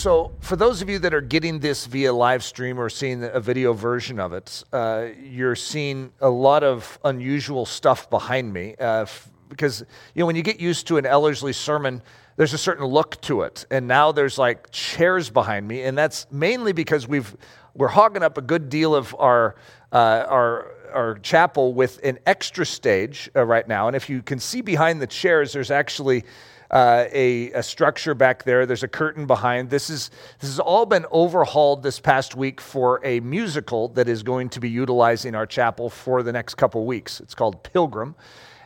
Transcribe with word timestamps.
So, 0.00 0.32
for 0.40 0.56
those 0.56 0.80
of 0.80 0.88
you 0.88 0.98
that 1.00 1.12
are 1.12 1.20
getting 1.20 1.58
this 1.58 1.84
via 1.84 2.10
live 2.10 2.42
stream 2.42 2.80
or 2.80 2.88
seeing 2.88 3.22
a 3.22 3.38
video 3.38 3.74
version 3.74 4.18
of 4.18 4.32
it, 4.32 4.64
uh, 4.72 5.08
you're 5.22 5.54
seeing 5.54 6.10
a 6.22 6.30
lot 6.30 6.64
of 6.64 6.98
unusual 7.04 7.66
stuff 7.66 8.08
behind 8.08 8.50
me. 8.50 8.76
Uh, 8.76 9.02
f- 9.02 9.30
because, 9.50 9.80
you 10.14 10.20
know, 10.20 10.26
when 10.26 10.36
you 10.36 10.42
get 10.42 10.58
used 10.58 10.86
to 10.86 10.96
an 10.96 11.04
Ellerslie 11.04 11.52
sermon, 11.52 12.00
there's 12.36 12.54
a 12.54 12.58
certain 12.58 12.86
look 12.86 13.20
to 13.20 13.42
it. 13.42 13.66
And 13.70 13.86
now 13.86 14.10
there's 14.10 14.38
like 14.38 14.70
chairs 14.70 15.28
behind 15.28 15.68
me. 15.68 15.82
And 15.82 15.98
that's 15.98 16.26
mainly 16.30 16.72
because 16.72 17.06
we've, 17.06 17.36
we're 17.74 17.88
hogging 17.88 18.22
up 18.22 18.38
a 18.38 18.42
good 18.42 18.70
deal 18.70 18.94
of 18.94 19.14
our, 19.18 19.56
uh, 19.92 20.24
our, 20.26 20.72
our 20.94 21.18
chapel 21.18 21.74
with 21.74 22.00
an 22.02 22.20
extra 22.24 22.64
stage 22.64 23.28
uh, 23.36 23.44
right 23.44 23.68
now. 23.68 23.86
And 23.86 23.94
if 23.94 24.08
you 24.08 24.22
can 24.22 24.38
see 24.38 24.62
behind 24.62 25.02
the 25.02 25.06
chairs, 25.06 25.52
there's 25.52 25.70
actually 25.70 26.24
uh, 26.70 27.06
a, 27.12 27.50
a, 27.52 27.62
structure 27.62 28.14
back 28.14 28.44
there. 28.44 28.64
There's 28.64 28.84
a 28.84 28.88
curtain 28.88 29.26
behind. 29.26 29.70
This 29.70 29.90
is 29.90 30.10
this 30.38 30.50
has 30.50 30.60
all 30.60 30.86
been 30.86 31.04
overhauled 31.10 31.82
this 31.82 31.98
past 31.98 32.36
week 32.36 32.60
for 32.60 33.00
a 33.04 33.18
musical 33.20 33.88
that 33.88 34.08
is 34.08 34.22
going 34.22 34.50
to 34.50 34.60
be 34.60 34.70
utilizing 34.70 35.34
our 35.34 35.46
chapel 35.46 35.90
for 35.90 36.22
the 36.22 36.32
next 36.32 36.54
couple 36.54 36.86
weeks. 36.86 37.20
It's 37.20 37.34
called 37.34 37.62
Pilgrim. 37.64 38.14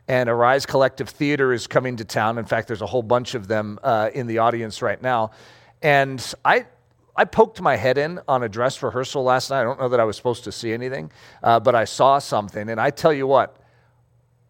And 0.06 0.28
Arise 0.28 0.66
Collective 0.66 1.08
Theater 1.08 1.54
is 1.54 1.66
coming 1.66 1.96
to 1.96 2.04
town. 2.04 2.36
In 2.36 2.44
fact, 2.44 2.68
there's 2.68 2.82
a 2.82 2.86
whole 2.86 3.02
bunch 3.02 3.34
of 3.34 3.48
them 3.48 3.78
uh, 3.82 4.10
in 4.12 4.26
the 4.26 4.36
audience 4.38 4.82
right 4.82 5.00
now. 5.00 5.30
And 5.80 6.22
I, 6.44 6.66
I 7.16 7.24
poked 7.24 7.62
my 7.62 7.76
head 7.76 7.96
in 7.96 8.20
on 8.28 8.42
a 8.42 8.48
dress 8.50 8.82
rehearsal 8.82 9.22
last 9.22 9.48
night. 9.48 9.62
I 9.62 9.64
don't 9.64 9.80
know 9.80 9.88
that 9.88 10.00
I 10.00 10.04
was 10.04 10.16
supposed 10.16 10.44
to 10.44 10.52
see 10.52 10.74
anything, 10.74 11.10
uh, 11.42 11.58
but 11.58 11.74
I 11.74 11.86
saw 11.86 12.18
something. 12.18 12.68
And 12.68 12.78
I 12.78 12.90
tell 12.90 13.14
you 13.14 13.26
what, 13.26 13.56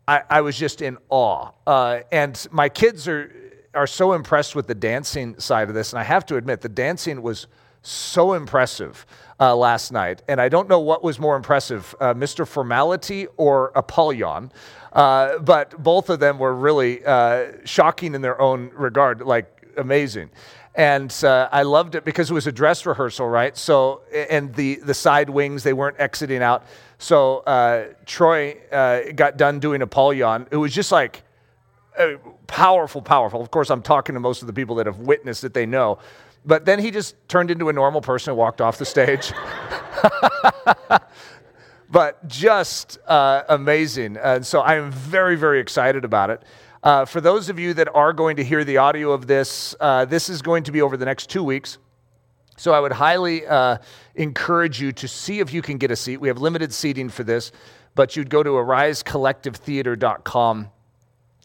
I, 0.08 0.22
I 0.28 0.40
was 0.40 0.58
just 0.58 0.82
in 0.82 0.98
awe. 1.08 1.50
Uh, 1.66 2.00
and 2.10 2.46
my 2.50 2.68
kids 2.68 3.06
are 3.06 3.32
are 3.74 3.86
so 3.86 4.12
impressed 4.12 4.54
with 4.54 4.66
the 4.66 4.74
dancing 4.74 5.38
side 5.38 5.68
of 5.68 5.74
this. 5.74 5.92
And 5.92 6.00
I 6.00 6.04
have 6.04 6.24
to 6.26 6.36
admit, 6.36 6.60
the 6.60 6.68
dancing 6.68 7.22
was 7.22 7.46
so 7.82 8.32
impressive 8.32 9.04
uh, 9.38 9.54
last 9.54 9.92
night. 9.92 10.22
And 10.26 10.40
I 10.40 10.48
don't 10.48 10.68
know 10.68 10.80
what 10.80 11.04
was 11.04 11.18
more 11.18 11.36
impressive, 11.36 11.94
uh, 12.00 12.14
Mr. 12.14 12.46
Formality 12.46 13.26
or 13.36 13.72
Apollyon. 13.74 14.50
Uh, 14.92 15.38
but 15.38 15.82
both 15.82 16.08
of 16.08 16.20
them 16.20 16.38
were 16.38 16.54
really 16.54 17.04
uh, 17.04 17.52
shocking 17.64 18.14
in 18.14 18.22
their 18.22 18.40
own 18.40 18.70
regard, 18.74 19.20
like 19.20 19.68
amazing. 19.76 20.30
And 20.76 21.14
uh, 21.22 21.48
I 21.52 21.62
loved 21.62 21.94
it 21.94 22.04
because 22.04 22.30
it 22.30 22.34
was 22.34 22.46
a 22.46 22.52
dress 22.52 22.86
rehearsal, 22.86 23.28
right? 23.28 23.56
So, 23.56 24.02
and 24.12 24.54
the, 24.54 24.76
the 24.76 24.94
side 24.94 25.30
wings, 25.30 25.62
they 25.62 25.72
weren't 25.72 26.00
exiting 26.00 26.42
out. 26.42 26.64
So 26.98 27.38
uh, 27.40 27.88
Troy 28.06 28.56
got 29.14 29.36
done 29.36 29.60
doing 29.60 29.82
Apollyon. 29.82 30.46
It 30.50 30.56
was 30.56 30.72
just 30.72 30.90
like, 30.90 31.23
uh, 31.98 32.16
powerful, 32.46 33.02
powerful. 33.02 33.40
Of 33.40 33.50
course, 33.50 33.70
I'm 33.70 33.82
talking 33.82 34.14
to 34.14 34.20
most 34.20 34.42
of 34.42 34.46
the 34.46 34.52
people 34.52 34.76
that 34.76 34.86
have 34.86 34.98
witnessed 34.98 35.44
it, 35.44 35.54
they 35.54 35.66
know. 35.66 35.98
But 36.44 36.64
then 36.64 36.78
he 36.78 36.90
just 36.90 37.16
turned 37.28 37.50
into 37.50 37.68
a 37.68 37.72
normal 37.72 38.00
person 38.00 38.32
and 38.32 38.38
walked 38.38 38.60
off 38.60 38.78
the 38.78 38.84
stage. 38.84 39.32
but 41.90 42.26
just 42.28 42.98
uh, 43.06 43.44
amazing. 43.48 44.16
And 44.16 44.44
so 44.44 44.60
I 44.60 44.74
am 44.74 44.90
very, 44.90 45.36
very 45.36 45.60
excited 45.60 46.04
about 46.04 46.30
it. 46.30 46.42
Uh, 46.82 47.06
for 47.06 47.22
those 47.22 47.48
of 47.48 47.58
you 47.58 47.72
that 47.74 47.88
are 47.94 48.12
going 48.12 48.36
to 48.36 48.44
hear 48.44 48.62
the 48.62 48.76
audio 48.76 49.12
of 49.12 49.26
this, 49.26 49.74
uh, 49.80 50.04
this 50.04 50.28
is 50.28 50.42
going 50.42 50.64
to 50.64 50.72
be 50.72 50.82
over 50.82 50.98
the 50.98 51.06
next 51.06 51.30
two 51.30 51.42
weeks. 51.42 51.78
So 52.56 52.74
I 52.74 52.80
would 52.80 52.92
highly 52.92 53.46
uh, 53.46 53.78
encourage 54.14 54.80
you 54.80 54.92
to 54.92 55.08
see 55.08 55.40
if 55.40 55.52
you 55.52 55.62
can 55.62 55.78
get 55.78 55.90
a 55.90 55.96
seat. 55.96 56.18
We 56.18 56.28
have 56.28 56.38
limited 56.38 56.74
seating 56.74 57.08
for 57.08 57.24
this, 57.24 57.52
but 57.94 58.16
you'd 58.16 58.28
go 58.28 58.42
to 58.42 58.50
arisecollectivetheater.com 58.50 60.70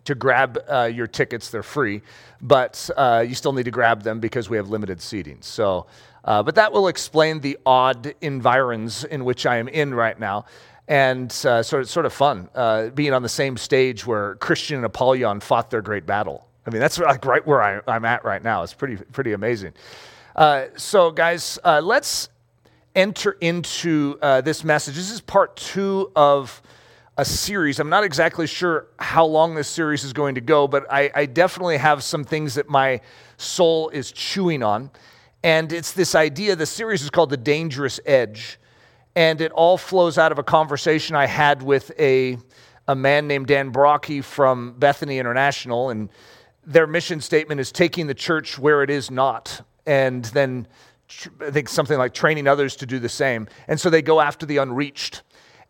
to 0.05 0.15
grab 0.15 0.59
uh, 0.67 0.83
your 0.83 1.07
tickets. 1.07 1.49
They're 1.49 1.63
free, 1.63 2.01
but 2.41 2.89
uh, 2.95 3.25
you 3.27 3.35
still 3.35 3.53
need 3.53 3.65
to 3.65 3.71
grab 3.71 4.03
them 4.03 4.19
because 4.19 4.49
we 4.49 4.57
have 4.57 4.69
limited 4.69 5.01
seating. 5.01 5.37
So, 5.41 5.87
uh, 6.23 6.43
but 6.43 6.55
that 6.55 6.71
will 6.71 6.87
explain 6.87 7.39
the 7.39 7.57
odd 7.65 8.13
environs 8.21 9.03
in 9.03 9.25
which 9.25 9.45
I 9.45 9.57
am 9.57 9.67
in 9.67 9.93
right 9.93 10.19
now. 10.19 10.45
And 10.87 11.29
uh, 11.45 11.61
so 11.61 11.79
it's 11.79 11.91
sort 11.91 12.05
of 12.05 12.13
fun 12.13 12.49
uh, 12.55 12.87
being 12.89 13.13
on 13.13 13.21
the 13.21 13.29
same 13.29 13.57
stage 13.57 14.05
where 14.05 14.35
Christian 14.35 14.77
and 14.77 14.85
Apollyon 14.85 15.39
fought 15.39 15.69
their 15.69 15.81
great 15.81 16.05
battle. 16.05 16.47
I 16.65 16.71
mean, 16.71 16.79
that's 16.79 16.97
like 16.99 17.25
right 17.25 17.45
where 17.45 17.61
I, 17.61 17.95
am 17.95 18.05
at 18.05 18.25
right 18.25 18.43
now. 18.43 18.63
It's 18.63 18.73
pretty, 18.73 18.97
pretty 18.97 19.33
amazing. 19.33 19.73
Uh, 20.35 20.65
so, 20.77 21.11
guys, 21.11 21.59
let's 21.63 22.29
enter 22.95 23.31
into 23.39 24.17
this 24.43 24.63
message. 24.63 24.95
This 24.95 25.11
is 25.11 25.21
part 25.21 25.55
two 25.55 26.11
of 26.15 26.61
a 27.19 27.25
series. 27.25 27.81
I'm 27.81 27.89
not 27.89 28.05
exactly 28.05 28.47
sure 28.47 28.87
how 28.97 29.25
long 29.25 29.53
this 29.53 29.67
series 29.67 30.05
is 30.05 30.13
going 30.13 30.35
to 30.35 30.41
go, 30.41 30.69
but 30.69 30.89
I, 30.89 31.11
I, 31.13 31.25
definitely 31.25 31.75
have 31.75 32.01
some 32.01 32.23
things 32.23 32.53
that 32.53 32.69
my 32.69 33.01
soul 33.35 33.89
is 33.89 34.13
chewing 34.13 34.63
on. 34.63 34.89
And 35.43 35.73
it's 35.73 35.91
this 35.91 36.15
idea 36.15 36.55
the 36.55 36.65
series 36.65 37.01
is 37.01 37.09
called 37.09 37.29
The 37.29 37.35
Dangerous 37.35 37.99
Edge. 38.05 38.57
And 39.17 39.41
it 39.41 39.51
all 39.51 39.77
flows 39.77 40.17
out 40.17 40.31
of 40.31 40.39
a 40.39 40.43
conversation 40.43 41.13
I 41.13 41.25
had 41.25 41.61
with 41.61 41.91
a, 41.99 42.37
a 42.87 42.95
man 42.95 43.27
named 43.27 43.47
Dan 43.47 43.73
Brokke 43.73 44.23
from 44.23 44.79
Bethany 44.79 45.19
International. 45.19 45.89
And 45.89 46.09
their 46.65 46.87
mission 46.87 47.19
statement 47.19 47.59
is 47.59 47.73
taking 47.73 48.07
the 48.07 48.15
church 48.15 48.57
where 48.57 48.81
it 48.81 48.89
is 48.89 49.11
not. 49.11 49.61
And 49.85 50.23
then 50.23 50.67
I 51.41 51.51
think 51.51 51.67
something 51.67 51.97
like 51.97 52.13
training 52.13 52.47
others 52.47 52.77
to 52.77 52.85
do 52.85 52.97
the 52.97 53.09
same. 53.09 53.49
And 53.67 53.77
so 53.77 53.89
they 53.89 54.01
go 54.01 54.21
after 54.21 54.45
the 54.45 54.55
unreached. 54.55 55.23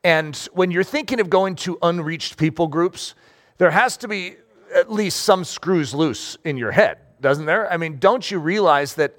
And 0.03 0.35
when 0.53 0.71
you're 0.71 0.83
thinking 0.83 1.19
of 1.19 1.29
going 1.29 1.55
to 1.57 1.77
unreached 1.81 2.37
people 2.37 2.67
groups, 2.67 3.15
there 3.57 3.71
has 3.71 3.97
to 3.97 4.07
be 4.07 4.35
at 4.73 4.91
least 4.91 5.21
some 5.21 5.43
screws 5.43 5.93
loose 5.93 6.37
in 6.43 6.57
your 6.57 6.71
head, 6.71 6.99
doesn't 7.19 7.45
there? 7.45 7.71
I 7.71 7.77
mean, 7.77 7.97
don't 7.97 8.29
you 8.29 8.39
realize 8.39 8.93
that 8.95 9.17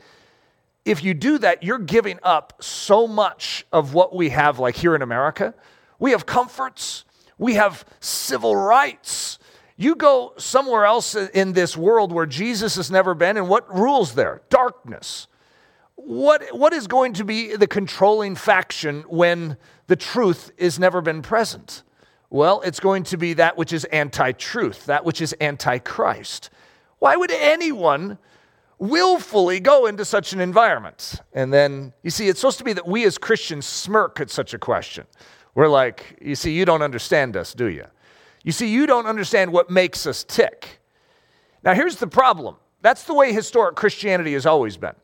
if 0.84 1.04
you 1.04 1.12
do 1.12 1.38
that, 1.38 1.62
you're 1.62 1.78
giving 1.78 2.18
up 2.22 2.54
so 2.60 3.06
much 3.06 3.66
of 3.72 3.92
what 3.92 4.14
we 4.14 4.30
have, 4.30 4.58
like 4.58 4.76
here 4.76 4.94
in 4.94 5.02
America? 5.02 5.54
We 5.98 6.12
have 6.12 6.24
comforts, 6.24 7.04
we 7.36 7.54
have 7.54 7.84
civil 8.00 8.56
rights. 8.56 9.38
You 9.76 9.94
go 9.94 10.34
somewhere 10.36 10.84
else 10.84 11.14
in 11.14 11.52
this 11.52 11.76
world 11.76 12.12
where 12.12 12.26
Jesus 12.26 12.76
has 12.76 12.90
never 12.90 13.14
been, 13.14 13.36
and 13.36 13.48
what 13.48 13.74
rules 13.74 14.14
there? 14.14 14.42
Darkness. 14.48 15.26
What, 16.04 16.44
what 16.52 16.72
is 16.72 16.86
going 16.86 17.12
to 17.14 17.24
be 17.24 17.56
the 17.56 17.66
controlling 17.66 18.34
faction 18.34 19.02
when 19.02 19.58
the 19.86 19.96
truth 19.96 20.50
has 20.58 20.78
never 20.78 21.02
been 21.02 21.20
present? 21.20 21.82
Well, 22.30 22.62
it's 22.62 22.80
going 22.80 23.02
to 23.04 23.18
be 23.18 23.34
that 23.34 23.58
which 23.58 23.72
is 23.72 23.84
anti 23.86 24.32
truth, 24.32 24.86
that 24.86 25.04
which 25.04 25.20
is 25.20 25.34
anti 25.34 25.78
Christ. 25.78 26.48
Why 27.00 27.16
would 27.16 27.30
anyone 27.30 28.18
willfully 28.78 29.60
go 29.60 29.86
into 29.86 30.04
such 30.06 30.32
an 30.32 30.40
environment? 30.40 31.20
And 31.34 31.52
then, 31.52 31.92
you 32.02 32.10
see, 32.10 32.28
it's 32.28 32.40
supposed 32.40 32.58
to 32.58 32.64
be 32.64 32.72
that 32.72 32.86
we 32.86 33.04
as 33.04 33.18
Christians 33.18 33.66
smirk 33.66 34.20
at 34.20 34.30
such 34.30 34.54
a 34.54 34.58
question. 34.58 35.06
We're 35.54 35.68
like, 35.68 36.18
you 36.22 36.34
see, 36.34 36.52
you 36.52 36.64
don't 36.64 36.82
understand 36.82 37.36
us, 37.36 37.52
do 37.52 37.66
you? 37.66 37.84
You 38.42 38.52
see, 38.52 38.72
you 38.72 38.86
don't 38.86 39.06
understand 39.06 39.52
what 39.52 39.68
makes 39.68 40.06
us 40.06 40.24
tick. 40.24 40.80
Now, 41.62 41.74
here's 41.74 41.96
the 41.96 42.06
problem 42.06 42.56
that's 42.80 43.04
the 43.04 43.12
way 43.12 43.34
historic 43.34 43.76
Christianity 43.76 44.32
has 44.32 44.46
always 44.46 44.78
been. 44.78 44.94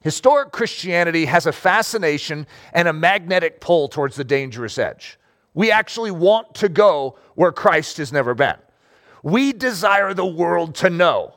Historic 0.00 0.52
Christianity 0.52 1.24
has 1.24 1.46
a 1.46 1.52
fascination 1.52 2.46
and 2.72 2.86
a 2.86 2.92
magnetic 2.92 3.60
pull 3.60 3.88
towards 3.88 4.16
the 4.16 4.24
dangerous 4.24 4.78
edge. 4.78 5.18
We 5.54 5.72
actually 5.72 6.12
want 6.12 6.54
to 6.56 6.68
go 6.68 7.18
where 7.34 7.50
Christ 7.50 7.96
has 7.96 8.12
never 8.12 8.34
been. 8.34 8.56
We 9.22 9.52
desire 9.52 10.14
the 10.14 10.26
world 10.26 10.76
to 10.76 10.90
know. 10.90 11.34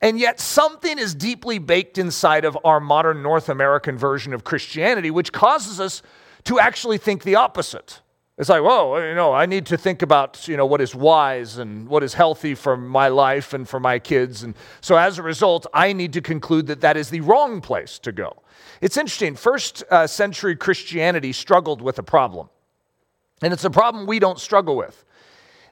And 0.00 0.18
yet, 0.18 0.38
something 0.38 0.98
is 0.98 1.14
deeply 1.14 1.58
baked 1.58 1.98
inside 1.98 2.44
of 2.44 2.56
our 2.64 2.80
modern 2.80 3.22
North 3.22 3.48
American 3.48 3.96
version 3.96 4.34
of 4.34 4.44
Christianity, 4.44 5.10
which 5.10 5.32
causes 5.32 5.80
us 5.80 6.02
to 6.44 6.60
actually 6.60 6.98
think 6.98 7.24
the 7.24 7.34
opposite. 7.34 8.02
It's 8.38 8.50
like, 8.50 8.62
whoa, 8.62 8.98
you 8.98 9.14
know, 9.14 9.32
I 9.32 9.46
need 9.46 9.64
to 9.66 9.78
think 9.78 10.02
about, 10.02 10.46
you 10.46 10.58
know, 10.58 10.66
what 10.66 10.82
is 10.82 10.94
wise 10.94 11.56
and 11.56 11.88
what 11.88 12.02
is 12.02 12.12
healthy 12.12 12.54
for 12.54 12.76
my 12.76 13.08
life 13.08 13.54
and 13.54 13.66
for 13.66 13.80
my 13.80 13.98
kids. 13.98 14.42
And 14.42 14.54
so 14.82 14.96
as 14.96 15.18
a 15.18 15.22
result, 15.22 15.66
I 15.72 15.94
need 15.94 16.12
to 16.12 16.20
conclude 16.20 16.66
that 16.66 16.82
that 16.82 16.98
is 16.98 17.08
the 17.08 17.20
wrong 17.20 17.62
place 17.62 17.98
to 18.00 18.12
go. 18.12 18.42
It's 18.82 18.98
interesting. 18.98 19.36
First 19.36 19.84
uh, 19.90 20.06
century 20.06 20.54
Christianity 20.54 21.32
struggled 21.32 21.80
with 21.80 21.98
a 21.98 22.02
problem. 22.02 22.50
And 23.40 23.54
it's 23.54 23.64
a 23.64 23.70
problem 23.70 24.06
we 24.06 24.18
don't 24.18 24.38
struggle 24.38 24.76
with. 24.76 25.04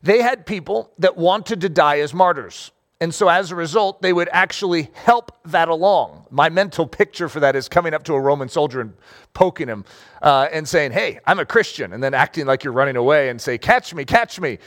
They 0.02 0.22
had 0.22 0.46
people 0.46 0.90
that 0.98 1.18
wanted 1.18 1.60
to 1.62 1.68
die 1.68 2.00
as 2.00 2.14
martyrs. 2.14 2.72
And 3.00 3.12
so, 3.14 3.28
as 3.28 3.50
a 3.50 3.56
result, 3.56 4.02
they 4.02 4.12
would 4.12 4.28
actually 4.32 4.90
help 4.94 5.36
that 5.46 5.68
along. 5.68 6.26
My 6.30 6.48
mental 6.48 6.86
picture 6.86 7.28
for 7.28 7.40
that 7.40 7.56
is 7.56 7.68
coming 7.68 7.92
up 7.92 8.04
to 8.04 8.14
a 8.14 8.20
Roman 8.20 8.48
soldier 8.48 8.80
and 8.80 8.94
poking 9.34 9.68
him 9.68 9.84
uh, 10.22 10.48
and 10.52 10.66
saying, 10.68 10.92
Hey, 10.92 11.18
I'm 11.26 11.38
a 11.38 11.44
Christian, 11.44 11.92
and 11.92 12.02
then 12.02 12.14
acting 12.14 12.46
like 12.46 12.64
you're 12.64 12.72
running 12.72 12.96
away 12.96 13.28
and 13.28 13.40
say, 13.40 13.58
Catch 13.58 13.94
me, 13.94 14.04
catch 14.04 14.40
me. 14.40 14.58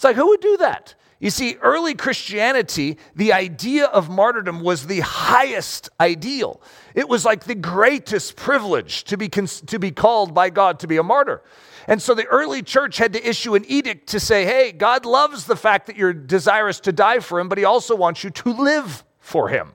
It's 0.00 0.04
like, 0.04 0.16
who 0.16 0.28
would 0.28 0.40
do 0.40 0.56
that? 0.56 0.94
You 1.18 1.28
see, 1.28 1.56
early 1.60 1.94
Christianity, 1.94 2.96
the 3.14 3.34
idea 3.34 3.84
of 3.84 4.08
martyrdom 4.08 4.62
was 4.62 4.86
the 4.86 5.00
highest 5.00 5.90
ideal. 6.00 6.62
It 6.94 7.06
was 7.06 7.26
like 7.26 7.44
the 7.44 7.54
greatest 7.54 8.36
privilege 8.36 9.04
to 9.04 9.18
be, 9.18 9.28
cons- 9.28 9.60
to 9.60 9.78
be 9.78 9.90
called 9.90 10.32
by 10.32 10.48
God 10.48 10.80
to 10.80 10.86
be 10.86 10.96
a 10.96 11.02
martyr. 11.02 11.42
And 11.86 12.00
so 12.00 12.14
the 12.14 12.26
early 12.26 12.62
church 12.62 12.98
had 12.98 13.12
to 13.14 13.28
issue 13.28 13.54
an 13.54 13.64
edict 13.66 14.08
to 14.08 14.20
say, 14.20 14.44
hey, 14.44 14.72
God 14.72 15.04
loves 15.04 15.46
the 15.46 15.56
fact 15.56 15.86
that 15.86 15.96
you're 15.96 16.12
desirous 16.12 16.80
to 16.80 16.92
die 16.92 17.20
for 17.20 17.40
him, 17.40 17.48
but 17.48 17.58
he 17.58 17.64
also 17.64 17.94
wants 17.96 18.22
you 18.22 18.30
to 18.30 18.52
live 18.52 19.04
for 19.18 19.48
him. 19.48 19.72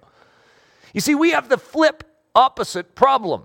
You 0.94 1.02
see, 1.02 1.16
we 1.16 1.31
have 1.31 1.50
the 1.50 1.57
flip 1.57 2.04
opposite 2.34 2.96
problem. 2.96 3.44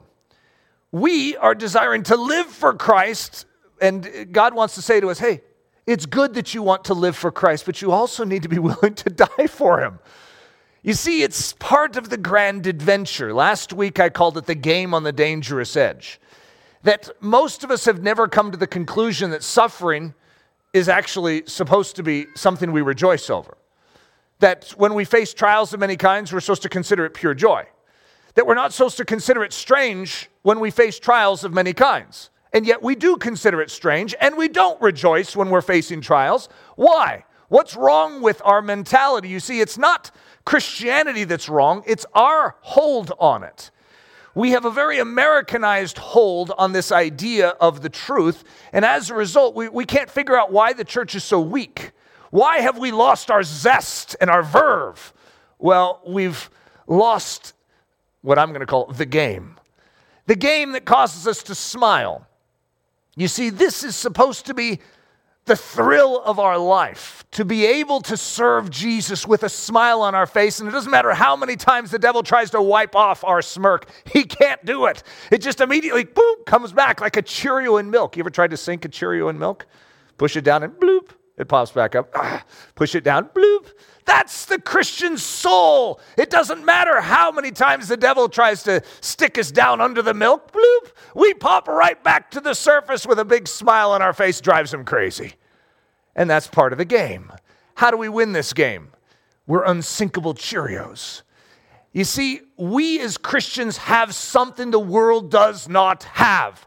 We 0.93 1.37
are 1.37 1.55
desiring 1.55 2.03
to 2.05 2.17
live 2.17 2.47
for 2.47 2.75
Christ, 2.75 3.47
and 3.81 4.33
God 4.33 4.55
wants 4.55 4.75
to 4.75 4.83
say 4.83 5.01
to 5.01 5.09
us, 5.09 5.19
hey, 5.19 5.43
it's 5.87 6.07
good 6.07 6.35
that 6.35 6.55
you 6.55 6.63
want 6.63 6.85
to 6.85 6.95
live 6.95 7.17
for 7.17 7.33
Christ, 7.33 7.67
but 7.67 7.81
you 7.81 7.93
also 7.93 8.25
need 8.25 8.43
to 8.43 8.49
be 8.49 8.59
willing 8.61 8.95
to 8.95 9.11
die 9.11 9.47
for 9.49 9.81
him. 9.81 9.99
You 10.83 10.95
see, 10.95 11.23
it's 11.23 11.53
part 11.55 11.97
of 11.97 12.09
the 12.09 12.17
grand 12.17 12.67
adventure. 12.67 13.35
Last 13.35 13.73
week 13.73 14.01
I 14.01 14.09
called 14.09 14.39
it 14.39 14.47
the 14.47 14.55
game 14.55 14.95
on 14.95 15.03
the 15.03 15.13
dangerous 15.13 15.77
edge 15.77 16.21
that 16.83 17.11
most 17.21 17.63
of 17.65 17.71
us 17.71 17.85
have 17.85 18.03
never 18.03 18.29
come 18.29 18.51
to 18.51 18.57
the 18.57 18.67
conclusion 18.67 19.31
that 19.31 19.43
suffering 19.43 20.15
is 20.73 20.89
actually 20.89 21.43
supposed 21.47 21.97
to 21.97 22.03
be 22.03 22.27
something 22.35 22.73
we 22.73 22.83
rejoice 22.83 23.29
over. 23.29 23.57
That 24.39 24.71
when 24.77 24.95
we 24.95 25.05
face 25.05 25.35
trials 25.35 25.75
of 25.75 25.81
many 25.81 25.97
kinds, 25.97 26.33
we're 26.33 26.41
supposed 26.41 26.63
to 26.63 26.69
consider 26.69 27.05
it 27.05 27.13
pure 27.13 27.35
joy. 27.35 27.67
That 28.35 28.47
we're 28.47 28.55
not 28.55 28.73
supposed 28.73 28.97
to 28.99 29.05
consider 29.05 29.43
it 29.45 29.53
strange 29.53 30.31
when 30.43 30.61
we 30.61 30.71
face 30.71 30.99
trials 30.99 31.45
of 31.45 31.53
many 31.53 31.73
kinds. 31.73 32.31
And 32.53 32.67
yet 32.67 32.83
we 32.83 32.95
do 32.95 33.17
consider 33.17 33.61
it 33.61 33.71
strange 33.71 34.15
and 34.21 34.37
we 34.37 34.49
don't 34.49 34.81
rejoice 34.81 35.37
when 35.37 35.51
we're 35.51 35.61
facing 35.61 36.01
trials. 36.01 36.49
Why? 36.77 37.25
What's 37.49 37.77
wrong 37.77 38.23
with 38.23 38.41
our 38.45 38.63
mentality? 38.63 39.29
You 39.29 39.41
see, 39.41 39.61
it's 39.61 39.77
not 39.77 40.11
Christianity 40.45 41.25
that's 41.25 41.49
wrong, 41.49 41.83
it's 41.87 42.07
our 42.15 42.57
hold 42.61 43.13
on 43.19 43.45
it 43.45 43.71
we 44.41 44.53
have 44.53 44.65
a 44.65 44.71
very 44.71 44.99
Americanized 44.99 45.99
hold 45.99 46.51
on 46.57 46.73
this 46.73 46.91
idea 46.91 47.49
of 47.61 47.83
the 47.83 47.91
truth. 47.91 48.43
And 48.73 48.87
as 48.87 49.11
a 49.11 49.15
result, 49.15 49.55
we, 49.55 49.69
we 49.69 49.85
can't 49.85 50.09
figure 50.09 50.35
out 50.35 50.51
why 50.51 50.73
the 50.73 50.83
church 50.83 51.15
is 51.15 51.25
so 51.25 51.39
weak. 51.43 51.91
Why 52.31 52.61
have 52.61 52.79
we 52.79 52.91
lost 52.91 53.31
our 53.31 53.43
zest 53.43 54.17
and 54.19 54.31
our 54.31 54.43
verve? 54.43 55.13
Well, 55.59 56.01
we've 56.07 56.49
lost 56.87 57.53
what 58.23 58.39
I'm 58.39 58.49
going 58.49 58.61
to 58.61 58.67
call 58.67 58.87
the 58.87 59.05
game. 59.05 59.59
The 60.25 60.37
game 60.37 60.73
that 60.73 60.87
causes 60.87 61.27
us 61.27 61.43
to 61.43 61.55
smile. 61.55 62.27
You 63.17 63.29
see, 63.29 63.51
this 63.51 63.85
is 63.85 63.95
supposed 63.95 64.47
to 64.47 64.55
be 64.55 64.81
the 65.47 65.57
thrill 65.57 66.21
of 66.21 66.39
our 66.39 66.59
life 66.59 67.25
to 67.33 67.45
be 67.45 67.65
able 67.65 68.01
to 68.03 68.17
serve 68.17 68.71
Jesus 68.71 69.27
with 69.27 69.43
a 69.43 69.49
smile 69.49 70.03
on 70.03 70.15
our 70.15 70.27
face. 70.27 70.61
And 70.61 70.69
it 70.69 70.73
doesn't 70.73 70.91
matter 70.91 71.13
how 71.13 71.37
many 71.37 71.57
times 71.57 71.91
the 71.91 71.99
devil 71.99 72.23
tries 72.23 72.51
to 72.51 72.61
wipe 72.61 72.95
off 72.95 73.25
our 73.25 73.43
smirk, 73.43 73.89
he 74.05 74.25
can't 74.25 74.65
do 74.65 74.87
it. 74.87 75.03
It 75.31 75.39
just 75.39 75.61
immediately, 75.61 76.05
boom, 76.05 76.45
comes 76.45 76.73
back 76.73 77.01
like 77.01 77.17
a 77.17 77.23
Cheerio 77.23 77.77
in 77.79 77.91
milk. 77.91 78.17
You 78.17 78.23
ever 78.23 78.31
tried 78.31 78.51
to 78.51 78.57
sink 78.57 78.85
a 78.85 78.89
Cheerio 78.89 79.29
in 79.29 79.39
milk? 79.39 79.67
Push 80.19 80.37
it 80.37 80.43
down 80.43 80.63
and 80.63 80.73
bloop, 80.75 81.11
it 81.39 81.49
pops 81.49 81.71
back 81.71 81.95
up. 81.95 82.11
Ah, 82.15 82.45
push 82.75 82.95
it 82.95 83.05
down, 83.05 83.31
bloop. 83.35 83.73
That's 84.11 84.45
the 84.47 84.61
Christian 84.61 85.17
soul. 85.17 86.01
It 86.19 86.31
doesn't 86.31 86.65
matter 86.65 87.01
how 87.01 87.31
many 87.31 87.53
times 87.53 87.87
the 87.87 87.97
devil 87.97 88.29
tries 88.29 88.65
to 88.65 88.83
stick 89.01 89.39
us 89.39 89.53
down 89.53 89.81
under 89.81 90.03
the 90.03 90.13
milk, 90.13 90.51
bloop. 90.51 90.91
We 91.15 91.33
pop 91.33 91.69
right 91.69 92.03
back 92.03 92.29
to 92.33 92.41
the 92.41 92.55
surface 92.55 93.07
with 93.07 93.21
a 93.21 93.25
big 93.25 93.47
smile 93.47 93.93
on 93.93 94.03
our 94.03 94.13
face, 94.13 94.41
drives 94.41 94.75
him 94.75 94.85
crazy. 94.85 95.35
And 96.17 96.29
that's 96.29 96.49
part 96.49 96.73
of 96.73 96.79
the 96.79 96.85
game. 96.85 97.31
How 97.77 97.93
do 97.93 97.97
we 97.97 98.09
win 98.09 98.33
this 98.33 98.53
game? 98.53 98.89
We're 99.47 99.63
unsinkable 99.63 100.35
Cheerios. 100.35 101.23
You 101.93 102.03
see, 102.03 102.41
we 102.57 102.99
as 102.99 103.17
Christians 103.17 103.77
have 103.77 104.13
something 104.13 104.73
the 104.73 104.81
world 104.81 105.31
does 105.31 105.69
not 105.69 106.03
have. 106.03 106.67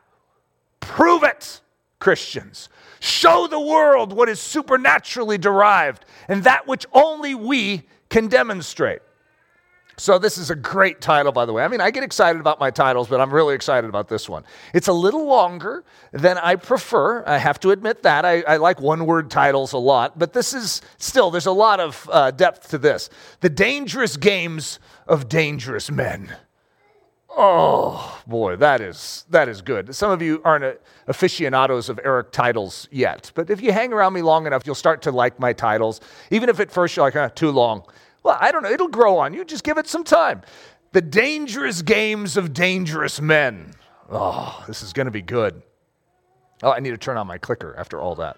Prove 0.79 1.23
it, 1.23 1.59
Christians. 2.03 2.67
Show 2.99 3.47
the 3.47 3.61
world 3.61 4.11
what 4.11 4.27
is 4.27 4.41
supernaturally 4.41 5.37
derived 5.37 6.03
and 6.27 6.43
that 6.43 6.67
which 6.67 6.85
only 6.91 7.33
we 7.33 7.83
can 8.09 8.27
demonstrate. 8.27 8.99
So, 9.95 10.19
this 10.19 10.37
is 10.37 10.49
a 10.49 10.55
great 10.55 10.99
title, 10.99 11.31
by 11.31 11.45
the 11.45 11.53
way. 11.53 11.63
I 11.63 11.69
mean, 11.69 11.79
I 11.79 11.91
get 11.91 12.03
excited 12.03 12.41
about 12.41 12.59
my 12.59 12.71
titles, 12.71 13.07
but 13.07 13.21
I'm 13.21 13.33
really 13.33 13.55
excited 13.55 13.87
about 13.87 14.09
this 14.09 14.27
one. 14.27 14.43
It's 14.73 14.89
a 14.89 14.93
little 14.93 15.25
longer 15.27 15.85
than 16.11 16.37
I 16.37 16.55
prefer. 16.57 17.23
I 17.25 17.37
have 17.37 17.57
to 17.61 17.71
admit 17.71 18.03
that. 18.03 18.25
I, 18.25 18.41
I 18.41 18.57
like 18.57 18.81
one 18.81 19.05
word 19.05 19.31
titles 19.31 19.71
a 19.71 19.77
lot, 19.77 20.19
but 20.19 20.33
this 20.33 20.53
is 20.53 20.81
still, 20.97 21.31
there's 21.31 21.45
a 21.45 21.53
lot 21.53 21.79
of 21.79 22.09
uh, 22.11 22.31
depth 22.31 22.71
to 22.71 22.77
this. 22.77 23.09
The 23.39 23.49
Dangerous 23.49 24.17
Games 24.17 24.77
of 25.07 25.29
Dangerous 25.29 25.89
Men. 25.89 26.35
Oh 27.35 28.21
boy, 28.27 28.57
that 28.57 28.79
is 28.79 29.25
that 29.29 29.49
is 29.49 29.61
good. 29.61 29.95
Some 29.95 30.11
of 30.11 30.21
you 30.21 30.41
aren't 30.45 30.79
aficionados 31.07 31.89
of 31.89 31.99
Eric 32.03 32.31
titles 32.31 32.87
yet, 32.91 33.31
but 33.33 33.49
if 33.49 33.61
you 33.61 33.71
hang 33.71 33.91
around 33.91 34.13
me 34.13 34.21
long 34.21 34.45
enough, 34.45 34.65
you'll 34.65 34.75
start 34.75 35.01
to 35.03 35.11
like 35.11 35.39
my 35.39 35.51
titles, 35.51 35.99
even 36.29 36.47
if 36.47 36.59
at 36.59 36.71
first 36.71 36.95
you're 36.95 37.05
like, 37.05 37.15
huh, 37.15 37.29
too 37.33 37.49
long. 37.49 37.83
Well, 38.21 38.37
I 38.39 38.51
don't 38.51 38.63
know. 38.63 38.71
It'll 38.71 38.87
grow 38.87 39.17
on 39.17 39.33
you. 39.33 39.43
Just 39.43 39.63
give 39.63 39.77
it 39.77 39.87
some 39.87 40.03
time. 40.03 40.41
The 40.93 41.01
dangerous 41.01 41.81
games 41.81 42.37
of 42.37 42.53
dangerous 42.53 43.19
men. 43.19 43.73
Oh, 44.09 44.63
this 44.67 44.81
is 44.83 44.93
going 44.93 45.05
to 45.05 45.11
be 45.11 45.21
good. 45.21 45.61
Oh, 46.61 46.71
I 46.71 46.79
need 46.79 46.91
to 46.91 46.97
turn 46.97 47.17
on 47.17 47.27
my 47.27 47.37
clicker 47.37 47.75
after 47.77 47.99
all 47.99 48.15
that. 48.15 48.37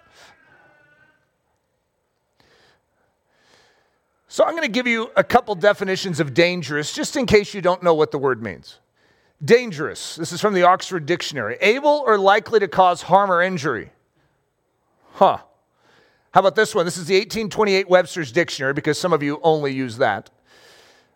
So, 4.28 4.44
I'm 4.44 4.52
going 4.52 4.64
to 4.64 4.68
give 4.68 4.88
you 4.88 5.12
a 5.16 5.24
couple 5.24 5.56
definitions 5.56 6.20
of 6.20 6.34
dangerous 6.34 6.94
just 6.94 7.16
in 7.16 7.26
case 7.26 7.54
you 7.54 7.62
don't 7.62 7.84
know 7.84 7.94
what 7.94 8.12
the 8.12 8.18
word 8.18 8.42
means. 8.42 8.80
Dangerous, 9.46 10.16
this 10.16 10.32
is 10.32 10.42
from 10.42 10.54
the 10.54 10.64
Oxford 10.64 11.06
Dictionary, 11.06 11.58
able 11.62 12.04
or 12.06 12.18
likely 12.18 12.60
to 12.60 12.68
cause 12.68 13.04
harm 13.04 13.32
or 13.32 13.42
injury. 13.42 13.92
Huh. 15.14 15.38
How 16.32 16.40
about 16.40 16.56
this 16.56 16.74
one? 16.74 16.86
This 16.86 16.98
is 16.98 17.06
the 17.06 17.16
1828 17.16 17.88
Webster's 17.88 18.32
Dictionary 18.32 18.74
because 18.74 19.00
some 19.00 19.14
of 19.14 19.22
you 19.24 19.40
only 19.44 19.72
use 19.72 19.98
that. 19.98 20.30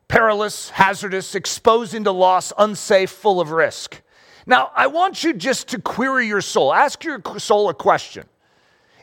Perilous, 0.07 0.69
hazardous, 0.69 1.35
exposing 1.35 2.03
to 2.03 2.11
loss, 2.11 2.53
unsafe, 2.57 3.09
full 3.09 3.41
of 3.41 3.51
risk. 3.51 4.01
Now, 4.45 4.71
I 4.75 4.87
want 4.87 5.23
you 5.23 5.33
just 5.33 5.67
to 5.69 5.79
query 5.81 6.27
your 6.27 6.41
soul. 6.41 6.73
Ask 6.73 7.03
your 7.03 7.21
soul 7.37 7.69
a 7.69 7.73
question 7.73 8.25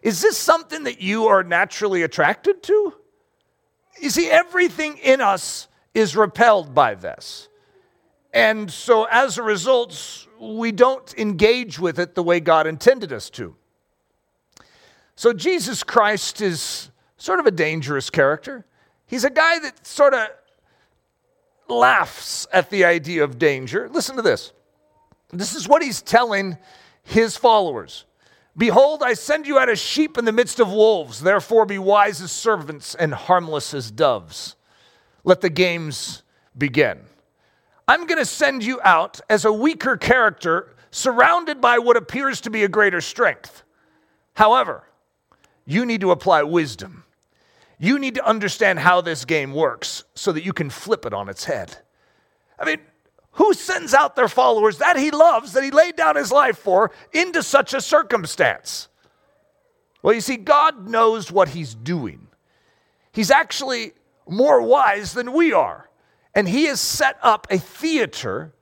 Is 0.02 0.20
this 0.20 0.36
something 0.38 0.84
that 0.84 1.00
you 1.00 1.26
are 1.26 1.42
naturally 1.42 2.02
attracted 2.02 2.62
to? 2.64 2.94
You 4.00 4.10
see, 4.10 4.30
everything 4.30 4.98
in 4.98 5.20
us 5.20 5.68
is 5.94 6.16
repelled 6.16 6.74
by 6.74 6.94
this. 6.94 7.48
And 8.36 8.70
so 8.70 9.04
as 9.10 9.38
a 9.38 9.42
result, 9.42 10.26
we 10.38 10.70
don't 10.70 11.14
engage 11.16 11.78
with 11.78 11.98
it 11.98 12.14
the 12.14 12.22
way 12.22 12.38
God 12.38 12.66
intended 12.66 13.10
us 13.10 13.30
to. 13.30 13.56
So 15.14 15.32
Jesus 15.32 15.82
Christ 15.82 16.42
is 16.42 16.90
sort 17.16 17.40
of 17.40 17.46
a 17.46 17.50
dangerous 17.50 18.10
character. 18.10 18.66
He's 19.06 19.24
a 19.24 19.30
guy 19.30 19.58
that 19.60 19.86
sort 19.86 20.12
of 20.12 20.28
laughs 21.66 22.46
at 22.52 22.68
the 22.68 22.84
idea 22.84 23.24
of 23.24 23.38
danger. 23.38 23.88
Listen 23.88 24.16
to 24.16 24.22
this. 24.22 24.52
This 25.32 25.54
is 25.54 25.66
what 25.66 25.82
he's 25.82 26.02
telling 26.02 26.58
his 27.04 27.38
followers. 27.38 28.04
Behold, 28.54 29.02
I 29.02 29.14
send 29.14 29.46
you 29.46 29.58
out 29.58 29.70
as 29.70 29.80
sheep 29.80 30.18
in 30.18 30.26
the 30.26 30.32
midst 30.32 30.60
of 30.60 30.70
wolves. 30.70 31.22
Therefore, 31.22 31.64
be 31.64 31.78
wise 31.78 32.20
as 32.20 32.32
servants 32.32 32.94
and 32.94 33.14
harmless 33.14 33.72
as 33.72 33.90
doves. 33.90 34.56
Let 35.24 35.40
the 35.40 35.48
games 35.48 36.22
begin. 36.58 37.00
I'm 37.88 38.06
going 38.06 38.18
to 38.18 38.24
send 38.24 38.64
you 38.64 38.80
out 38.82 39.20
as 39.28 39.44
a 39.44 39.52
weaker 39.52 39.96
character 39.96 40.74
surrounded 40.90 41.60
by 41.60 41.78
what 41.78 41.96
appears 41.96 42.40
to 42.42 42.50
be 42.50 42.64
a 42.64 42.68
greater 42.68 43.00
strength. 43.00 43.62
However, 44.34 44.84
you 45.66 45.86
need 45.86 46.00
to 46.00 46.10
apply 46.10 46.42
wisdom. 46.42 47.04
You 47.78 47.98
need 47.98 48.14
to 48.14 48.26
understand 48.26 48.78
how 48.78 49.00
this 49.00 49.24
game 49.24 49.52
works 49.52 50.04
so 50.14 50.32
that 50.32 50.44
you 50.44 50.52
can 50.52 50.70
flip 50.70 51.04
it 51.04 51.12
on 51.12 51.28
its 51.28 51.44
head. 51.44 51.76
I 52.58 52.64
mean, 52.64 52.78
who 53.32 53.52
sends 53.52 53.92
out 53.92 54.16
their 54.16 54.28
followers 54.28 54.78
that 54.78 54.96
he 54.96 55.10
loves, 55.10 55.52
that 55.52 55.62
he 55.62 55.70
laid 55.70 55.96
down 55.96 56.16
his 56.16 56.32
life 56.32 56.58
for, 56.58 56.90
into 57.12 57.42
such 57.42 57.74
a 57.74 57.80
circumstance? 57.80 58.88
Well, 60.02 60.14
you 60.14 60.22
see, 60.22 60.38
God 60.38 60.88
knows 60.88 61.30
what 61.30 61.50
he's 61.50 61.74
doing. 61.74 62.28
He's 63.12 63.30
actually 63.30 63.92
more 64.28 64.62
wise 64.62 65.12
than 65.12 65.32
we 65.32 65.52
are. 65.52 65.90
And 66.36 66.46
he 66.46 66.66
has 66.66 66.80
set 66.80 67.16
up 67.22 67.46
a 67.50 67.58
theater 67.58 68.52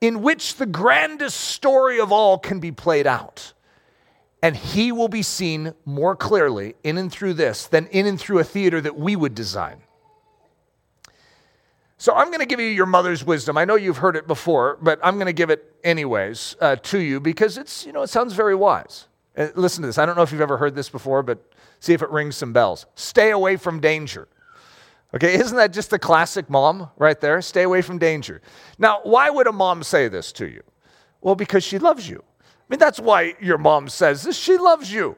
in 0.00 0.20
which 0.20 0.56
the 0.56 0.66
grandest 0.66 1.40
story 1.40 2.00
of 2.00 2.10
all 2.10 2.38
can 2.38 2.58
be 2.58 2.72
played 2.72 3.06
out. 3.06 3.52
And 4.42 4.56
he 4.56 4.90
will 4.90 5.06
be 5.06 5.22
seen 5.22 5.74
more 5.84 6.16
clearly 6.16 6.74
in 6.82 6.98
and 6.98 7.10
through 7.10 7.34
this 7.34 7.68
than 7.68 7.86
in 7.86 8.06
and 8.06 8.20
through 8.20 8.40
a 8.40 8.44
theater 8.44 8.80
that 8.80 8.98
we 8.98 9.14
would 9.14 9.36
design. 9.36 9.78
So 11.98 12.12
I'm 12.14 12.26
going 12.26 12.40
to 12.40 12.46
give 12.46 12.58
you 12.58 12.66
your 12.66 12.86
mother's 12.86 13.24
wisdom. 13.24 13.56
I 13.56 13.64
know 13.64 13.76
you've 13.76 13.98
heard 13.98 14.16
it 14.16 14.26
before, 14.26 14.76
but 14.82 14.98
I'm 15.04 15.14
going 15.14 15.26
to 15.26 15.32
give 15.32 15.50
it 15.50 15.76
anyways 15.84 16.56
uh, 16.60 16.74
to 16.74 16.98
you 16.98 17.20
because 17.20 17.58
it's, 17.58 17.86
you 17.86 17.92
know, 17.92 18.02
it 18.02 18.10
sounds 18.10 18.32
very 18.32 18.56
wise. 18.56 19.06
Uh, 19.36 19.50
listen 19.54 19.82
to 19.82 19.86
this. 19.86 19.98
I 19.98 20.04
don't 20.04 20.16
know 20.16 20.22
if 20.22 20.32
you've 20.32 20.40
ever 20.40 20.56
heard 20.56 20.74
this 20.74 20.88
before, 20.88 21.22
but 21.22 21.38
see 21.78 21.92
if 21.92 22.02
it 22.02 22.10
rings 22.10 22.34
some 22.34 22.52
bells. 22.52 22.86
Stay 22.96 23.30
away 23.30 23.56
from 23.56 23.78
danger. 23.78 24.26
Okay, 25.14 25.34
isn't 25.34 25.56
that 25.56 25.72
just 25.72 25.90
the 25.90 25.98
classic 25.98 26.48
mom 26.48 26.88
right 26.96 27.20
there? 27.20 27.42
Stay 27.42 27.62
away 27.62 27.82
from 27.82 27.98
danger. 27.98 28.40
Now, 28.78 29.00
why 29.02 29.28
would 29.28 29.46
a 29.46 29.52
mom 29.52 29.82
say 29.82 30.08
this 30.08 30.32
to 30.32 30.46
you? 30.46 30.62
Well, 31.20 31.34
because 31.34 31.62
she 31.62 31.78
loves 31.78 32.08
you. 32.08 32.22
I 32.40 32.44
mean, 32.68 32.78
that's 32.78 32.98
why 32.98 33.34
your 33.40 33.58
mom 33.58 33.88
says 33.88 34.22
this. 34.22 34.38
She 34.38 34.56
loves 34.56 34.92
you. 34.92 35.16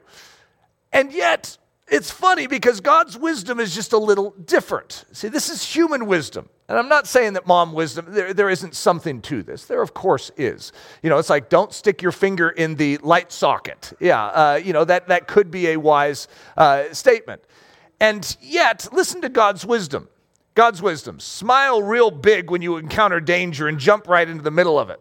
And 0.92 1.12
yet, 1.12 1.56
it's 1.86 2.10
funny 2.10 2.46
because 2.46 2.80
God's 2.80 3.16
wisdom 3.16 3.60
is 3.60 3.74
just 3.74 3.92
a 3.92 3.98
little 3.98 4.30
different. 4.44 5.04
See, 5.12 5.28
this 5.28 5.48
is 5.48 5.62
human 5.62 6.06
wisdom. 6.06 6.48
And 6.68 6.78
I'm 6.78 6.88
not 6.88 7.06
saying 7.06 7.34
that 7.34 7.46
mom 7.46 7.74
wisdom, 7.74 8.06
there, 8.08 8.32
there 8.32 8.48
isn't 8.48 8.74
something 8.74 9.20
to 9.22 9.42
this. 9.42 9.66
There, 9.66 9.82
of 9.82 9.92
course, 9.92 10.30
is. 10.38 10.72
You 11.02 11.10
know, 11.10 11.18
it's 11.18 11.28
like 11.28 11.50
don't 11.50 11.72
stick 11.74 12.00
your 12.00 12.12
finger 12.12 12.48
in 12.48 12.76
the 12.76 12.96
light 12.98 13.30
socket. 13.30 13.92
Yeah, 14.00 14.24
uh, 14.24 14.60
you 14.64 14.72
know, 14.72 14.84
that, 14.84 15.08
that 15.08 15.28
could 15.28 15.50
be 15.50 15.68
a 15.68 15.76
wise 15.76 16.26
uh, 16.56 16.84
statement. 16.92 17.42
And 18.00 18.36
yet, 18.40 18.88
listen 18.92 19.20
to 19.22 19.28
God's 19.28 19.64
wisdom. 19.64 20.08
God's 20.54 20.80
wisdom. 20.80 21.20
Smile 21.20 21.82
real 21.82 22.10
big 22.10 22.50
when 22.50 22.62
you 22.62 22.76
encounter 22.76 23.20
danger 23.20 23.66
and 23.66 23.78
jump 23.78 24.08
right 24.08 24.28
into 24.28 24.42
the 24.42 24.50
middle 24.50 24.78
of 24.78 24.90
it. 24.90 25.00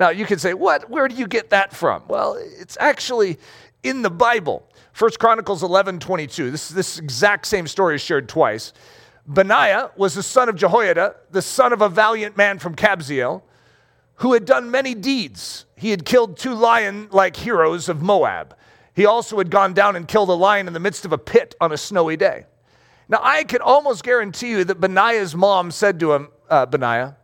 Now, 0.00 0.08
you 0.10 0.26
can 0.26 0.38
say, 0.38 0.54
what? 0.54 0.90
Where 0.90 1.06
do 1.06 1.14
you 1.14 1.28
get 1.28 1.50
that 1.50 1.72
from? 1.72 2.02
Well, 2.08 2.34
it's 2.34 2.76
actually 2.80 3.38
in 3.82 4.02
the 4.02 4.10
Bible. 4.10 4.68
1 4.98 5.10
Chronicles 5.18 5.62
11 5.62 6.00
22. 6.00 6.50
This, 6.50 6.68
this 6.68 6.98
exact 6.98 7.46
same 7.46 7.66
story 7.66 7.96
is 7.96 8.00
shared 8.00 8.28
twice. 8.28 8.72
Benaiah 9.26 9.90
was 9.96 10.14
the 10.14 10.22
son 10.22 10.48
of 10.48 10.56
Jehoiada, 10.56 11.16
the 11.30 11.42
son 11.42 11.72
of 11.72 11.80
a 11.80 11.88
valiant 11.88 12.36
man 12.36 12.58
from 12.58 12.74
Kabzeel, 12.74 13.42
who 14.16 14.32
had 14.32 14.44
done 14.44 14.70
many 14.70 14.94
deeds. 14.94 15.64
He 15.76 15.90
had 15.90 16.04
killed 16.04 16.36
two 16.36 16.54
lion 16.54 17.08
like 17.10 17.36
heroes 17.36 17.88
of 17.88 18.02
Moab. 18.02 18.56
He 18.94 19.06
also 19.06 19.38
had 19.38 19.50
gone 19.50 19.74
down 19.74 19.96
and 19.96 20.06
killed 20.06 20.28
a 20.28 20.34
lion 20.34 20.66
in 20.66 20.72
the 20.72 20.80
midst 20.80 21.04
of 21.04 21.12
a 21.12 21.18
pit 21.18 21.54
on 21.60 21.72
a 21.72 21.76
snowy 21.76 22.16
day. 22.16 22.46
Now, 23.08 23.20
I 23.22 23.44
can 23.44 23.60
almost 23.60 24.02
guarantee 24.02 24.50
you 24.50 24.64
that 24.64 24.80
Benaiah's 24.80 25.34
mom 25.34 25.70
said 25.70 26.00
to 26.00 26.12
him, 26.12 26.28
uh, 26.48 26.66
Benaiah, 26.66 27.16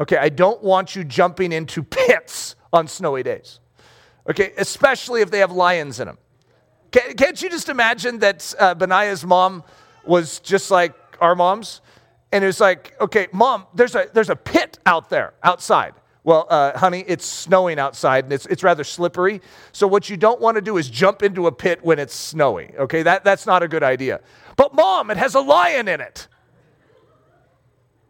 okay, 0.00 0.16
I 0.16 0.28
don't 0.28 0.62
want 0.62 0.96
you 0.96 1.04
jumping 1.04 1.52
into 1.52 1.82
pits 1.82 2.56
on 2.72 2.88
snowy 2.88 3.22
days. 3.22 3.60
Okay, 4.28 4.52
especially 4.56 5.20
if 5.20 5.30
they 5.30 5.38
have 5.40 5.52
lions 5.52 6.00
in 6.00 6.06
them. 6.06 6.18
Can't 6.90 7.42
you 7.42 7.50
just 7.50 7.68
imagine 7.68 8.20
that 8.20 8.54
uh, 8.58 8.74
Benaiah's 8.74 9.24
mom 9.24 9.62
was 10.04 10.38
just 10.40 10.70
like 10.70 10.94
our 11.20 11.34
moms? 11.34 11.80
And 12.32 12.42
it 12.42 12.46
was 12.46 12.60
like, 12.60 12.94
okay, 13.00 13.28
mom, 13.32 13.66
there's 13.74 13.94
a, 13.94 14.08
there's 14.12 14.30
a 14.30 14.36
pit 14.36 14.78
out 14.86 15.10
there, 15.10 15.34
outside. 15.42 15.94
Well, 16.26 16.48
uh, 16.50 16.76
honey, 16.76 17.04
it's 17.06 17.24
snowing 17.24 17.78
outside 17.78 18.24
and 18.24 18.32
it's, 18.32 18.46
it's 18.46 18.64
rather 18.64 18.82
slippery. 18.82 19.40
So, 19.70 19.86
what 19.86 20.10
you 20.10 20.16
don't 20.16 20.40
want 20.40 20.56
to 20.56 20.60
do 20.60 20.76
is 20.76 20.90
jump 20.90 21.22
into 21.22 21.46
a 21.46 21.52
pit 21.52 21.84
when 21.84 22.00
it's 22.00 22.16
snowy. 22.16 22.74
Okay, 22.76 23.04
that, 23.04 23.22
that's 23.22 23.46
not 23.46 23.62
a 23.62 23.68
good 23.68 23.84
idea. 23.84 24.20
But, 24.56 24.74
mom, 24.74 25.12
it 25.12 25.18
has 25.18 25.36
a 25.36 25.40
lion 25.40 25.86
in 25.86 26.00
it. 26.00 26.26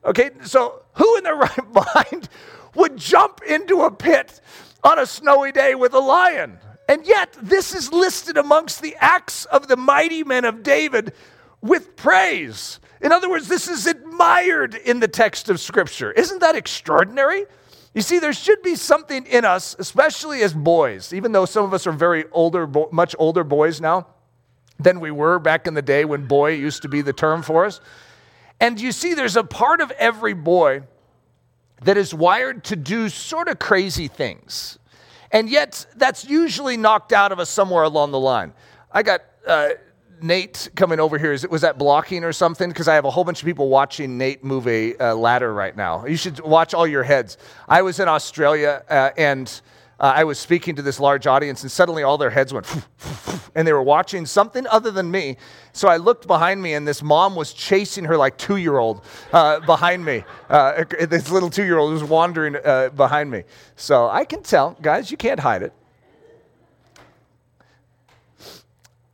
Okay, 0.03 0.31
so 0.45 0.83
who 0.95 1.19
in 1.19 1.25
their 1.25 1.37
right 1.37 1.75
mind 1.75 2.31
would 2.75 2.97
jump 2.97 3.43
into 3.47 3.83
a 3.83 3.91
pit 3.91 4.41
on 4.83 4.99
a 4.99 5.05
snowy 5.05 5.53
day 5.53 5.75
with 5.75 5.93
a 5.93 6.01
lion? 6.01 6.59
And 6.89 7.07
yet, 7.07 7.37
this 7.43 7.75
is 7.75 7.93
listed 7.93 8.39
amongst 8.39 8.81
the 8.81 8.97
acts 8.99 9.45
of 9.45 9.69
the 9.69 9.77
mighty 9.77 10.25
men 10.25 10.47
of 10.47 10.63
David 10.63 11.13
with 11.61 11.97
praise. 11.97 12.81
In 13.03 13.13
other 13.13 13.29
words, 13.29 13.49
this 13.49 13.69
is 13.69 13.87
admired 13.87 14.75
in 14.75 15.01
the 15.01 15.09
text 15.09 15.51
of 15.51 15.61
Scripture. 15.61 16.13
Isn't 16.13 16.41
that 16.41 16.57
extraordinary? 16.57 17.45
You 17.97 18.03
see, 18.03 18.19
there 18.19 18.35
should 18.35 18.61
be 18.61 18.75
something 18.75 19.25
in 19.25 19.47
us, 19.47 19.75
especially 19.79 20.43
as 20.43 20.53
boys, 20.53 21.15
even 21.15 21.33
though 21.33 21.47
some 21.47 21.65
of 21.65 21.73
us 21.73 21.87
are 21.87 21.93
very 21.93 22.27
older, 22.31 22.69
much 22.93 23.17
older 23.19 23.43
boys 23.43 23.81
now 23.81 24.09
than 24.79 25.01
we 25.01 25.11
were 25.11 25.39
back 25.39 25.67
in 25.67 25.73
the 25.73 25.81
day 25.81 26.05
when 26.05 26.27
boy 26.27 26.51
used 26.51 26.83
to 26.83 26.91
be 26.91 27.01
the 27.01 27.15
term 27.15 27.41
for 27.43 27.65
us. 27.65 27.81
And 28.61 28.79
you 28.79 28.93
see, 28.93 29.15
there's 29.15 29.35
a 29.35 29.43
part 29.43 29.81
of 29.81 29.91
every 29.93 30.35
boy 30.35 30.83
that 31.85 31.97
is 31.97 32.13
wired 32.13 32.65
to 32.65 32.77
do 32.77 33.09
sort 33.09 33.49
of 33.49 33.59
crazy 33.59 34.09
things. 34.09 34.79
And 35.33 35.49
yet, 35.49 35.87
that's 35.97 36.23
usually 36.23 36.77
knocked 36.77 37.15
out 37.15 37.33
of 37.33 37.41
us 37.41 37.49
somewhere 37.49 37.85
along 37.85 38.11
the 38.11 38.21
line. 38.21 38.53
I 38.93 39.03
got 39.05 39.23
uh, 39.47 39.71
Nate 40.23 40.69
coming 40.75 41.01
over 41.01 41.19
here. 41.19 41.33
Is 41.33 41.47
was 41.49 41.63
that 41.63 41.79
blocking 41.79 42.25
or 42.25 42.33
something? 42.33 42.69
Because 42.69 42.89
I 42.89 42.95
have 42.95 43.05
a 43.05 43.11
whole 43.11 43.25
bunch 43.25 43.41
of 43.41 43.47
people 43.47 43.69
watching 43.69 44.19
Nate 44.19 44.43
move 44.45 44.67
a 44.67 44.97
uh, 44.97 45.15
ladder 45.15 45.53
right 45.53 45.77
now. 45.77 46.07
You 46.07 46.17
should 46.17 46.41
watch 46.41 46.75
all 46.75 46.87
your 46.87 47.03
heads. 47.03 47.39
I 47.69 47.83
was 47.83 48.01
in 48.01 48.09
Australia 48.09 48.83
uh, 48.89 49.11
and 49.17 49.61
uh, 49.99 50.13
I 50.15 50.25
was 50.25 50.39
speaking 50.39 50.77
to 50.77 50.83
this 50.83 51.01
large 51.01 51.27
audience, 51.27 51.63
and 51.63 51.73
suddenly 51.73 52.03
all 52.03 52.19
their 52.19 52.29
heads 52.29 52.53
went, 52.53 52.67
and 53.55 53.67
they 53.67 53.73
were 53.73 53.83
watching 53.83 54.27
something 54.27 54.67
other 54.67 54.91
than 54.91 55.11
me. 55.11 55.39
So 55.73 55.89
I 55.89 55.97
looked 55.97 56.27
behind 56.27 56.61
me, 56.63 56.75
and 56.75 56.87
this 56.87 57.03
mom 57.03 57.35
was 57.35 57.55
chasing 57.55 58.05
her 58.05 58.17
like 58.17 58.37
two 58.37 58.57
year 58.57 58.77
old 58.77 59.03
uh, 59.33 59.61
behind 59.61 60.05
me. 60.05 60.25
Uh, 60.51 60.85
this 61.09 61.31
little 61.31 61.49
two 61.49 61.65
year 61.65 61.79
old 61.79 61.93
was 61.93 62.05
wandering 62.05 62.57
uh, 62.63 62.91
behind 62.91 63.31
me. 63.31 63.45
So 63.77 64.09
I 64.09 64.27
can 64.27 64.43
tell, 64.43 64.77
guys, 64.83 65.11
you 65.11 65.17
can't 65.17 65.41
hide 65.41 65.63
it. 65.63 65.73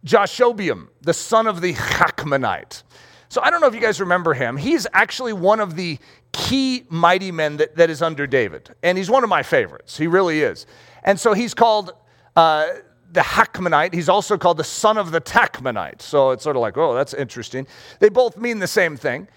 Jashobeam, 0.05 0.89
the 1.03 1.15
son 1.15 1.47
of 1.47 1.61
the 1.61 1.75
Hachmonite. 1.75 2.83
So 3.29 3.41
I 3.43 3.51
don't 3.51 3.61
know 3.61 3.67
if 3.67 3.75
you 3.75 3.81
guys 3.81 4.01
remember 4.01 4.35
him. 4.35 4.57
He's 4.57 4.87
actually 4.93 5.33
one 5.33 5.61
of 5.61 5.75
the 5.75 5.99
key 6.33 6.85
mighty 6.89 7.33
men 7.33 7.57
that, 7.59 7.77
that 7.77 7.91
is 7.91 8.03
under 8.03 8.27
David. 8.27 8.75
And 8.83 8.99
he's 8.99 9.11
one 9.11 9.25
of 9.25 9.31
my 9.31 9.43
favorites. 9.43 9.97
He 9.97 10.07
really 10.07 10.43
is. 10.43 10.67
And 11.03 11.19
so 11.19 11.33
he's 11.33 11.55
called 11.55 11.93
uh, 12.37 12.67
the 13.11 13.21
Hachmonite. 13.21 13.95
He's 13.95 14.09
also 14.09 14.37
called 14.37 14.57
the 14.57 14.65
son 14.65 14.99
of 14.99 15.13
the 15.13 15.21
Tachmonite. 15.21 16.03
So 16.03 16.31
it's 16.31 16.45
sort 16.45 16.57
of 16.57 16.63
like, 16.63 16.77
oh, 16.77 16.95
that's 16.95 17.15
interesting. 17.15 17.67
They 18.01 18.09
both 18.09 18.37
mean 18.37 18.59
the 18.59 18.67
same 18.67 18.97
thing. 18.97 19.29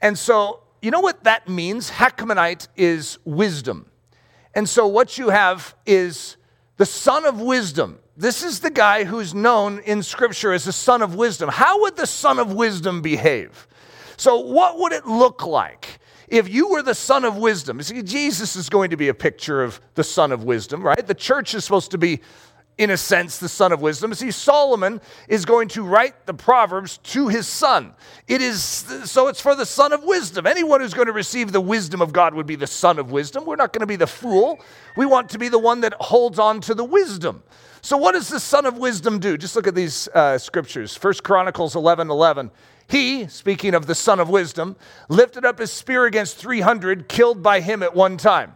And 0.00 0.18
so, 0.18 0.60
you 0.80 0.90
know 0.90 1.00
what 1.00 1.24
that 1.24 1.48
means? 1.48 1.90
Hachmonite 1.90 2.68
is 2.76 3.18
wisdom. 3.24 3.90
And 4.54 4.68
so 4.68 4.86
what 4.86 5.18
you 5.18 5.28
have 5.28 5.74
is 5.86 6.36
the 6.76 6.86
son 6.86 7.24
of 7.26 7.40
wisdom. 7.40 7.98
This 8.20 8.42
is 8.42 8.60
the 8.60 8.70
guy 8.70 9.04
who's 9.04 9.34
known 9.34 9.78
in 9.80 10.02
Scripture 10.02 10.52
as 10.52 10.64
the 10.64 10.72
son 10.72 11.00
of 11.02 11.14
wisdom. 11.14 11.48
How 11.48 11.80
would 11.80 11.96
the 11.96 12.06
son 12.06 12.38
of 12.38 12.52
wisdom 12.52 13.00
behave? 13.00 13.66
So, 14.16 14.40
what 14.40 14.78
would 14.78 14.92
it 14.92 15.06
look 15.06 15.46
like? 15.46 16.00
if 16.30 16.48
you 16.48 16.68
were 16.68 16.82
the 16.82 16.94
son 16.94 17.24
of 17.24 17.36
wisdom, 17.36 17.82
see, 17.82 18.02
Jesus 18.02 18.54
is 18.54 18.68
going 18.68 18.90
to 18.90 18.96
be 18.96 19.08
a 19.08 19.14
picture 19.14 19.62
of 19.62 19.80
the 19.94 20.04
son 20.04 20.30
of 20.30 20.44
wisdom, 20.44 20.82
right? 20.82 21.04
The 21.04 21.14
church 21.14 21.54
is 21.54 21.64
supposed 21.64 21.90
to 21.90 21.98
be, 21.98 22.20
in 22.78 22.90
a 22.90 22.96
sense, 22.96 23.38
the 23.38 23.48
son 23.48 23.72
of 23.72 23.82
wisdom. 23.82 24.14
See, 24.14 24.30
Solomon 24.30 25.00
is 25.28 25.44
going 25.44 25.68
to 25.70 25.82
write 25.82 26.26
the 26.26 26.34
Proverbs 26.34 26.98
to 26.98 27.26
his 27.26 27.48
son. 27.48 27.94
It 28.28 28.40
is 28.40 28.62
so 28.62 29.26
it's 29.26 29.40
for 29.40 29.56
the 29.56 29.66
son 29.66 29.92
of 29.92 30.04
wisdom. 30.04 30.46
Anyone 30.46 30.80
who's 30.80 30.94
going 30.94 31.08
to 31.08 31.12
receive 31.12 31.50
the 31.50 31.60
wisdom 31.60 32.00
of 32.00 32.12
God 32.12 32.34
would 32.34 32.46
be 32.46 32.56
the 32.56 32.66
son 32.66 33.00
of 33.00 33.10
wisdom. 33.10 33.44
We're 33.44 33.56
not 33.56 33.72
going 33.72 33.80
to 33.80 33.86
be 33.86 33.96
the 33.96 34.06
fool. 34.06 34.60
We 34.96 35.06
want 35.06 35.30
to 35.30 35.38
be 35.38 35.48
the 35.48 35.58
one 35.58 35.80
that 35.80 35.94
holds 35.94 36.38
on 36.38 36.60
to 36.62 36.74
the 36.74 36.84
wisdom. 36.84 37.42
So, 37.82 37.96
what 37.96 38.12
does 38.12 38.28
the 38.28 38.40
son 38.40 38.66
of 38.66 38.78
wisdom 38.78 39.18
do? 39.18 39.38
Just 39.38 39.56
look 39.56 39.66
at 39.66 39.74
these 39.74 40.08
uh, 40.08 40.38
scriptures. 40.38 40.96
First 40.96 41.22
Chronicles 41.22 41.76
11 41.76 42.10
11. 42.10 42.50
He, 42.88 43.28
speaking 43.28 43.74
of 43.74 43.86
the 43.86 43.94
son 43.94 44.18
of 44.18 44.28
wisdom, 44.28 44.76
lifted 45.08 45.44
up 45.44 45.60
his 45.60 45.72
spear 45.72 46.06
against 46.06 46.36
300, 46.38 47.08
killed 47.08 47.40
by 47.42 47.60
him 47.60 47.84
at 47.84 47.94
one 47.94 48.16
time. 48.16 48.54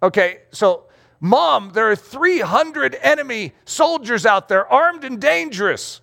Okay, 0.00 0.42
so 0.52 0.84
mom, 1.18 1.72
there 1.74 1.90
are 1.90 1.96
300 1.96 2.96
enemy 3.02 3.54
soldiers 3.64 4.24
out 4.24 4.48
there, 4.48 4.72
armed 4.72 5.02
and 5.02 5.20
dangerous. 5.20 6.00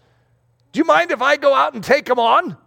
Do 0.74 0.80
you 0.80 0.84
mind 0.84 1.12
if 1.12 1.22
I 1.22 1.38
go 1.38 1.54
out 1.54 1.74
and 1.74 1.82
take 1.82 2.06
them 2.06 2.20
on? 2.20 2.58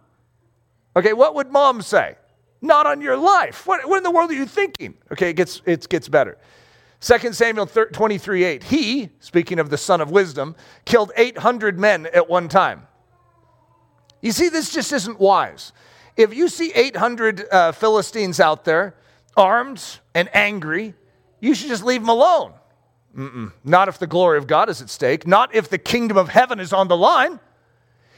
Okay, 0.95 1.13
what 1.13 1.35
would 1.35 1.51
mom 1.51 1.83
say? 1.83 2.15
Not 2.59 2.87
on 2.87 3.01
your 3.01 3.17
life. 3.17 3.67
What, 3.67 3.87
what 3.87 3.97
in 3.97 4.03
the 4.03 4.11
world 4.11 4.31
are 4.31 4.35
you 4.35 4.47
thinking? 4.47 4.95
Okay, 5.11 5.29
it 5.29 5.35
gets, 5.35 5.61
it 5.65 5.87
gets 5.87 6.09
better. 6.09 6.39
2 7.01 7.33
Samuel 7.33 7.65
23 7.65 8.43
8. 8.43 8.63
He, 8.63 9.09
speaking 9.19 9.59
of 9.59 9.69
the 9.69 9.77
son 9.77 10.01
of 10.01 10.11
wisdom, 10.11 10.55
killed 10.85 11.11
800 11.15 11.79
men 11.79 12.07
at 12.07 12.29
one 12.29 12.49
time. 12.49 12.87
You 14.21 14.31
see, 14.31 14.49
this 14.49 14.73
just 14.73 14.91
isn't 14.91 15.19
wise. 15.19 15.71
If 16.17 16.33
you 16.33 16.49
see 16.49 16.73
800 16.73 17.45
uh, 17.49 17.71
Philistines 17.71 18.41
out 18.41 18.65
there, 18.65 18.95
armed 19.37 19.81
and 20.13 20.29
angry, 20.35 20.93
you 21.39 21.55
should 21.55 21.69
just 21.69 21.85
leave 21.85 22.01
them 22.01 22.09
alone. 22.09 22.53
Mm-mm. 23.15 23.53
Not 23.63 23.87
if 23.87 23.97
the 23.97 24.07
glory 24.07 24.37
of 24.37 24.45
God 24.45 24.69
is 24.69 24.81
at 24.81 24.89
stake, 24.89 25.25
not 25.25 25.55
if 25.55 25.69
the 25.69 25.77
kingdom 25.77 26.17
of 26.17 26.29
heaven 26.29 26.59
is 26.59 26.73
on 26.73 26.89
the 26.89 26.97
line. 26.97 27.39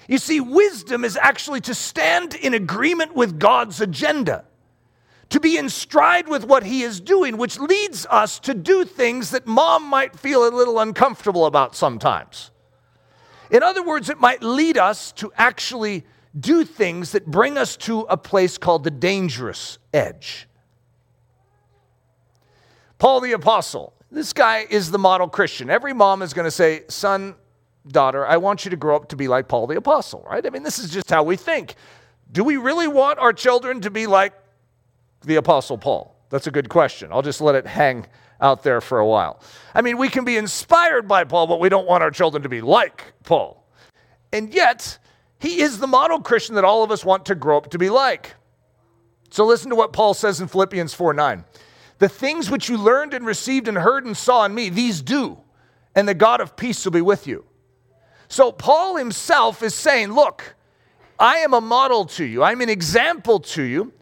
You 0.07 0.17
see, 0.17 0.41
wisdom 0.41 1.05
is 1.05 1.15
actually 1.15 1.61
to 1.61 1.75
stand 1.75 2.33
in 2.33 2.53
agreement 2.53 3.15
with 3.15 3.39
God's 3.39 3.79
agenda, 3.79 4.45
to 5.31 5.39
be 5.39 5.57
in 5.57 5.69
stride 5.69 6.27
with 6.27 6.45
what 6.45 6.63
he 6.63 6.83
is 6.83 6.99
doing, 6.99 7.37
which 7.37 7.57
leads 7.57 8.05
us 8.07 8.37
to 8.39 8.53
do 8.53 8.83
things 8.85 9.31
that 9.31 9.47
mom 9.47 9.83
might 9.83 10.17
feel 10.19 10.47
a 10.47 10.51
little 10.51 10.79
uncomfortable 10.79 11.45
about 11.45 11.73
sometimes. 11.75 12.51
In 13.49 13.63
other 13.63 13.83
words, 13.83 14.09
it 14.09 14.19
might 14.19 14.43
lead 14.43 14.77
us 14.77 15.13
to 15.13 15.31
actually 15.37 16.05
do 16.37 16.65
things 16.65 17.13
that 17.13 17.25
bring 17.25 17.57
us 17.57 17.77
to 17.77 18.01
a 18.01 18.17
place 18.17 18.57
called 18.57 18.83
the 18.83 18.91
dangerous 18.91 19.77
edge. 19.93 20.47
Paul 22.97 23.21
the 23.21 23.31
Apostle, 23.31 23.93
this 24.11 24.33
guy 24.33 24.67
is 24.69 24.91
the 24.91 24.99
model 24.99 25.29
Christian. 25.29 25.69
Every 25.69 25.93
mom 25.93 26.21
is 26.21 26.33
going 26.33 26.45
to 26.45 26.51
say, 26.51 26.83
Son, 26.89 27.35
daughter, 27.87 28.25
I 28.25 28.35
want 28.35 28.65
you 28.65 28.71
to 28.71 28.77
grow 28.77 28.97
up 28.97 29.07
to 29.09 29.15
be 29.15 29.29
like 29.29 29.47
Paul 29.47 29.67
the 29.67 29.77
Apostle, 29.77 30.25
right? 30.29 30.45
I 30.45 30.49
mean, 30.49 30.63
this 30.63 30.77
is 30.77 30.89
just 30.91 31.09
how 31.09 31.23
we 31.23 31.37
think. 31.37 31.75
Do 32.33 32.43
we 32.43 32.57
really 32.57 32.87
want 32.87 33.17
our 33.19 33.33
children 33.33 33.81
to 33.81 33.89
be 33.89 34.07
like 34.07 34.33
the 35.21 35.35
Apostle 35.35 35.77
Paul? 35.77 36.15
That's 36.29 36.47
a 36.47 36.51
good 36.51 36.69
question. 36.69 37.11
I'll 37.11 37.21
just 37.21 37.41
let 37.41 37.55
it 37.55 37.67
hang 37.67 38.05
out 38.39 38.63
there 38.63 38.81
for 38.81 38.99
a 38.99 39.07
while. 39.07 39.41
I 39.75 39.81
mean, 39.81 39.97
we 39.97 40.09
can 40.09 40.25
be 40.25 40.37
inspired 40.37 41.07
by 41.07 41.23
Paul, 41.23 41.47
but 41.47 41.59
we 41.59 41.69
don't 41.69 41.87
want 41.87 42.03
our 42.03 42.11
children 42.11 42.43
to 42.43 42.49
be 42.49 42.61
like 42.61 43.13
Paul. 43.23 43.67
And 44.33 44.53
yet, 44.53 44.97
he 45.39 45.61
is 45.61 45.79
the 45.79 45.87
model 45.87 46.19
Christian 46.19 46.55
that 46.55 46.63
all 46.63 46.83
of 46.83 46.91
us 46.91 47.03
want 47.03 47.25
to 47.25 47.35
grow 47.35 47.57
up 47.57 47.71
to 47.71 47.77
be 47.77 47.89
like. 47.89 48.35
So 49.29 49.45
listen 49.45 49.69
to 49.69 49.75
what 49.75 49.93
Paul 49.93 50.13
says 50.13 50.41
in 50.41 50.47
Philippians 50.47 50.93
4 50.93 51.13
9. 51.13 51.43
The 51.99 52.09
things 52.09 52.49
which 52.49 52.67
you 52.67 52.77
learned 52.77 53.13
and 53.13 53.25
received 53.25 53.67
and 53.67 53.77
heard 53.77 54.05
and 54.05 54.15
saw 54.15 54.45
in 54.45 54.55
me, 54.55 54.69
these 54.69 55.01
do, 55.01 55.37
and 55.95 56.07
the 56.07 56.13
God 56.13 56.41
of 56.41 56.55
peace 56.55 56.83
will 56.83 56.91
be 56.91 57.01
with 57.01 57.27
you. 57.27 57.45
So 58.27 58.51
Paul 58.51 58.95
himself 58.95 59.61
is 59.61 59.75
saying, 59.75 60.13
Look, 60.13 60.55
I 61.19 61.37
am 61.37 61.53
a 61.53 61.61
model 61.61 62.05
to 62.05 62.25
you, 62.25 62.43
I'm 62.43 62.61
an 62.61 62.69
example 62.69 63.39
to 63.39 63.63
you, 63.63 63.93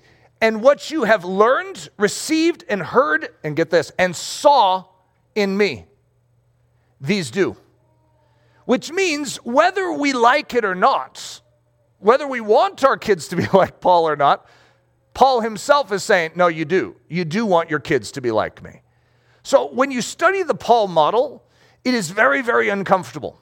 and 0.41 0.61
what 0.61 0.89
you 0.89 1.03
have 1.03 1.25
learned, 1.25 1.89
received, 1.97 2.63
and 2.69 2.81
heard, 2.81 3.29
and 3.43 3.55
get 3.55 3.69
this, 3.69 3.91
and 3.97 4.15
saw 4.15 4.85
in 5.35 5.57
me, 5.57 5.85
these 7.01 7.31
do. 7.31 7.57
Which 8.65 8.91
means 8.91 9.37
whether 9.37 9.91
we 9.91 10.13
like 10.13 10.53
it 10.53 10.63
or 10.63 10.75
not, 10.75 11.41
whether 11.97 12.27
we 12.27 12.39
want 12.39 12.83
our 12.83 12.97
kids 12.97 13.27
to 13.29 13.35
be 13.35 13.45
like 13.53 13.81
Paul 13.81 14.07
or 14.07 14.15
not, 14.15 14.47
Paul 15.13 15.41
himself 15.41 15.91
is 15.91 16.03
saying, 16.03 16.31
No, 16.35 16.47
you 16.47 16.65
do. 16.65 16.95
You 17.09 17.25
do 17.25 17.45
want 17.45 17.69
your 17.69 17.79
kids 17.79 18.11
to 18.13 18.21
be 18.21 18.31
like 18.31 18.63
me. 18.63 18.81
So 19.43 19.67
when 19.67 19.91
you 19.91 20.01
study 20.01 20.43
the 20.43 20.55
Paul 20.55 20.87
model, 20.87 21.43
it 21.83 21.93
is 21.93 22.11
very, 22.11 22.41
very 22.41 22.69
uncomfortable. 22.69 23.39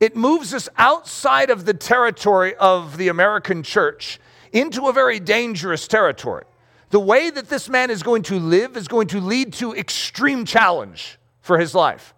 It 0.00 0.14
moves 0.14 0.54
us 0.54 0.68
outside 0.76 1.50
of 1.50 1.64
the 1.64 1.74
territory 1.74 2.54
of 2.54 2.96
the 2.98 3.08
American 3.08 3.62
church 3.62 4.20
into 4.52 4.88
a 4.88 4.92
very 4.92 5.20
dangerous 5.20 5.86
territory. 5.88 6.44
The 6.90 7.00
way 7.00 7.30
that 7.30 7.48
this 7.48 7.68
man 7.68 7.90
is 7.90 8.02
going 8.02 8.22
to 8.24 8.38
live 8.38 8.76
is 8.76 8.88
going 8.88 9.08
to 9.08 9.20
lead 9.20 9.52
to 9.54 9.74
extreme 9.74 10.44
challenge 10.44 11.18
for 11.40 11.58
his 11.58 11.74
life. 11.74 12.14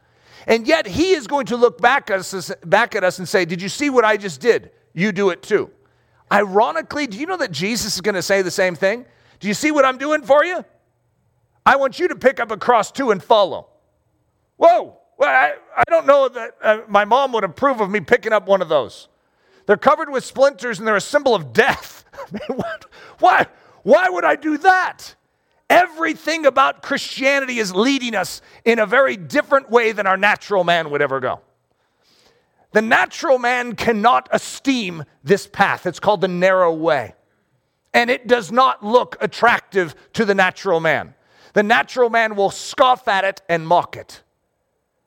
And 0.46 0.66
yet 0.66 0.86
he 0.86 1.12
is 1.12 1.26
going 1.26 1.46
to 1.46 1.56
look 1.56 1.80
back 1.80 2.10
at, 2.10 2.18
us, 2.18 2.52
back 2.64 2.94
at 2.94 3.04
us 3.04 3.18
and 3.18 3.28
say, 3.28 3.44
Did 3.44 3.60
you 3.60 3.68
see 3.68 3.90
what 3.90 4.04
I 4.04 4.16
just 4.16 4.40
did? 4.40 4.70
You 4.92 5.12
do 5.12 5.30
it 5.30 5.42
too. 5.42 5.70
Ironically, 6.32 7.06
do 7.06 7.18
you 7.18 7.26
know 7.26 7.36
that 7.36 7.50
Jesus 7.50 7.94
is 7.94 8.00
going 8.00 8.14
to 8.14 8.22
say 8.22 8.42
the 8.42 8.50
same 8.50 8.74
thing? 8.74 9.04
Do 9.40 9.48
you 9.48 9.54
see 9.54 9.70
what 9.70 9.84
I'm 9.84 9.98
doing 9.98 10.22
for 10.22 10.44
you? 10.44 10.64
I 11.66 11.76
want 11.76 11.98
you 11.98 12.08
to 12.08 12.16
pick 12.16 12.40
up 12.40 12.50
a 12.50 12.56
cross 12.56 12.90
too 12.92 13.10
and 13.10 13.22
follow. 13.22 13.68
Whoa, 14.56 14.98
well, 15.18 15.28
I, 15.28 15.54
I 15.76 15.84
don't 15.88 16.06
know 16.06 16.28
that 16.28 16.54
uh, 16.62 16.80
my 16.88 17.04
mom 17.04 17.32
would 17.32 17.44
approve 17.44 17.80
of 17.80 17.90
me 17.90 18.00
picking 18.00 18.32
up 18.32 18.46
one 18.46 18.62
of 18.62 18.68
those. 18.68 19.08
They're 19.66 19.76
covered 19.76 20.10
with 20.10 20.24
splinters 20.24 20.78
and 20.78 20.88
they're 20.88 20.96
a 20.96 21.00
symbol 21.00 21.34
of 21.34 21.52
death. 21.52 21.99
why, 23.18 23.46
why 23.82 24.08
would 24.08 24.24
I 24.24 24.36
do 24.36 24.58
that? 24.58 25.14
Everything 25.68 26.46
about 26.46 26.82
Christianity 26.82 27.58
is 27.58 27.74
leading 27.74 28.14
us 28.16 28.42
in 28.64 28.78
a 28.78 28.86
very 28.86 29.16
different 29.16 29.70
way 29.70 29.92
than 29.92 30.06
our 30.06 30.16
natural 30.16 30.64
man 30.64 30.90
would 30.90 31.00
ever 31.00 31.20
go. 31.20 31.40
The 32.72 32.82
natural 32.82 33.38
man 33.38 33.74
cannot 33.74 34.28
esteem 34.32 35.04
this 35.22 35.46
path. 35.46 35.86
It's 35.86 36.00
called 36.00 36.20
the 36.20 36.28
narrow 36.28 36.72
way. 36.72 37.14
And 37.92 38.10
it 38.10 38.26
does 38.26 38.52
not 38.52 38.84
look 38.84 39.16
attractive 39.20 39.94
to 40.14 40.24
the 40.24 40.34
natural 40.34 40.80
man. 40.80 41.14
The 41.52 41.62
natural 41.64 42.10
man 42.10 42.36
will 42.36 42.50
scoff 42.50 43.08
at 43.08 43.24
it 43.24 43.42
and 43.48 43.66
mock 43.66 43.96
it. 43.96 44.22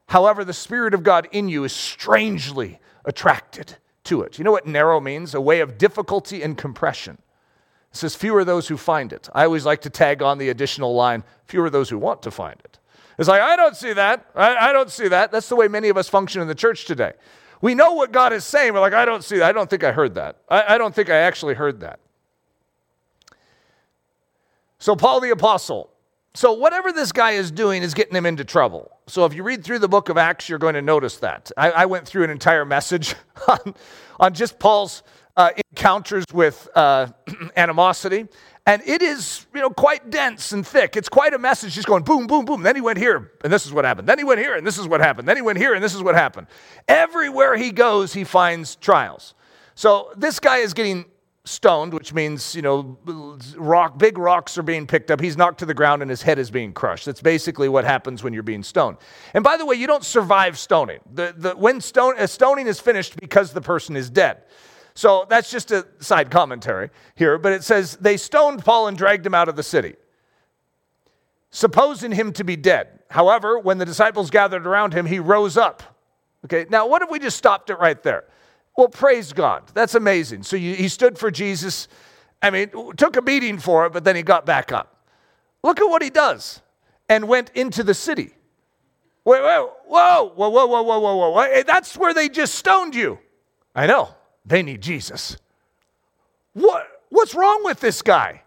However, 0.08 0.44
the 0.44 0.54
Spirit 0.54 0.94
of 0.94 1.04
God 1.04 1.28
in 1.32 1.48
you 1.48 1.64
is 1.64 1.74
strangely 1.74 2.80
attracted 3.06 3.78
to 4.06 4.22
it. 4.22 4.38
You 4.38 4.44
know 4.44 4.52
what 4.52 4.66
narrow 4.66 5.00
means? 5.00 5.34
A 5.34 5.42
way 5.42 5.60
of 5.60 5.78
difficulty 5.78 6.42
and 6.42 6.58
compression. 6.58 7.18
It 7.92 7.98
says, 7.98 8.16
fewer 8.16 8.44
those 8.44 8.68
who 8.68 8.78
find 8.78 9.14
it. 9.14 9.30
I 9.34 9.46
always 9.46 9.66
like 9.66 9.82
to 9.82 9.90
tag 9.90 10.22
on 10.24 10.38
the 10.40 10.50
additional 10.50 10.96
line, 10.96 11.24
fewer 11.46 11.70
those 11.70 11.90
who 11.90 11.98
want 11.98 12.24
to 12.24 12.32
find 12.32 12.60
it. 12.64 12.80
It's 13.20 13.30
like, 13.30 13.42
I 13.42 13.56
don't 13.56 13.76
see 13.76 13.94
that. 13.94 14.26
I, 14.36 14.70
I 14.70 14.74
don't 14.74 14.90
see 14.90 15.08
that. 15.08 15.32
That's 15.32 15.48
the 15.48 15.56
way 15.56 15.68
many 15.68 15.90
of 15.90 15.98
us 15.98 16.10
function 16.10 16.42
in 16.42 16.48
the 16.48 16.56
church 16.56 16.86
today. 16.86 17.14
We 17.62 17.76
know 17.76 17.94
what 17.94 18.12
God 18.12 18.34
is 18.34 18.44
saying. 18.44 18.74
We're 18.74 18.80
like, 18.80 18.94
I 18.94 19.06
don't 19.06 19.24
see 19.24 19.38
that. 19.38 19.46
I 19.46 19.52
don't 19.52 19.70
think 19.70 19.84
I 19.84 19.92
heard 19.92 20.16
that. 20.16 20.38
I, 20.50 20.76
I 20.76 20.78
don't 20.78 20.94
think 20.94 21.10
I 21.10 21.18
actually 21.18 21.54
heard 21.54 21.80
that. 21.82 22.00
So, 24.80 24.96
Paul 24.96 25.22
the 25.22 25.30
Apostle. 25.30 25.93
So, 26.36 26.54
whatever 26.54 26.92
this 26.92 27.12
guy 27.12 27.32
is 27.32 27.52
doing 27.52 27.84
is 27.84 27.94
getting 27.94 28.16
him 28.16 28.26
into 28.26 28.44
trouble. 28.44 28.92
So, 29.06 29.26
if 29.26 29.36
you 29.36 29.44
read 29.44 29.64
through 29.64 29.80
the 29.80 29.88
book 29.88 30.10
of 30.10 30.18
Acts, 30.18 30.50
you're 30.50 30.58
going 30.58 30.74
to 30.74 30.82
notice 30.82 31.18
that. 31.18 31.52
I, 31.56 31.72
I 31.72 31.86
went 31.86 32.08
through 32.08 32.24
an 32.24 32.32
entire 32.32 32.66
message 32.66 33.14
on, 33.48 33.76
on 34.20 34.34
just 34.34 34.58
Paul's 34.58 35.04
uh, 35.38 35.52
encounters 35.72 36.26
with 36.34 36.68
uh, 36.74 37.08
animosity. 37.56 38.28
And 38.66 38.82
it 38.84 39.02
is, 39.02 39.46
you 39.54 39.62
know, 39.62 39.70
quite 39.70 40.10
dense 40.10 40.54
and 40.54 40.66
thick. 40.66 40.96
It's 40.96 41.10
quite 41.10 41.34
a 41.34 41.38
message 41.38 41.74
just 41.74 41.88
going 41.88 42.04
boom, 42.04 42.28
boom, 42.28 42.46
boom. 42.46 42.64
Then 42.64 42.76
he 42.76 42.82
went 42.82 42.98
here, 42.98 43.32
and 43.44 43.52
this 43.52 43.66
is 43.66 43.74
what 43.74 43.86
happened. 43.86 44.08
Then 44.08 44.18
he 44.18 44.24
went 44.24 44.40
here, 44.40 44.56
and 44.56 44.66
this 44.66 44.78
is 44.78 44.88
what 44.88 45.02
happened. 45.02 45.28
Then 45.28 45.36
he 45.36 45.42
went 45.42 45.60
here, 45.60 45.76
and 45.76 45.84
this 45.84 45.94
is 45.94 46.02
what 46.02 46.16
happened. 46.16 46.48
Everywhere 46.88 47.58
he 47.58 47.72
goes, 47.72 48.14
he 48.14 48.24
finds 48.24 48.76
trials. 48.78 49.36
So 49.76 50.14
this 50.16 50.40
guy 50.40 50.58
is 50.58 50.74
getting 50.74 51.06
stoned, 51.46 51.94
which 51.94 52.14
means, 52.14 52.56
you 52.56 52.62
know, 52.62 52.98
rock, 53.58 53.98
big 53.98 54.18
rocks 54.18 54.58
are 54.58 54.64
being 54.64 54.88
picked 54.88 55.12
up. 55.12 55.20
He's 55.20 55.36
knocked 55.36 55.60
to 55.60 55.66
the 55.66 55.74
ground 55.74 56.02
and 56.02 56.10
his 56.10 56.22
head 56.22 56.40
is 56.40 56.50
being 56.50 56.72
crushed. 56.72 57.06
That's 57.06 57.22
basically 57.22 57.68
what 57.68 57.84
happens 57.84 58.24
when 58.24 58.34
you're 58.34 58.44
being 58.44 58.64
stoned. 58.64 58.98
And 59.34 59.44
by 59.44 59.58
the 59.58 59.66
way, 59.66 59.76
you 59.76 59.86
don't 59.86 60.06
survive 60.06 60.58
stoning. 60.58 61.00
The, 61.14 61.34
the, 61.36 61.52
when 61.52 61.82
stone, 61.82 62.18
uh, 62.18 62.28
stoning 62.28 62.68
is 62.68 62.80
finished 62.80 63.20
because 63.20 63.52
the 63.52 63.62
person 63.62 63.98
is 63.98 64.10
dead. 64.10 64.44
So 64.96 65.26
that's 65.28 65.52
just 65.52 65.72
a 65.72 65.86
side 66.00 66.32
commentary 66.32 66.92
here, 67.16 67.38
but 67.38 67.52
it 67.52 67.64
says, 67.64 67.98
They 67.98 68.16
stoned 68.16 68.64
Paul 68.64 68.88
and 68.88 68.98
dragged 68.98 69.26
him 69.26 69.34
out 69.34 69.50
of 69.50 69.56
the 69.56 69.64
city, 69.64 69.96
supposing 71.50 72.12
him 72.12 72.32
to 72.34 72.44
be 72.44 72.56
dead. 72.56 73.00
However, 73.10 73.60
when 73.60 73.80
the 73.80 73.86
disciples 73.86 74.30
gathered 74.30 74.68
around 74.68 74.94
him, 74.94 75.08
he 75.08 75.20
rose 75.20 75.58
up. 75.58 75.84
Okay, 76.46 76.66
now 76.70 76.88
what 76.88 77.02
if 77.02 77.10
we 77.10 77.20
just 77.20 77.38
stopped 77.38 77.70
it 77.70 77.80
right 77.80 78.02
there? 78.04 78.26
Well, 78.78 78.90
praise 78.90 79.34
God. 79.34 79.64
That's 79.74 79.96
amazing. 79.96 80.44
So 80.44 80.56
you, 80.56 80.76
he 80.76 80.88
stood 80.88 81.18
for 81.18 81.30
Jesus. 81.30 81.88
I 82.42 82.50
mean, 82.50 82.72
took 82.98 83.16
a 83.16 83.22
beating 83.22 83.60
for 83.60 83.86
it, 83.86 83.94
but 83.94 84.04
then 84.04 84.16
he 84.16 84.24
got 84.24 84.46
back 84.46 84.72
up. 84.72 85.08
Look 85.64 85.80
at 85.80 85.86
what 85.86 86.02
he 86.02 86.10
does 86.10 86.62
and 87.08 87.28
went 87.28 87.52
into 87.56 87.84
the 87.84 87.94
city. 87.94 88.34
Wait, 89.26 89.42
whoa, 89.42 89.72
whoa, 89.86 90.32
whoa, 90.36 90.50
whoa, 90.50 90.66
whoa, 90.68 91.00
whoa, 91.00 91.30
whoa. 91.30 91.64
That's 91.64 91.96
where 91.96 92.14
they 92.14 92.28
just 92.28 92.56
stoned 92.56 92.96
you. 92.96 93.20
I 93.76 93.88
know. 93.88 94.10
They 94.46 94.62
need 94.62 94.82
Jesus. 94.82 95.38
What, 96.54 96.88
what's 97.10 97.34
wrong 97.34 97.64
with 97.64 97.80
this 97.80 98.02
guy? 98.02 98.44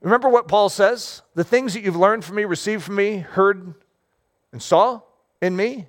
Remember 0.00 0.28
what 0.28 0.46
Paul 0.46 0.68
says? 0.68 1.22
The 1.34 1.44
things 1.44 1.72
that 1.74 1.80
you've 1.80 1.96
learned 1.96 2.24
from 2.24 2.36
me, 2.36 2.44
received 2.44 2.84
from 2.84 2.96
me, 2.96 3.18
heard, 3.18 3.74
and 4.52 4.62
saw 4.62 5.00
in 5.40 5.56
me, 5.56 5.88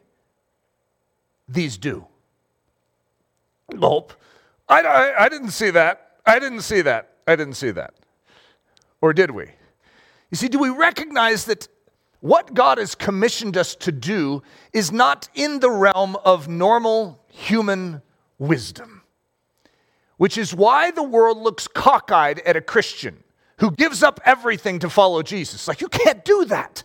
these 1.49 1.77
do. 1.77 2.07
Nope. 3.71 4.13
I, 4.69 4.81
I, 4.81 5.25
I 5.25 5.29
didn't 5.29 5.51
see 5.51 5.69
that. 5.71 6.17
I 6.25 6.39
didn't 6.39 6.61
see 6.61 6.81
that. 6.81 7.13
I 7.27 7.35
didn't 7.35 7.55
see 7.55 7.71
that. 7.71 7.93
Or 9.01 9.13
did 9.13 9.31
we? 9.31 9.45
You 10.31 10.35
see, 10.35 10.47
do 10.47 10.59
we 10.59 10.69
recognize 10.69 11.45
that 11.45 11.67
what 12.19 12.53
God 12.53 12.77
has 12.77 12.95
commissioned 12.95 13.55
us 13.55 13.75
to 13.75 13.91
do 13.91 14.41
is 14.73 14.91
not 14.91 15.29
in 15.35 15.59
the 15.59 15.69
realm 15.69 16.15
of 16.25 16.47
normal 16.47 17.23
human 17.27 18.01
wisdom? 18.39 18.97
which 20.17 20.37
is 20.37 20.53
why 20.53 20.91
the 20.91 21.03
world 21.03 21.37
looks 21.37 21.67
cockeyed 21.67 22.39
at 22.39 22.57
a 22.57 22.61
Christian 22.61 23.23
who 23.59 23.71
gives 23.71 24.03
up 24.03 24.19
everything 24.25 24.79
to 24.79 24.89
follow 24.89 25.23
Jesus. 25.23 25.67
Like, 25.67 25.81
you 25.81 25.87
can't 25.87 26.25
do 26.25 26.45
that. 26.45 26.83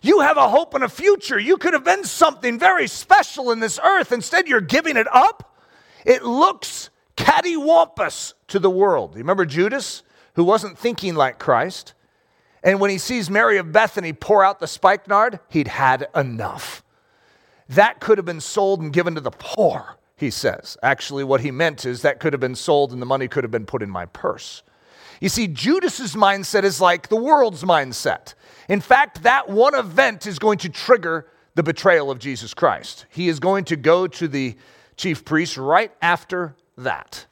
You 0.00 0.20
have 0.20 0.36
a 0.36 0.48
hope 0.48 0.74
and 0.74 0.82
a 0.82 0.88
future. 0.88 1.38
You 1.38 1.56
could 1.56 1.74
have 1.74 1.84
been 1.84 2.04
something 2.04 2.58
very 2.58 2.88
special 2.88 3.52
in 3.52 3.60
this 3.60 3.78
earth. 3.84 4.10
Instead, 4.10 4.48
you're 4.48 4.60
giving 4.60 4.96
it 4.96 5.06
up. 5.12 5.51
It 6.04 6.24
looks 6.24 6.90
cattywampus 7.16 8.34
to 8.48 8.58
the 8.58 8.70
world. 8.70 9.14
You 9.14 9.18
remember 9.18 9.46
Judas, 9.46 10.02
who 10.34 10.44
wasn't 10.44 10.78
thinking 10.78 11.14
like 11.14 11.38
Christ? 11.38 11.94
And 12.62 12.80
when 12.80 12.90
he 12.90 12.98
sees 12.98 13.28
Mary 13.28 13.58
of 13.58 13.72
Bethany 13.72 14.12
pour 14.12 14.44
out 14.44 14.60
the 14.60 14.66
spikenard, 14.66 15.40
he'd 15.48 15.68
had 15.68 16.08
enough. 16.14 16.82
That 17.68 18.00
could 18.00 18.18
have 18.18 18.24
been 18.24 18.40
sold 18.40 18.80
and 18.80 18.92
given 18.92 19.14
to 19.14 19.20
the 19.20 19.30
poor 19.30 19.96
he 20.22 20.30
says. 20.30 20.78
Actually, 20.82 21.24
what 21.24 21.42
he 21.42 21.50
meant 21.50 21.84
is 21.84 22.02
that 22.02 22.20
could 22.20 22.32
have 22.32 22.40
been 22.40 22.54
sold 22.54 22.92
and 22.92 23.02
the 23.02 23.06
money 23.06 23.28
could 23.28 23.44
have 23.44 23.50
been 23.50 23.66
put 23.66 23.82
in 23.82 23.90
my 23.90 24.06
purse. 24.06 24.62
You 25.20 25.28
see, 25.28 25.48
Judas's 25.48 26.14
mindset 26.14 26.62
is 26.64 26.80
like 26.80 27.08
the 27.08 27.16
world's 27.16 27.64
mindset. 27.64 28.34
In 28.68 28.80
fact, 28.80 29.24
that 29.24 29.48
one 29.50 29.74
event 29.74 30.26
is 30.26 30.38
going 30.38 30.58
to 30.58 30.68
trigger 30.68 31.26
the 31.54 31.62
betrayal 31.62 32.10
of 32.10 32.18
Jesus 32.18 32.54
Christ. 32.54 33.06
He 33.10 33.28
is 33.28 33.40
going 33.40 33.64
to 33.66 33.76
go 33.76 34.06
to 34.06 34.28
the 34.28 34.56
chief 34.96 35.24
priest 35.24 35.56
right 35.56 35.92
after 36.00 36.56
that. 36.76 37.26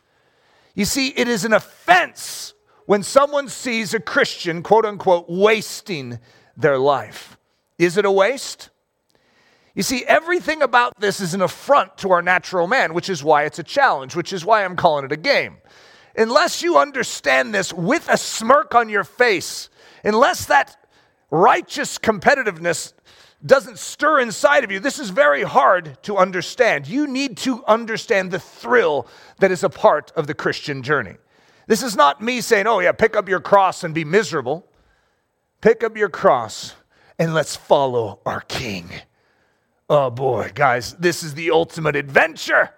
You 0.74 0.84
see, 0.84 1.08
it 1.08 1.28
is 1.28 1.44
an 1.44 1.52
offense 1.52 2.54
when 2.86 3.02
someone 3.02 3.48
sees 3.48 3.94
a 3.94 4.00
Christian, 4.00 4.62
quote 4.62 4.84
unquote, 4.84 5.26
wasting 5.28 6.18
their 6.56 6.78
life. 6.78 7.36
Is 7.78 7.96
it 7.96 8.04
a 8.04 8.10
waste? 8.10 8.70
You 9.74 9.82
see, 9.82 10.04
everything 10.04 10.62
about 10.62 10.98
this 11.00 11.20
is 11.20 11.32
an 11.32 11.42
affront 11.42 11.96
to 11.98 12.10
our 12.10 12.22
natural 12.22 12.66
man, 12.66 12.92
which 12.92 13.08
is 13.08 13.22
why 13.22 13.44
it's 13.44 13.58
a 13.58 13.62
challenge, 13.62 14.16
which 14.16 14.32
is 14.32 14.44
why 14.44 14.64
I'm 14.64 14.76
calling 14.76 15.04
it 15.04 15.12
a 15.12 15.16
game. 15.16 15.58
Unless 16.16 16.62
you 16.62 16.76
understand 16.76 17.54
this 17.54 17.72
with 17.72 18.08
a 18.08 18.16
smirk 18.16 18.74
on 18.74 18.88
your 18.88 19.04
face, 19.04 19.70
unless 20.04 20.46
that 20.46 20.76
righteous 21.30 21.98
competitiveness 21.98 22.92
doesn't 23.44 23.78
stir 23.78 24.20
inside 24.20 24.64
of 24.64 24.70
you, 24.70 24.80
this 24.80 24.98
is 24.98 25.10
very 25.10 25.42
hard 25.42 25.98
to 26.02 26.16
understand. 26.16 26.86
You 26.86 27.06
need 27.06 27.36
to 27.38 27.64
understand 27.64 28.30
the 28.30 28.38
thrill 28.38 29.06
that 29.38 29.50
is 29.50 29.64
a 29.64 29.70
part 29.70 30.12
of 30.14 30.26
the 30.26 30.34
Christian 30.34 30.82
journey. 30.82 31.16
This 31.66 31.82
is 31.82 31.96
not 31.96 32.20
me 32.20 32.40
saying, 32.40 32.66
oh, 32.66 32.80
yeah, 32.80 32.92
pick 32.92 33.16
up 33.16 33.28
your 33.28 33.40
cross 33.40 33.84
and 33.84 33.94
be 33.94 34.04
miserable. 34.04 34.66
Pick 35.60 35.84
up 35.84 35.96
your 35.96 36.08
cross 36.08 36.74
and 37.18 37.34
let's 37.34 37.54
follow 37.54 38.20
our 38.24 38.40
King. 38.40 38.90
Oh 39.88 40.10
boy, 40.10 40.50
guys, 40.54 40.94
this 40.94 41.22
is 41.22 41.34
the 41.34 41.50
ultimate 41.50 41.96
adventure. 41.96 42.70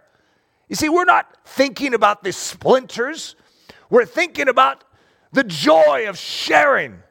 You 0.69 0.77
see, 0.77 0.89
we're 0.89 1.05
not 1.05 1.39
thinking 1.45 1.95
about 1.95 2.25
the 2.25 2.33
splinters, 2.33 3.37
we're 3.91 4.07
thinking 4.07 4.49
about 4.49 4.85
the 5.33 5.45
joy 5.45 6.07
of 6.09 6.19
sharing 6.19 7.03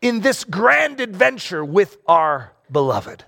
in 0.00 0.20
this 0.20 0.44
grand 0.44 1.00
adventure 1.00 1.64
with 1.64 1.98
our 2.06 2.52
beloved. 2.70 3.24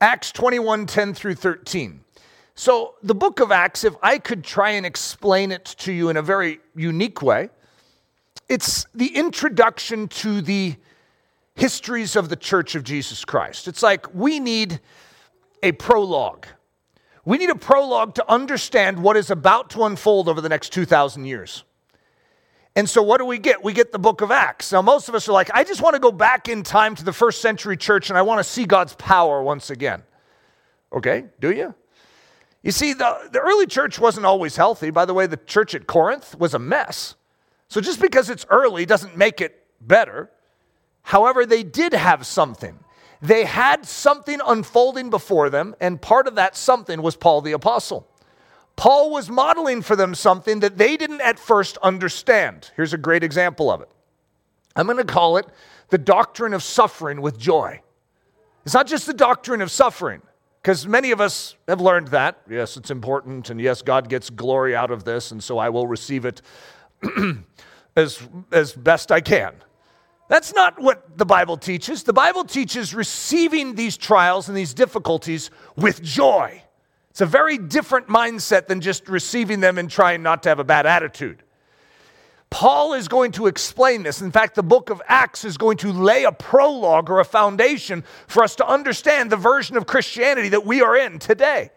Acts 0.00 0.32
21 0.32 0.86
10 0.86 1.14
through 1.14 1.34
13. 1.34 2.00
So, 2.56 2.94
the 3.02 3.14
book 3.14 3.40
of 3.40 3.50
Acts, 3.50 3.82
if 3.82 3.94
I 4.02 4.18
could 4.18 4.44
try 4.44 4.70
and 4.70 4.86
explain 4.86 5.50
it 5.50 5.64
to 5.78 5.92
you 5.92 6.08
in 6.08 6.16
a 6.16 6.22
very 6.22 6.60
unique 6.76 7.20
way, 7.20 7.48
it's 8.48 8.86
the 8.94 9.16
introduction 9.16 10.06
to 10.08 10.40
the 10.40 10.76
histories 11.56 12.16
of 12.16 12.28
the 12.28 12.36
Church 12.36 12.74
of 12.74 12.84
Jesus 12.84 13.24
Christ. 13.24 13.66
It's 13.66 13.82
like 13.82 14.14
we 14.14 14.38
need 14.38 14.80
a 15.62 15.72
prologue. 15.72 16.46
We 17.24 17.38
need 17.38 17.50
a 17.50 17.56
prologue 17.56 18.14
to 18.16 18.30
understand 18.30 19.02
what 19.02 19.16
is 19.16 19.30
about 19.30 19.70
to 19.70 19.84
unfold 19.84 20.28
over 20.28 20.40
the 20.40 20.48
next 20.48 20.72
2,000 20.72 21.24
years. 21.24 21.64
And 22.76 22.90
so, 22.90 23.02
what 23.02 23.18
do 23.18 23.24
we 23.24 23.38
get? 23.38 23.62
We 23.62 23.72
get 23.72 23.92
the 23.92 23.98
book 23.98 24.20
of 24.20 24.30
Acts. 24.30 24.72
Now, 24.72 24.82
most 24.82 25.08
of 25.08 25.14
us 25.14 25.28
are 25.28 25.32
like, 25.32 25.50
I 25.54 25.62
just 25.62 25.80
want 25.80 25.94
to 25.94 26.00
go 26.00 26.10
back 26.10 26.48
in 26.48 26.62
time 26.64 26.96
to 26.96 27.04
the 27.04 27.12
first 27.12 27.40
century 27.40 27.76
church 27.76 28.10
and 28.10 28.18
I 28.18 28.22
want 28.22 28.40
to 28.40 28.44
see 28.44 28.64
God's 28.64 28.94
power 28.94 29.42
once 29.42 29.70
again. 29.70 30.02
Okay, 30.92 31.26
do 31.40 31.52
you? 31.52 31.74
You 32.62 32.72
see, 32.72 32.92
the, 32.92 33.28
the 33.30 33.40
early 33.40 33.66
church 33.66 33.98
wasn't 33.98 34.26
always 34.26 34.56
healthy. 34.56 34.90
By 34.90 35.04
the 35.04 35.14
way, 35.14 35.26
the 35.26 35.36
church 35.36 35.74
at 35.74 35.86
Corinth 35.86 36.36
was 36.38 36.54
a 36.54 36.58
mess. 36.58 37.14
So, 37.68 37.80
just 37.80 38.00
because 38.00 38.28
it's 38.28 38.46
early 38.50 38.86
doesn't 38.86 39.16
make 39.16 39.40
it 39.40 39.64
better. 39.80 40.30
However, 41.02 41.46
they 41.46 41.62
did 41.62 41.92
have 41.92 42.26
something. 42.26 42.78
They 43.20 43.44
had 43.44 43.86
something 43.86 44.40
unfolding 44.44 45.10
before 45.10 45.48
them, 45.48 45.74
and 45.80 46.00
part 46.00 46.26
of 46.26 46.34
that 46.34 46.56
something 46.56 47.00
was 47.02 47.16
Paul 47.16 47.40
the 47.40 47.52
Apostle. 47.52 48.08
Paul 48.76 49.10
was 49.10 49.30
modeling 49.30 49.82
for 49.82 49.96
them 49.96 50.14
something 50.14 50.60
that 50.60 50.78
they 50.78 50.96
didn't 50.96 51.20
at 51.20 51.38
first 51.38 51.78
understand. 51.78 52.70
Here's 52.76 52.92
a 52.92 52.98
great 52.98 53.22
example 53.22 53.70
of 53.70 53.80
it. 53.80 53.88
I'm 54.76 54.86
going 54.86 54.98
to 54.98 55.04
call 55.04 55.36
it 55.36 55.46
the 55.90 55.98
doctrine 55.98 56.54
of 56.54 56.62
suffering 56.62 57.20
with 57.20 57.38
joy. 57.38 57.80
It's 58.64 58.74
not 58.74 58.86
just 58.86 59.06
the 59.06 59.14
doctrine 59.14 59.60
of 59.60 59.70
suffering, 59.70 60.22
because 60.60 60.86
many 60.86 61.10
of 61.10 61.20
us 61.20 61.54
have 61.68 61.80
learned 61.80 62.08
that. 62.08 62.40
Yes, 62.48 62.76
it's 62.76 62.90
important, 62.90 63.50
and 63.50 63.60
yes, 63.60 63.82
God 63.82 64.08
gets 64.08 64.30
glory 64.30 64.74
out 64.74 64.90
of 64.90 65.04
this, 65.04 65.30
and 65.30 65.42
so 65.42 65.58
I 65.58 65.68
will 65.68 65.86
receive 65.86 66.24
it 66.24 66.42
as, 67.96 68.26
as 68.50 68.72
best 68.72 69.12
I 69.12 69.20
can. 69.20 69.54
That's 70.28 70.54
not 70.54 70.80
what 70.80 71.18
the 71.18 71.26
Bible 71.26 71.58
teaches. 71.58 72.02
The 72.02 72.14
Bible 72.14 72.44
teaches 72.44 72.94
receiving 72.94 73.74
these 73.74 73.96
trials 73.96 74.48
and 74.48 74.56
these 74.56 74.74
difficulties 74.74 75.50
with 75.76 76.02
joy. 76.02 76.63
It's 77.14 77.20
a 77.20 77.26
very 77.26 77.58
different 77.58 78.08
mindset 78.08 78.66
than 78.66 78.80
just 78.80 79.08
receiving 79.08 79.60
them 79.60 79.78
and 79.78 79.88
trying 79.88 80.24
not 80.24 80.42
to 80.42 80.48
have 80.48 80.58
a 80.58 80.64
bad 80.64 80.84
attitude. 80.84 81.44
Paul 82.50 82.94
is 82.94 83.06
going 83.06 83.30
to 83.32 83.46
explain 83.46 84.02
this. 84.02 84.20
In 84.20 84.32
fact, 84.32 84.56
the 84.56 84.64
book 84.64 84.90
of 84.90 85.00
Acts 85.06 85.44
is 85.44 85.56
going 85.56 85.76
to 85.76 85.92
lay 85.92 86.24
a 86.24 86.32
prologue 86.32 87.08
or 87.08 87.20
a 87.20 87.24
foundation 87.24 88.02
for 88.26 88.42
us 88.42 88.56
to 88.56 88.66
understand 88.66 89.30
the 89.30 89.36
version 89.36 89.76
of 89.76 89.86
Christianity 89.86 90.48
that 90.48 90.66
we 90.66 90.82
are 90.82 90.96
in 90.96 91.20
today. 91.20 91.70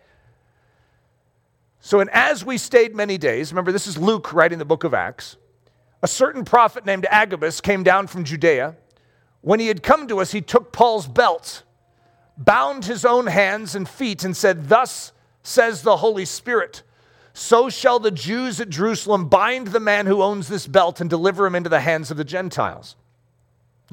So, 1.81 1.99
and 1.99 2.09
as 2.09 2.43
we 2.43 2.57
stayed 2.57 2.95
many 2.95 3.19
days, 3.19 3.51
remember 3.51 3.71
this 3.71 3.85
is 3.85 3.95
Luke 3.95 4.33
writing 4.33 4.57
the 4.57 4.65
book 4.65 4.83
of 4.83 4.95
Acts, 4.95 5.37
a 6.01 6.07
certain 6.07 6.45
prophet 6.45 6.83
named 6.83 7.05
Agabus 7.11 7.61
came 7.61 7.83
down 7.83 8.07
from 8.07 8.23
Judea. 8.23 8.75
When 9.41 9.59
he 9.59 9.67
had 9.67 9.83
come 9.83 10.07
to 10.07 10.19
us, 10.19 10.31
he 10.31 10.41
took 10.41 10.73
Paul's 10.73 11.07
belt, 11.07 11.61
bound 12.39 12.85
his 12.85 13.05
own 13.05 13.27
hands 13.27 13.75
and 13.75 13.87
feet, 13.87 14.23
and 14.23 14.35
said, 14.35 14.69
Thus 14.69 15.11
says 15.47 15.81
the 15.81 15.97
Holy 15.97 16.25
Spirit. 16.25 16.83
So 17.33 17.69
shall 17.69 17.99
the 17.99 18.11
Jews 18.11 18.59
at 18.59 18.69
Jerusalem 18.69 19.29
bind 19.29 19.67
the 19.67 19.79
man 19.79 20.05
who 20.05 20.21
owns 20.21 20.47
this 20.47 20.67
belt 20.67 20.99
and 20.99 21.09
deliver 21.09 21.45
him 21.45 21.55
into 21.55 21.69
the 21.69 21.79
hands 21.79 22.11
of 22.11 22.17
the 22.17 22.23
Gentiles. 22.23 22.95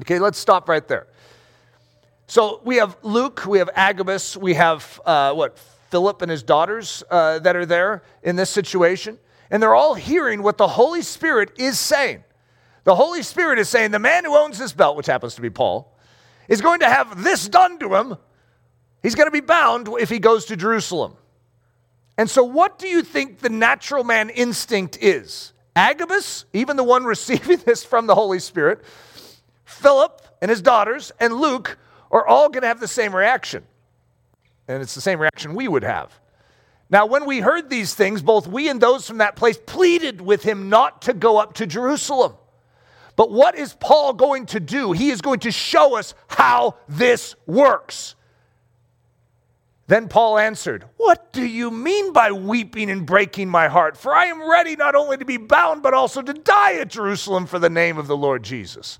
Okay, 0.01 0.19
let's 0.19 0.37
stop 0.37 0.67
right 0.67 0.85
there. 0.87 1.07
So 2.27 2.59
we 2.65 2.77
have 2.77 2.97
Luke, 3.03 3.45
we 3.45 3.59
have 3.59 3.69
Agabus, 3.75 4.35
we 4.35 4.55
have 4.55 4.99
uh, 5.05 5.33
what, 5.33 5.57
Philip 5.91 6.21
and 6.23 6.29
his 6.29 6.43
daughters 6.43 7.03
uh, 7.09 7.39
that 7.39 7.55
are 7.55 7.65
there 7.65 8.03
in 8.23 8.35
this 8.35 8.49
situation. 8.49 9.17
And 9.49 9.61
they're 9.61 9.75
all 9.75 9.93
hearing 9.93 10.43
what 10.43 10.57
the 10.57 10.67
Holy 10.67 11.03
Spirit 11.03 11.51
is 11.57 11.79
saying. 11.79 12.23
The 12.83 12.95
Holy 12.95 13.21
Spirit 13.23 13.59
is 13.59 13.69
saying 13.69 13.91
the 13.91 13.99
man 13.99 14.25
who 14.25 14.35
owns 14.35 14.57
this 14.57 14.73
belt, 14.73 14.97
which 14.97 15.05
happens 15.05 15.35
to 15.35 15.41
be 15.41 15.49
Paul, 15.49 15.95
is 16.49 16.61
going 16.61 16.81
to 16.81 16.89
have 16.89 17.23
this 17.23 17.47
done 17.47 17.79
to 17.79 17.95
him. 17.95 18.17
He's 19.01 19.15
going 19.15 19.27
to 19.27 19.31
be 19.31 19.39
bound 19.39 19.87
if 19.99 20.09
he 20.09 20.19
goes 20.19 20.45
to 20.45 20.57
Jerusalem. 20.57 21.15
And 22.17 22.29
so, 22.29 22.43
what 22.43 22.79
do 22.79 22.87
you 22.87 23.01
think 23.01 23.39
the 23.39 23.49
natural 23.49 24.03
man 24.03 24.29
instinct 24.29 24.97
is? 25.01 25.53
Agabus, 25.75 26.45
even 26.53 26.77
the 26.77 26.83
one 26.83 27.03
receiving 27.05 27.57
this 27.57 27.83
from 27.83 28.07
the 28.07 28.15
Holy 28.15 28.39
Spirit, 28.39 28.83
Philip 29.65 30.21
and 30.41 30.49
his 30.49 30.61
daughters, 30.61 31.11
and 31.19 31.33
Luke 31.33 31.77
are 32.11 32.25
all 32.25 32.49
going 32.49 32.61
to 32.61 32.67
have 32.67 32.79
the 32.79 32.87
same 32.87 33.15
reaction. 33.15 33.63
And 34.67 34.81
it's 34.81 34.95
the 34.95 35.01
same 35.01 35.19
reaction 35.19 35.53
we 35.53 35.67
would 35.67 35.83
have. 35.83 36.11
Now, 36.89 37.07
when 37.07 37.25
we 37.25 37.39
heard 37.39 37.69
these 37.69 37.93
things, 37.93 38.21
both 38.21 38.47
we 38.47 38.69
and 38.69 38.79
those 38.79 39.07
from 39.07 39.17
that 39.17 39.35
place 39.35 39.57
pleaded 39.65 40.21
with 40.21 40.43
him 40.43 40.69
not 40.69 41.03
to 41.03 41.13
go 41.13 41.37
up 41.37 41.53
to 41.55 41.65
Jerusalem. 41.65 42.33
But 43.15 43.31
what 43.31 43.55
is 43.55 43.73
Paul 43.73 44.13
going 44.13 44.45
to 44.47 44.59
do? 44.59 44.91
He 44.91 45.09
is 45.09 45.21
going 45.21 45.39
to 45.41 45.51
show 45.51 45.97
us 45.97 46.13
how 46.27 46.75
this 46.87 47.35
works. 47.45 48.15
Then 49.87 50.07
Paul 50.07 50.39
answered, 50.39 50.85
What 50.97 51.31
do 51.31 51.45
you 51.45 51.69
mean 51.69 52.11
by 52.11 52.31
weeping 52.31 52.89
and 52.89 53.05
breaking 53.05 53.49
my 53.49 53.67
heart? 53.67 53.95
For 53.95 54.13
I 54.13 54.25
am 54.25 54.49
ready 54.49 54.75
not 54.75 54.95
only 54.95 55.17
to 55.17 55.25
be 55.25 55.37
bound, 55.37 55.83
but 55.83 55.93
also 55.93 56.21
to 56.21 56.33
die 56.33 56.75
at 56.75 56.89
Jerusalem 56.89 57.45
for 57.45 57.59
the 57.59 57.69
name 57.69 57.97
of 57.97 58.07
the 58.07 58.17
Lord 58.17 58.43
Jesus. 58.43 58.97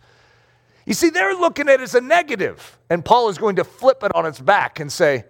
You 0.86 0.94
see, 0.94 1.10
they're 1.10 1.34
looking 1.34 1.68
at 1.68 1.80
it 1.80 1.84
as 1.84 1.96
a 1.96 2.02
negative, 2.02 2.78
and 2.92 3.04
Paul 3.04 3.30
is 3.30 3.40
going 3.40 3.56
to 3.56 3.64
flip 3.64 4.04
it 4.04 4.14
on 4.14 4.28
its 4.28 4.40
back 4.40 4.80
and 4.80 4.92
say, 4.92 5.26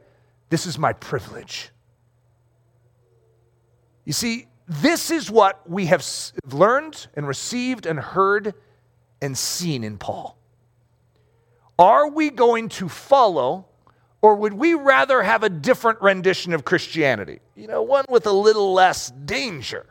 This 0.49 0.65
is 0.65 0.77
my 0.77 0.91
privilege. 0.91 1.69
You 4.03 4.13
see, 4.13 4.47
this 4.67 5.09
is 5.09 5.31
what 5.31 5.67
we 5.69 5.85
have 5.85 6.05
learned 6.51 7.07
and 7.15 7.27
received 7.27 7.85
and 7.85 7.97
heard 7.97 8.53
and 9.21 9.37
seen 9.37 9.85
in 9.85 9.97
Paul. 9.97 10.37
Are 11.79 12.09
we 12.09 12.29
going 12.29 12.69
to 12.69 12.89
follow 12.89 13.67
or 14.25 14.33
would 14.33 14.53
we 14.53 14.73
rather 14.73 15.21
have 15.21 15.43
a 15.43 15.49
different 15.49 16.01
rendition 16.01 16.51
of 16.55 16.65
Christianity? 16.65 17.41
You 17.55 17.67
know, 17.67 17.83
one 17.83 18.05
with 18.09 18.25
a 18.25 18.31
little 18.31 18.73
less 18.73 19.11
danger. 19.11 19.85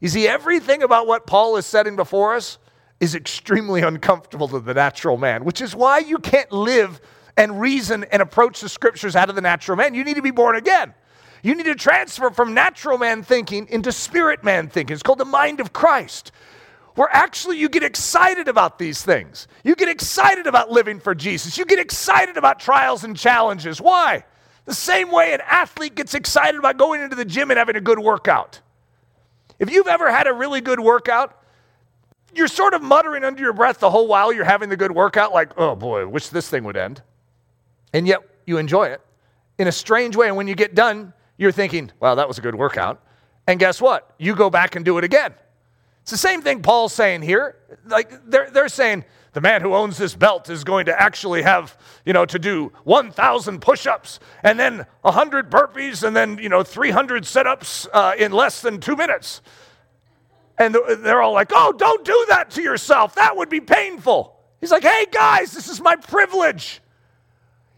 You 0.00 0.08
see, 0.08 0.26
everything 0.26 0.82
about 0.82 1.06
what 1.06 1.26
Paul 1.26 1.58
is 1.58 1.66
setting 1.66 1.94
before 1.94 2.36
us 2.36 2.56
is 3.00 3.14
extremely 3.14 3.82
uncomfortable 3.92 4.48
to 4.48 4.60
the 4.60 4.72
natural 4.72 5.18
man, 5.18 5.44
which 5.44 5.60
is 5.60 5.76
why 5.76 5.98
you 5.98 6.16
can't 6.16 6.50
live 6.52 7.02
and 7.36 7.60
reason 7.60 8.04
and 8.04 8.22
approach 8.22 8.62
the 8.62 8.68
scriptures 8.70 9.14
out 9.14 9.28
of 9.28 9.34
the 9.34 9.42
natural 9.42 9.76
man. 9.76 9.92
You 9.92 10.04
need 10.04 10.16
to 10.16 10.22
be 10.22 10.30
born 10.30 10.56
again. 10.56 10.94
You 11.42 11.54
need 11.54 11.66
to 11.66 11.74
transfer 11.74 12.30
from 12.30 12.54
natural 12.54 12.96
man 12.96 13.22
thinking 13.22 13.68
into 13.68 13.92
spirit 13.92 14.42
man 14.42 14.70
thinking. 14.70 14.94
It's 14.94 15.02
called 15.02 15.18
the 15.18 15.26
mind 15.26 15.60
of 15.60 15.74
Christ 15.74 16.32
where 16.94 17.08
actually 17.10 17.58
you 17.58 17.68
get 17.68 17.82
excited 17.82 18.48
about 18.48 18.78
these 18.78 19.02
things. 19.02 19.48
You 19.64 19.74
get 19.74 19.88
excited 19.88 20.46
about 20.46 20.70
living 20.70 21.00
for 21.00 21.14
Jesus. 21.14 21.58
You 21.58 21.64
get 21.64 21.78
excited 21.78 22.36
about 22.36 22.60
trials 22.60 23.04
and 23.04 23.16
challenges. 23.16 23.80
Why? 23.80 24.24
The 24.64 24.74
same 24.74 25.10
way 25.10 25.34
an 25.34 25.40
athlete 25.46 25.94
gets 25.94 26.14
excited 26.14 26.58
about 26.58 26.78
going 26.78 27.02
into 27.02 27.16
the 27.16 27.24
gym 27.24 27.50
and 27.50 27.58
having 27.58 27.76
a 27.76 27.80
good 27.80 27.98
workout. 27.98 28.60
If 29.58 29.70
you've 29.70 29.88
ever 29.88 30.10
had 30.10 30.26
a 30.26 30.32
really 30.32 30.60
good 30.60 30.80
workout, 30.80 31.40
you're 32.34 32.48
sort 32.48 32.74
of 32.74 32.82
muttering 32.82 33.24
under 33.24 33.42
your 33.42 33.52
breath 33.52 33.78
the 33.78 33.90
whole 33.90 34.08
while 34.08 34.32
you're 34.32 34.44
having 34.44 34.68
the 34.68 34.76
good 34.76 34.92
workout, 34.92 35.32
like, 35.32 35.52
oh 35.56 35.76
boy, 35.76 36.06
wish 36.06 36.28
this 36.28 36.48
thing 36.48 36.64
would 36.64 36.76
end. 36.76 37.02
And 37.92 38.06
yet 38.06 38.20
you 38.46 38.58
enjoy 38.58 38.88
it 38.88 39.00
in 39.58 39.68
a 39.68 39.72
strange 39.72 40.16
way. 40.16 40.28
And 40.28 40.36
when 40.36 40.48
you 40.48 40.54
get 40.54 40.74
done, 40.74 41.12
you're 41.36 41.52
thinking, 41.52 41.92
wow, 42.00 42.16
that 42.16 42.26
was 42.26 42.38
a 42.38 42.40
good 42.40 42.54
workout. 42.54 43.00
And 43.46 43.60
guess 43.60 43.80
what? 43.80 44.14
You 44.18 44.34
go 44.34 44.50
back 44.50 44.74
and 44.74 44.84
do 44.84 44.98
it 44.98 45.04
again. 45.04 45.34
It's 46.04 46.10
the 46.10 46.18
same 46.18 46.42
thing 46.42 46.60
Paul's 46.60 46.92
saying 46.92 47.22
here. 47.22 47.56
Like 47.86 48.28
they're, 48.28 48.50
they're 48.50 48.68
saying, 48.68 49.06
the 49.32 49.40
man 49.40 49.62
who 49.62 49.74
owns 49.74 49.96
this 49.96 50.14
belt 50.14 50.50
is 50.50 50.62
going 50.62 50.84
to 50.84 51.02
actually 51.02 51.40
have, 51.42 51.78
you 52.04 52.12
know, 52.12 52.26
to 52.26 52.38
do 52.38 52.72
1,000 52.84 53.60
push 53.62 53.86
ups 53.86 54.20
and 54.42 54.60
then 54.60 54.84
100 55.00 55.50
burpees 55.50 56.06
and 56.06 56.14
then, 56.14 56.36
you 56.36 56.50
know, 56.50 56.62
300 56.62 57.24
sit 57.24 57.46
ups 57.46 57.88
uh, 57.94 58.12
in 58.18 58.32
less 58.32 58.60
than 58.60 58.80
two 58.80 58.96
minutes. 58.96 59.40
And 60.58 60.76
they're 60.98 61.22
all 61.22 61.32
like, 61.32 61.52
oh, 61.52 61.72
don't 61.72 62.04
do 62.04 62.26
that 62.28 62.50
to 62.50 62.62
yourself. 62.62 63.14
That 63.14 63.36
would 63.38 63.48
be 63.48 63.62
painful. 63.62 64.38
He's 64.60 64.70
like, 64.70 64.84
hey, 64.84 65.06
guys, 65.10 65.52
this 65.52 65.68
is 65.68 65.80
my 65.80 65.96
privilege. 65.96 66.82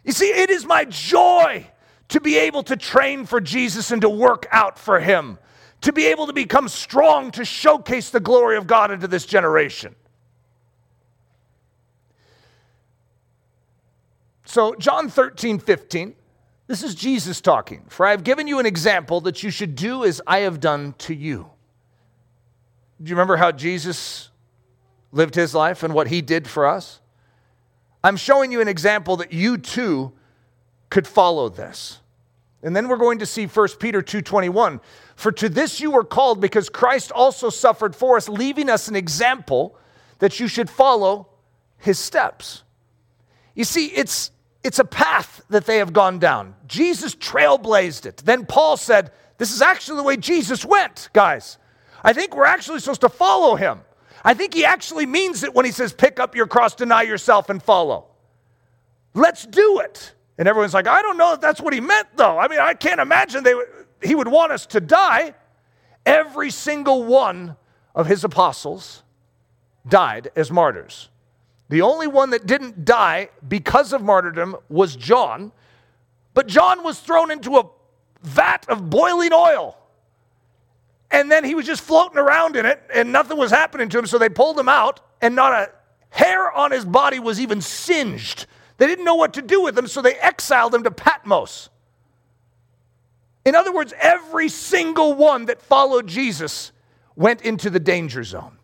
You 0.04 0.12
see, 0.12 0.26
it 0.26 0.50
is 0.50 0.66
my 0.66 0.84
joy 0.84 1.66
to 2.08 2.20
be 2.20 2.38
able 2.38 2.64
to 2.64 2.76
train 2.76 3.24
for 3.24 3.40
Jesus 3.40 3.92
and 3.92 4.02
to 4.02 4.10
work 4.10 4.46
out 4.50 4.78
for 4.78 4.98
Him, 4.98 5.38
to 5.86 5.92
be 5.92 6.06
able 6.06 6.26
to 6.26 6.32
become 6.32 6.68
strong 6.68 7.30
to 7.30 7.44
showcase 7.44 8.10
the 8.10 8.18
glory 8.18 8.56
of 8.56 8.66
God 8.66 8.90
into 8.90 9.06
this 9.06 9.24
generation. 9.24 9.94
So, 14.46 14.74
John 14.74 15.08
13, 15.08 15.60
15, 15.60 16.16
this 16.66 16.82
is 16.82 16.96
Jesus 16.96 17.40
talking. 17.40 17.84
For 17.88 18.04
I 18.04 18.10
have 18.10 18.24
given 18.24 18.48
you 18.48 18.58
an 18.58 18.66
example 18.66 19.20
that 19.20 19.44
you 19.44 19.50
should 19.50 19.76
do 19.76 20.02
as 20.02 20.20
I 20.26 20.40
have 20.40 20.58
done 20.58 20.96
to 20.98 21.14
you. 21.14 21.50
Do 23.00 23.08
you 23.08 23.14
remember 23.14 23.36
how 23.36 23.52
Jesus 23.52 24.30
lived 25.12 25.36
his 25.36 25.54
life 25.54 25.84
and 25.84 25.94
what 25.94 26.08
he 26.08 26.20
did 26.20 26.48
for 26.48 26.66
us? 26.66 27.00
I'm 28.02 28.16
showing 28.16 28.50
you 28.50 28.60
an 28.60 28.66
example 28.66 29.18
that 29.18 29.32
you 29.32 29.56
too 29.56 30.10
could 30.90 31.06
follow 31.06 31.48
this. 31.48 32.00
And 32.62 32.74
then 32.74 32.88
we're 32.88 32.96
going 32.96 33.18
to 33.18 33.26
see 33.26 33.46
1 33.46 33.68
Peter 33.78 34.02
2:21. 34.02 34.80
For 35.14 35.32
to 35.32 35.48
this 35.48 35.80
you 35.80 35.90
were 35.90 36.04
called 36.04 36.40
because 36.40 36.68
Christ 36.68 37.12
also 37.12 37.50
suffered 37.50 37.94
for 37.94 38.16
us, 38.16 38.28
leaving 38.28 38.68
us 38.68 38.88
an 38.88 38.96
example 38.96 39.76
that 40.18 40.40
you 40.40 40.48
should 40.48 40.70
follow 40.70 41.28
his 41.78 41.98
steps. 41.98 42.62
You 43.54 43.64
see, 43.64 43.86
it's 43.86 44.30
it's 44.66 44.80
a 44.80 44.84
path 44.84 45.42
that 45.48 45.64
they 45.64 45.78
have 45.78 45.92
gone 45.92 46.18
down. 46.18 46.56
Jesus 46.66 47.14
trailblazed 47.14 48.04
it. 48.04 48.16
Then 48.24 48.46
Paul 48.46 48.76
said, 48.76 49.12
This 49.38 49.52
is 49.52 49.62
actually 49.62 49.98
the 49.98 50.02
way 50.02 50.16
Jesus 50.16 50.64
went, 50.64 51.08
guys. 51.12 51.56
I 52.02 52.12
think 52.12 52.34
we're 52.34 52.46
actually 52.46 52.80
supposed 52.80 53.02
to 53.02 53.08
follow 53.08 53.54
him. 53.54 53.80
I 54.24 54.34
think 54.34 54.54
he 54.54 54.64
actually 54.64 55.06
means 55.06 55.44
it 55.44 55.54
when 55.54 55.64
he 55.64 55.70
says, 55.70 55.92
Pick 55.92 56.18
up 56.18 56.34
your 56.34 56.48
cross, 56.48 56.74
deny 56.74 57.02
yourself, 57.02 57.48
and 57.48 57.62
follow. 57.62 58.06
Let's 59.14 59.46
do 59.46 59.78
it. 59.80 60.12
And 60.38 60.46
everyone's 60.46 60.74
like, 60.74 60.86
I 60.86 61.02
don't 61.02 61.16
know 61.16 61.32
if 61.32 61.40
that's 61.40 61.60
what 61.60 61.72
he 61.72 61.80
meant, 61.80 62.08
though. 62.16 62.38
I 62.38 62.48
mean, 62.48 62.60
I 62.60 62.74
can't 62.74 63.00
imagine 63.00 63.42
they, 63.42 63.54
he 64.02 64.14
would 64.14 64.28
want 64.28 64.52
us 64.52 64.66
to 64.66 64.80
die. 64.80 65.34
Every 66.04 66.50
single 66.50 67.04
one 67.04 67.56
of 67.94 68.06
his 68.06 68.22
apostles 68.22 69.02
died 69.88 70.30
as 70.36 70.50
martyrs. 70.50 71.08
The 71.68 71.82
only 71.82 72.06
one 72.06 72.30
that 72.30 72.46
didn't 72.46 72.84
die 72.84 73.30
because 73.48 73.92
of 73.92 74.02
martyrdom 74.02 74.56
was 74.68 74.94
John, 74.94 75.52
but 76.34 76.46
John 76.46 76.84
was 76.84 77.00
thrown 77.00 77.30
into 77.30 77.56
a 77.56 77.68
vat 78.22 78.66
of 78.68 78.90
boiling 78.90 79.32
oil. 79.32 79.76
And 81.10 81.30
then 81.30 81.44
he 81.44 81.54
was 81.54 81.66
just 81.66 81.82
floating 81.82 82.18
around 82.18 82.56
in 82.56 82.66
it 82.66 82.82
and 82.92 83.10
nothing 83.10 83.38
was 83.38 83.50
happening 83.50 83.88
to 83.88 83.98
him. 83.98 84.06
So 84.06 84.18
they 84.18 84.28
pulled 84.28 84.58
him 84.58 84.68
out, 84.68 85.00
and 85.22 85.34
not 85.34 85.52
a 85.52 85.70
hair 86.10 86.52
on 86.52 86.70
his 86.70 86.84
body 86.84 87.18
was 87.18 87.40
even 87.40 87.60
singed. 87.60 88.46
They 88.78 88.86
didn't 88.86 89.04
know 89.04 89.14
what 89.14 89.34
to 89.34 89.42
do 89.42 89.62
with 89.62 89.74
them, 89.74 89.86
so 89.86 90.02
they 90.02 90.14
exiled 90.14 90.72
them 90.72 90.84
to 90.84 90.90
Patmos. 90.90 91.70
In 93.44 93.54
other 93.54 93.72
words, 93.72 93.94
every 94.00 94.48
single 94.48 95.14
one 95.14 95.46
that 95.46 95.62
followed 95.62 96.06
Jesus 96.06 96.72
went 97.14 97.42
into 97.42 97.70
the 97.70 97.80
danger 97.80 98.24
zone. 98.24 98.58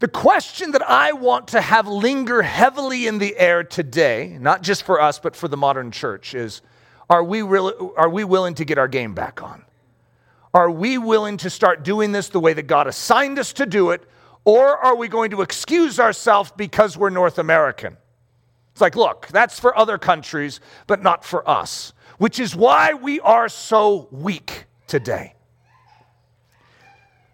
The 0.00 0.08
question 0.08 0.72
that 0.72 0.82
I 0.82 1.12
want 1.12 1.48
to 1.48 1.60
have 1.60 1.86
linger 1.86 2.42
heavily 2.42 3.06
in 3.06 3.18
the 3.18 3.38
air 3.38 3.62
today, 3.62 4.36
not 4.40 4.60
just 4.62 4.82
for 4.82 5.00
us, 5.00 5.20
but 5.20 5.36
for 5.36 5.46
the 5.46 5.56
modern 5.56 5.92
church, 5.92 6.34
is 6.34 6.60
are 7.08 7.22
we, 7.22 7.42
really, 7.42 7.72
are 7.96 8.08
we 8.08 8.24
willing 8.24 8.54
to 8.54 8.64
get 8.64 8.78
our 8.78 8.88
game 8.88 9.14
back 9.14 9.42
on? 9.42 9.62
Are 10.52 10.70
we 10.70 10.98
willing 10.98 11.36
to 11.38 11.50
start 11.50 11.84
doing 11.84 12.10
this 12.10 12.28
the 12.28 12.40
way 12.40 12.52
that 12.52 12.66
God 12.66 12.88
assigned 12.88 13.38
us 13.38 13.52
to 13.54 13.64
do 13.64 13.90
it? 13.90 14.02
Or 14.44 14.76
are 14.76 14.96
we 14.96 15.06
going 15.06 15.30
to 15.30 15.40
excuse 15.40 16.00
ourselves 16.00 16.52
because 16.56 16.96
we're 16.96 17.10
North 17.10 17.38
American? 17.38 17.96
It's 18.72 18.80
like, 18.80 18.96
look, 18.96 19.28
that's 19.28 19.60
for 19.60 19.76
other 19.76 19.98
countries, 19.98 20.60
but 20.86 21.02
not 21.02 21.24
for 21.24 21.48
us, 21.48 21.92
which 22.18 22.40
is 22.40 22.56
why 22.56 22.94
we 22.94 23.20
are 23.20 23.48
so 23.48 24.08
weak 24.10 24.64
today. 24.86 25.34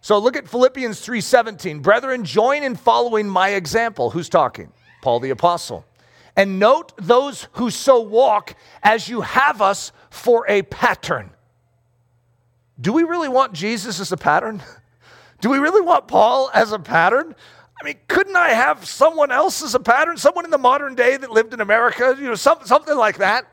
So 0.01 0.18
look 0.18 0.37
at 0.37 0.48
Philippians 0.48 1.01
3:17. 1.01 1.81
Brethren, 1.81 2.24
join 2.24 2.62
in 2.62 2.77
following 2.77 3.29
my 3.29 3.51
example. 3.51 4.11
Who's 4.11 4.29
talking? 4.29 4.72
Paul 5.03 5.20
the 5.20 5.31
apostle. 5.31 5.85
And 6.35 6.59
note 6.59 6.92
those 6.96 7.48
who 7.53 7.70
so 7.70 8.01
walk 8.01 8.55
as 8.83 9.09
you 9.09 9.22
have 9.22 9.61
us 9.61 9.92
for 10.09 10.46
a 10.48 10.62
pattern. 10.62 11.31
Do 12.81 12.92
we 12.92 13.03
really 13.03 13.29
want 13.29 13.53
Jesus 13.53 14.01
as 14.01 14.12
a 14.12 14.16
pattern? 14.16 14.62
Do 15.40 15.51
we 15.51 15.59
really 15.59 15.83
want 15.83 16.09
Paul 16.09 16.51
as 16.55 16.72
a 16.72 16.79
pattern? 16.79 17.35
I 17.81 17.85
mean, 17.85 17.97
couldn't 18.09 18.37
I 18.37 18.51
have 18.51 18.87
someone 18.87 19.31
else 19.31 19.62
as 19.62 19.75
a 19.75 19.81
pattern? 19.81 20.17
Someone 20.17 20.45
in 20.45 20.51
the 20.51 20.59
modern 20.59 20.95
day 20.95 21.17
that 21.17 21.31
lived 21.31 21.55
in 21.55 21.61
America, 21.61 22.17
you 22.19 22.25
know, 22.25 22.35
some, 22.35 22.59
something 22.64 22.97
like 22.97 23.19
that? 23.19 23.53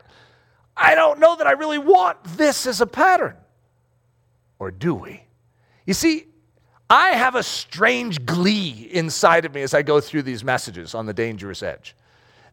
I 0.76 0.94
don't 0.94 1.20
know 1.20 1.36
that 1.36 1.46
I 1.46 1.52
really 1.52 1.78
want 1.78 2.22
this 2.36 2.66
as 2.66 2.80
a 2.80 2.86
pattern. 2.86 3.36
Or 4.58 4.70
do 4.70 4.94
we? 4.94 5.22
You 5.86 5.94
see, 5.94 6.26
I 6.90 7.10
have 7.10 7.34
a 7.34 7.42
strange 7.42 8.24
glee 8.26 8.88
inside 8.92 9.44
of 9.44 9.54
me 9.54 9.62
as 9.62 9.74
I 9.74 9.82
go 9.82 10.00
through 10.00 10.22
these 10.22 10.44
messages 10.44 10.94
on 10.94 11.06
the 11.06 11.14
dangerous 11.14 11.62
edge. 11.62 11.94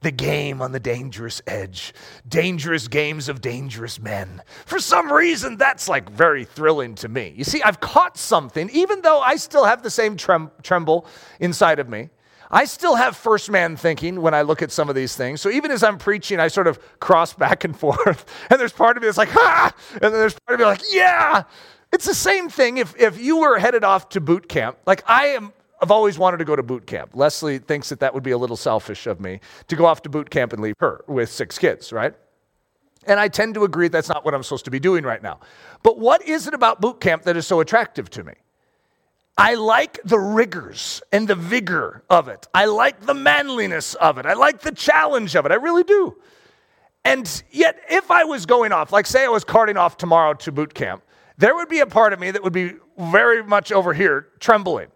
The 0.03 0.11
game 0.11 0.61
on 0.61 0.73
the 0.73 0.81
dangerous 0.81 1.41
edge, 1.47 1.93
dangerous 2.27 2.89
games 2.89 3.29
of 3.29 3.39
dangerous 3.39 3.99
men. 3.99 4.43
For 4.65 4.79
some 4.79 5.11
reason, 5.11 5.55
that's 5.55 5.87
like 5.87 6.09
very 6.09 6.43
thrilling 6.43 6.95
to 6.95 7.07
me. 7.07 7.33
You 7.37 7.45
see, 7.45 7.63
I've 7.63 7.79
caught 7.79 8.17
something, 8.17 8.69
even 8.71 9.01
though 9.01 9.21
I 9.21 9.37
still 9.37 9.63
have 9.63 9.81
the 9.81 9.89
same 9.89 10.17
trem- 10.17 10.51
tremble 10.61 11.07
inside 11.39 11.79
of 11.79 11.87
me. 11.87 12.09
I 12.51 12.65
still 12.65 12.95
have 12.95 13.15
first 13.15 13.49
man 13.49 13.77
thinking 13.77 14.21
when 14.21 14.33
I 14.33 14.41
look 14.41 14.61
at 14.61 14.73
some 14.73 14.89
of 14.89 14.95
these 14.95 15.15
things. 15.15 15.39
So 15.39 15.49
even 15.49 15.71
as 15.71 15.83
I'm 15.83 15.97
preaching, 15.97 16.37
I 16.37 16.49
sort 16.49 16.67
of 16.67 16.79
cross 16.99 17.33
back 17.45 17.63
and 17.63 17.75
forth. 17.75 18.25
And 18.49 18.59
there's 18.59 18.73
part 18.73 18.97
of 18.97 19.03
me 19.03 19.07
that's 19.07 19.17
like, 19.17 19.29
ha! 19.29 19.73
And 19.93 20.01
then 20.01 20.11
there's 20.11 20.37
part 20.41 20.55
of 20.55 20.59
me 20.59 20.65
like, 20.65 20.81
yeah! 20.91 21.43
It's 21.93 22.05
the 22.05 22.13
same 22.13 22.49
thing 22.49 22.77
if, 22.77 22.93
if 22.99 23.19
you 23.21 23.37
were 23.37 23.57
headed 23.57 23.85
off 23.85 24.09
to 24.09 24.19
boot 24.19 24.49
camp. 24.49 24.77
Like 24.85 25.01
I 25.07 25.27
am, 25.27 25.53
I've 25.83 25.91
always 25.91 26.17
wanted 26.17 26.37
to 26.37 26.45
go 26.45 26.55
to 26.55 26.63
boot 26.63 26.87
camp. 26.87 27.11
Leslie 27.13 27.59
thinks 27.59 27.89
that 27.89 27.99
that 27.99 28.13
would 28.13 28.23
be 28.23 28.31
a 28.31 28.37
little 28.37 28.55
selfish 28.55 29.05
of 29.05 29.19
me 29.19 29.41
to 29.67 29.75
go 29.75 29.85
off 29.85 30.01
to 30.03 30.09
boot 30.09 30.29
camp 30.29 30.53
and 30.53 30.61
leave 30.61 30.77
her 30.79 31.03
with 31.07 31.29
six 31.29 31.59
kids, 31.59 31.91
right? 31.91 32.15
And 33.05 33.19
I 33.19 33.27
tend 33.27 33.53
to 33.55 33.65
agree 33.65 33.89
that's 33.89 34.07
not 34.07 34.23
what 34.23 34.33
I'm 34.33 34.43
supposed 34.43 34.63
to 34.63 34.71
be 34.71 34.79
doing 34.79 35.03
right 35.03 35.21
now. 35.21 35.41
But 35.83 35.99
what 35.99 36.25
is 36.25 36.47
it 36.47 36.53
about 36.53 36.79
boot 36.79 37.01
camp 37.01 37.23
that 37.23 37.35
is 37.35 37.45
so 37.45 37.59
attractive 37.59 38.09
to 38.11 38.23
me? 38.23 38.31
I 39.37 39.55
like 39.55 39.99
the 40.05 40.17
rigors 40.17 41.01
and 41.11 41.27
the 41.27 41.35
vigor 41.35 42.05
of 42.09 42.29
it. 42.29 42.47
I 42.53 42.63
like 42.63 43.01
the 43.01 43.13
manliness 43.13 43.93
of 43.95 44.17
it. 44.17 44.25
I 44.25 44.35
like 44.35 44.61
the 44.61 44.71
challenge 44.71 45.35
of 45.35 45.45
it. 45.45 45.51
I 45.51 45.55
really 45.55 45.83
do. 45.83 46.15
And 47.03 47.43
yet, 47.51 47.77
if 47.89 48.09
I 48.09 48.23
was 48.23 48.45
going 48.45 48.71
off, 48.71 48.93
like 48.93 49.05
say 49.05 49.25
I 49.25 49.27
was 49.27 49.43
carting 49.43 49.75
off 49.75 49.97
tomorrow 49.97 50.33
to 50.33 50.51
boot 50.53 50.73
camp, 50.73 51.03
there 51.37 51.53
would 51.55 51.67
be 51.67 51.79
a 51.79 51.85
part 51.85 52.13
of 52.13 52.21
me 52.21 52.31
that 52.31 52.41
would 52.41 52.53
be 52.53 52.75
very 52.97 53.43
much 53.43 53.73
over 53.73 53.93
here 53.93 54.29
trembling, 54.39 54.87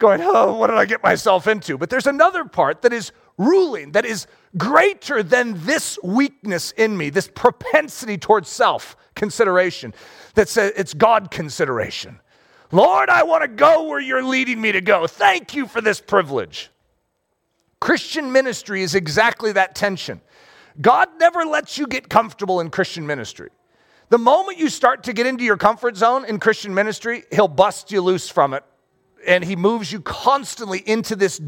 going, 0.00 0.20
Oh, 0.22 0.54
what 0.54 0.66
did 0.66 0.76
I 0.76 0.84
get 0.84 1.02
myself 1.02 1.46
into? 1.46 1.78
But 1.78 1.90
there's 1.90 2.06
another 2.06 2.44
part 2.44 2.82
that 2.82 2.92
is 2.92 3.12
ruling, 3.38 3.92
that 3.92 4.04
is 4.04 4.26
greater 4.56 5.22
than 5.22 5.64
this 5.64 5.98
weakness 6.02 6.72
in 6.72 6.96
me, 6.96 7.10
this 7.10 7.28
propensity 7.28 8.18
towards 8.18 8.48
self 8.48 8.96
consideration, 9.14 9.94
that 10.34 10.48
says 10.48 10.72
it's 10.76 10.94
God 10.94 11.30
consideration. 11.30 12.20
Lord, 12.72 13.08
I 13.08 13.22
want 13.24 13.42
to 13.42 13.48
go 13.48 13.84
where 13.84 14.00
you're 14.00 14.22
leading 14.22 14.60
me 14.60 14.72
to 14.72 14.80
go. 14.80 15.06
Thank 15.06 15.54
you 15.54 15.66
for 15.66 15.80
this 15.80 16.00
privilege. 16.00 16.70
Christian 17.80 18.30
ministry 18.30 18.82
is 18.82 18.94
exactly 18.94 19.52
that 19.52 19.74
tension. 19.74 20.20
God 20.80 21.08
never 21.18 21.44
lets 21.44 21.78
you 21.78 21.86
get 21.86 22.08
comfortable 22.08 22.60
in 22.60 22.70
Christian 22.70 23.06
ministry. 23.06 23.50
The 24.10 24.18
moment 24.18 24.58
you 24.58 24.68
start 24.68 25.04
to 25.04 25.12
get 25.12 25.26
into 25.26 25.44
your 25.44 25.56
comfort 25.56 25.96
zone 25.96 26.24
in 26.24 26.38
Christian 26.38 26.74
ministry, 26.74 27.24
He'll 27.32 27.48
bust 27.48 27.90
you 27.90 28.02
loose 28.02 28.28
from 28.28 28.54
it. 28.54 28.64
And 29.26 29.44
He 29.44 29.56
moves 29.56 29.92
you 29.92 30.00
constantly 30.00 30.82
into 30.86 31.16
this 31.16 31.40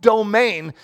domain 0.00 0.74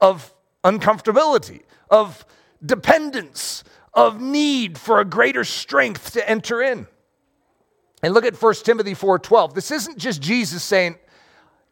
of 0.00 0.34
uncomfortability, 0.64 1.62
of 1.90 2.24
dependence, 2.64 3.64
of 3.94 4.20
need 4.20 4.78
for 4.78 5.00
a 5.00 5.04
greater 5.04 5.44
strength 5.44 6.12
to 6.12 6.28
enter 6.28 6.62
in. 6.62 6.86
And 8.02 8.14
look 8.14 8.24
at 8.24 8.40
1 8.40 8.54
Timothy 8.64 8.94
4:12. 8.94 9.54
This 9.54 9.70
isn't 9.70 9.98
just 9.98 10.22
Jesus 10.22 10.62
saying, 10.62 10.96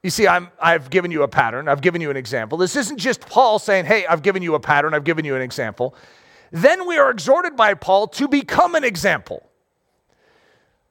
you 0.03 0.11
see, 0.11 0.29
I'm, 0.29 0.49
I've 0.61 0.91
given 0.91 1.11
you 1.11 1.23
a 1.23 1.29
pattern, 1.29 1.69
I've 1.69 1.81
given 1.81 2.01
you 2.01 2.11
an 2.11 2.17
example. 2.17 2.57
This 2.57 2.77
isn't 2.77 2.99
just 2.99 3.21
Paul 3.21 3.59
saying, 3.59 3.87
hey, 3.87 4.07
I've 4.07 4.23
given 4.23 4.43
you 4.43 4.55
a 4.55 4.61
pattern, 4.61 4.95
I've 4.95 5.05
given 5.05 5.25
you 5.25 5.35
an 5.35 5.43
example. 5.43 5.95
Then 6.53 6.87
we 6.87 6.99
are 6.99 7.11
exhorted 7.11 7.57
by 7.57 7.75
Paul 7.75 8.07
to 8.09 8.29
become 8.29 8.75
an 8.75 8.85
example. 8.85 9.48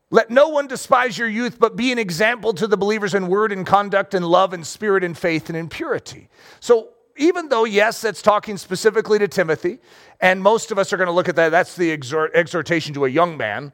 Let 0.10 0.30
no 0.30 0.48
one 0.48 0.68
despise 0.68 1.18
your 1.18 1.28
youth, 1.28 1.60
but 1.60 1.76
be 1.76 1.92
an 1.92 2.00
example 2.00 2.54
to 2.54 2.68
the 2.68 2.78
believers 2.78 3.14
in 3.14 3.28
word 3.28 3.52
and 3.52 3.66
conduct 3.66 4.14
and 4.14 4.26
love 4.26 4.54
and 4.54 4.66
spirit 4.66 5.04
and 5.04 5.18
faith 5.18 5.50
and 5.50 5.58
in 5.58 5.68
purity. 5.68 6.30
So, 6.62 6.90
even 7.18 7.50
though, 7.50 7.66
yes, 7.66 8.02
that's 8.02 8.22
talking 8.22 8.58
specifically 8.58 9.20
to 9.20 9.28
Timothy, 9.28 9.80
and 10.22 10.42
most 10.42 10.72
of 10.72 10.78
us 10.78 10.94
are 10.94 10.98
going 10.98 11.08
to 11.08 11.14
look 11.14 11.28
at 11.28 11.36
that, 11.36 11.50
that's 11.50 11.76
the 11.76 11.90
exhort, 11.90 12.34
exhortation 12.36 12.94
to 12.94 13.06
a 13.06 13.10
young 13.10 13.36
man. 13.36 13.74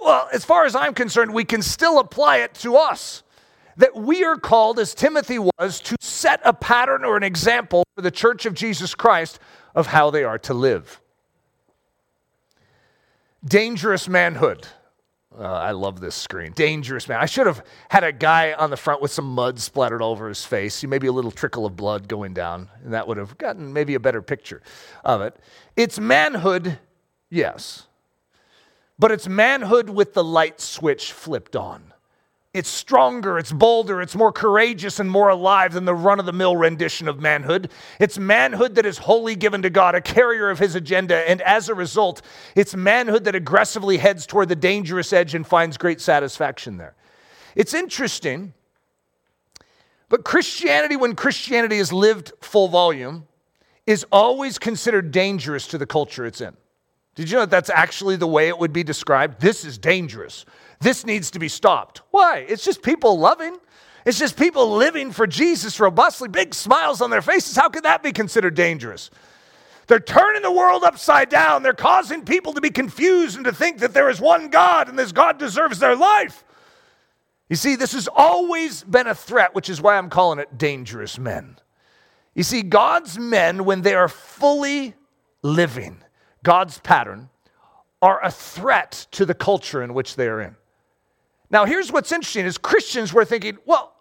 Well, 0.00 0.28
as 0.32 0.44
far 0.44 0.64
as 0.64 0.74
I'm 0.76 0.94
concerned, 0.94 1.34
we 1.34 1.44
can 1.44 1.60
still 1.60 1.98
apply 1.98 2.38
it 2.38 2.54
to 2.54 2.76
us. 2.76 3.24
That 3.76 3.94
we 3.94 4.24
are 4.24 4.36
called, 4.36 4.78
as 4.78 4.94
Timothy 4.94 5.38
was, 5.38 5.80
to 5.80 5.96
set 6.00 6.40
a 6.44 6.52
pattern 6.52 7.04
or 7.04 7.16
an 7.16 7.22
example 7.22 7.84
for 7.94 8.02
the 8.02 8.10
church 8.10 8.46
of 8.46 8.54
Jesus 8.54 8.94
Christ 8.94 9.38
of 9.74 9.88
how 9.88 10.10
they 10.10 10.24
are 10.24 10.38
to 10.38 10.54
live. 10.54 11.00
Dangerous 13.44 14.08
manhood. 14.08 14.66
Uh, 15.38 15.44
I 15.44 15.70
love 15.70 16.00
this 16.00 16.16
screen. 16.16 16.52
Dangerous 16.52 17.08
man. 17.08 17.20
I 17.20 17.26
should 17.26 17.46
have 17.46 17.64
had 17.90 18.02
a 18.02 18.10
guy 18.10 18.54
on 18.54 18.70
the 18.70 18.76
front 18.76 19.00
with 19.00 19.12
some 19.12 19.26
mud 19.26 19.60
splattered 19.60 20.02
all 20.02 20.10
over 20.10 20.28
his 20.28 20.44
face, 20.44 20.82
maybe 20.82 21.06
a 21.06 21.12
little 21.12 21.30
trickle 21.30 21.64
of 21.64 21.76
blood 21.76 22.08
going 22.08 22.34
down, 22.34 22.68
and 22.82 22.92
that 22.92 23.06
would 23.06 23.18
have 23.18 23.38
gotten 23.38 23.72
maybe 23.72 23.94
a 23.94 24.00
better 24.00 24.20
picture 24.20 24.62
of 25.04 25.20
it. 25.20 25.36
It's 25.76 26.00
manhood, 26.00 26.80
yes, 27.30 27.86
but 28.98 29.12
it's 29.12 29.28
manhood 29.28 29.90
with 29.90 30.14
the 30.14 30.24
light 30.24 30.60
switch 30.60 31.12
flipped 31.12 31.54
on. 31.54 31.87
It's 32.54 32.68
stronger, 32.68 33.38
it's 33.38 33.52
bolder, 33.52 34.00
it's 34.00 34.14
more 34.14 34.32
courageous 34.32 34.98
and 34.98 35.10
more 35.10 35.28
alive 35.28 35.74
than 35.74 35.84
the 35.84 35.94
run 35.94 36.18
of 36.18 36.24
the 36.24 36.32
mill 36.32 36.56
rendition 36.56 37.06
of 37.06 37.20
manhood. 37.20 37.70
It's 38.00 38.18
manhood 38.18 38.74
that 38.76 38.86
is 38.86 38.98
wholly 38.98 39.36
given 39.36 39.60
to 39.62 39.70
God, 39.70 39.94
a 39.94 40.00
carrier 40.00 40.48
of 40.48 40.58
his 40.58 40.74
agenda, 40.74 41.28
and 41.28 41.42
as 41.42 41.68
a 41.68 41.74
result, 41.74 42.22
it's 42.56 42.74
manhood 42.74 43.24
that 43.24 43.34
aggressively 43.34 43.98
heads 43.98 44.26
toward 44.26 44.48
the 44.48 44.56
dangerous 44.56 45.12
edge 45.12 45.34
and 45.34 45.46
finds 45.46 45.76
great 45.76 46.00
satisfaction 46.00 46.78
there. 46.78 46.94
It's 47.54 47.74
interesting, 47.74 48.54
but 50.08 50.24
Christianity, 50.24 50.96
when 50.96 51.14
Christianity 51.14 51.76
is 51.76 51.92
lived 51.92 52.32
full 52.40 52.68
volume, 52.68 53.28
is 53.86 54.06
always 54.10 54.58
considered 54.58 55.10
dangerous 55.10 55.66
to 55.66 55.76
the 55.76 55.86
culture 55.86 56.24
it's 56.24 56.40
in. 56.40 56.56
Did 57.18 57.30
you 57.30 57.34
know 57.34 57.40
that 57.42 57.50
that's 57.50 57.68
actually 57.68 58.14
the 58.14 58.28
way 58.28 58.46
it 58.46 58.56
would 58.56 58.72
be 58.72 58.84
described? 58.84 59.40
This 59.40 59.64
is 59.64 59.76
dangerous. 59.76 60.44
This 60.78 61.04
needs 61.04 61.32
to 61.32 61.40
be 61.40 61.48
stopped. 61.48 62.02
Why? 62.12 62.46
It's 62.48 62.64
just 62.64 62.80
people 62.80 63.18
loving. 63.18 63.56
It's 64.06 64.20
just 64.20 64.36
people 64.36 64.76
living 64.76 65.10
for 65.10 65.26
Jesus 65.26 65.80
robustly, 65.80 66.28
big 66.28 66.54
smiles 66.54 67.00
on 67.00 67.10
their 67.10 67.20
faces. 67.20 67.56
How 67.56 67.70
could 67.70 67.82
that 67.82 68.04
be 68.04 68.12
considered 68.12 68.54
dangerous? 68.54 69.10
They're 69.88 69.98
turning 69.98 70.42
the 70.42 70.52
world 70.52 70.84
upside 70.84 71.28
down. 71.28 71.64
They're 71.64 71.72
causing 71.72 72.24
people 72.24 72.52
to 72.52 72.60
be 72.60 72.70
confused 72.70 73.34
and 73.34 73.44
to 73.46 73.52
think 73.52 73.80
that 73.80 73.94
there 73.94 74.08
is 74.08 74.20
one 74.20 74.48
God 74.48 74.88
and 74.88 74.96
this 74.96 75.10
God 75.10 75.40
deserves 75.40 75.80
their 75.80 75.96
life. 75.96 76.44
You 77.48 77.56
see, 77.56 77.74
this 77.74 77.94
has 77.94 78.08
always 78.14 78.84
been 78.84 79.08
a 79.08 79.14
threat, 79.16 79.56
which 79.56 79.68
is 79.68 79.82
why 79.82 79.98
I'm 79.98 80.08
calling 80.08 80.38
it 80.38 80.56
dangerous 80.56 81.18
men. 81.18 81.56
You 82.36 82.44
see, 82.44 82.62
God's 82.62 83.18
men, 83.18 83.64
when 83.64 83.82
they 83.82 83.96
are 83.96 84.06
fully 84.06 84.94
living 85.42 86.04
God's 86.48 86.78
pattern, 86.78 87.28
are 88.00 88.24
a 88.24 88.30
threat 88.30 89.06
to 89.10 89.26
the 89.26 89.34
culture 89.34 89.82
in 89.82 89.92
which 89.92 90.16
they 90.16 90.26
are 90.28 90.40
in. 90.40 90.56
Now, 91.50 91.66
here's 91.66 91.92
what's 91.92 92.10
interesting 92.10 92.46
is 92.46 92.56
Christians 92.56 93.12
were 93.12 93.26
thinking, 93.26 93.58
well, 93.66 93.92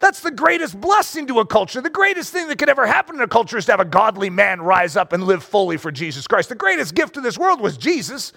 that's 0.00 0.18
the 0.18 0.32
greatest 0.32 0.80
blessing 0.80 1.28
to 1.28 1.38
a 1.38 1.46
culture. 1.46 1.80
The 1.80 1.88
greatest 1.88 2.32
thing 2.32 2.48
that 2.48 2.58
could 2.58 2.68
ever 2.68 2.88
happen 2.88 3.14
in 3.14 3.20
a 3.20 3.28
culture 3.28 3.56
is 3.56 3.66
to 3.66 3.72
have 3.72 3.78
a 3.78 3.84
godly 3.84 4.30
man 4.30 4.60
rise 4.60 4.96
up 4.96 5.12
and 5.12 5.22
live 5.22 5.44
fully 5.44 5.76
for 5.76 5.92
Jesus 5.92 6.26
Christ. 6.26 6.48
The 6.48 6.56
greatest 6.56 6.92
gift 6.96 7.14
to 7.14 7.20
this 7.20 7.38
world 7.38 7.60
was 7.60 7.76
Jesus, 7.76 8.32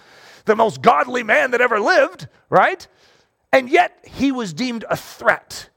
the 0.45 0.55
most 0.55 0.83
godly 0.83 1.23
man 1.23 1.49
that 1.49 1.59
ever 1.59 1.79
lived, 1.79 2.27
right? 2.51 2.87
And 3.51 3.67
yet 3.67 3.97
he 4.03 4.31
was 4.31 4.53
deemed 4.53 4.85
a 4.91 4.95
threat 4.95 5.71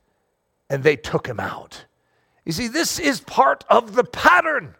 and 0.68 0.82
they 0.82 0.96
took 0.96 1.26
him 1.26 1.40
out. 1.40 1.86
You 2.44 2.52
see, 2.52 2.68
this 2.68 2.98
is 2.98 3.22
part 3.22 3.64
of 3.70 3.94
the 3.94 4.04
pattern. 4.04 4.74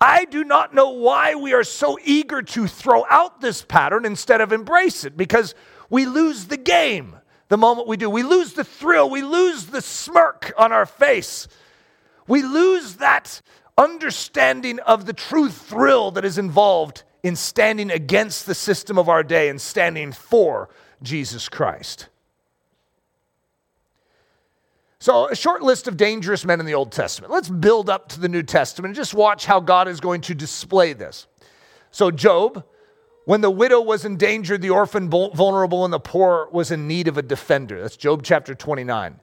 I 0.00 0.26
do 0.26 0.44
not 0.44 0.74
know 0.74 0.90
why 0.90 1.34
we 1.34 1.54
are 1.54 1.64
so 1.64 1.98
eager 2.04 2.42
to 2.42 2.66
throw 2.66 3.04
out 3.08 3.40
this 3.40 3.62
pattern 3.62 4.04
instead 4.04 4.40
of 4.40 4.52
embrace 4.52 5.04
it 5.04 5.16
because 5.16 5.54
we 5.88 6.04
lose 6.04 6.46
the 6.46 6.56
game 6.58 7.16
the 7.48 7.56
moment 7.56 7.88
we 7.88 7.96
do. 7.96 8.10
We 8.10 8.22
lose 8.22 8.52
the 8.52 8.64
thrill. 8.64 9.08
We 9.08 9.22
lose 9.22 9.66
the 9.66 9.80
smirk 9.80 10.52
on 10.58 10.72
our 10.72 10.86
face. 10.86 11.48
We 12.26 12.42
lose 12.42 12.96
that 12.96 13.40
understanding 13.78 14.80
of 14.80 15.06
the 15.06 15.12
true 15.12 15.48
thrill 15.48 16.10
that 16.12 16.24
is 16.24 16.38
involved 16.38 17.04
in 17.22 17.36
standing 17.36 17.90
against 17.90 18.46
the 18.46 18.54
system 18.54 18.98
of 18.98 19.08
our 19.08 19.22
day 19.22 19.48
and 19.48 19.60
standing 19.60 20.12
for 20.12 20.68
Jesus 21.02 21.48
Christ. 21.48 22.08
So, 25.06 25.28
a 25.28 25.36
short 25.36 25.62
list 25.62 25.86
of 25.86 25.96
dangerous 25.96 26.44
men 26.44 26.58
in 26.58 26.66
the 26.66 26.74
Old 26.74 26.90
Testament. 26.90 27.32
Let's 27.32 27.48
build 27.48 27.88
up 27.88 28.08
to 28.08 28.18
the 28.18 28.28
New 28.28 28.42
Testament 28.42 28.88
and 28.90 28.96
just 28.96 29.14
watch 29.14 29.46
how 29.46 29.60
God 29.60 29.86
is 29.86 30.00
going 30.00 30.20
to 30.22 30.34
display 30.34 30.94
this. 30.94 31.28
So, 31.92 32.10
Job, 32.10 32.64
when 33.24 33.40
the 33.40 33.48
widow 33.48 33.80
was 33.80 34.04
endangered, 34.04 34.62
the 34.62 34.70
orphan 34.70 35.08
vulnerable, 35.08 35.84
and 35.84 35.92
the 35.92 36.00
poor 36.00 36.48
was 36.50 36.72
in 36.72 36.88
need 36.88 37.06
of 37.06 37.16
a 37.16 37.22
defender. 37.22 37.80
That's 37.80 37.96
Job 37.96 38.24
chapter 38.24 38.52
29. 38.52 39.20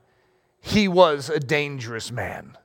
He 0.62 0.88
was 0.88 1.30
a 1.30 1.42
dangerous 1.42 2.14
man. 2.14 2.58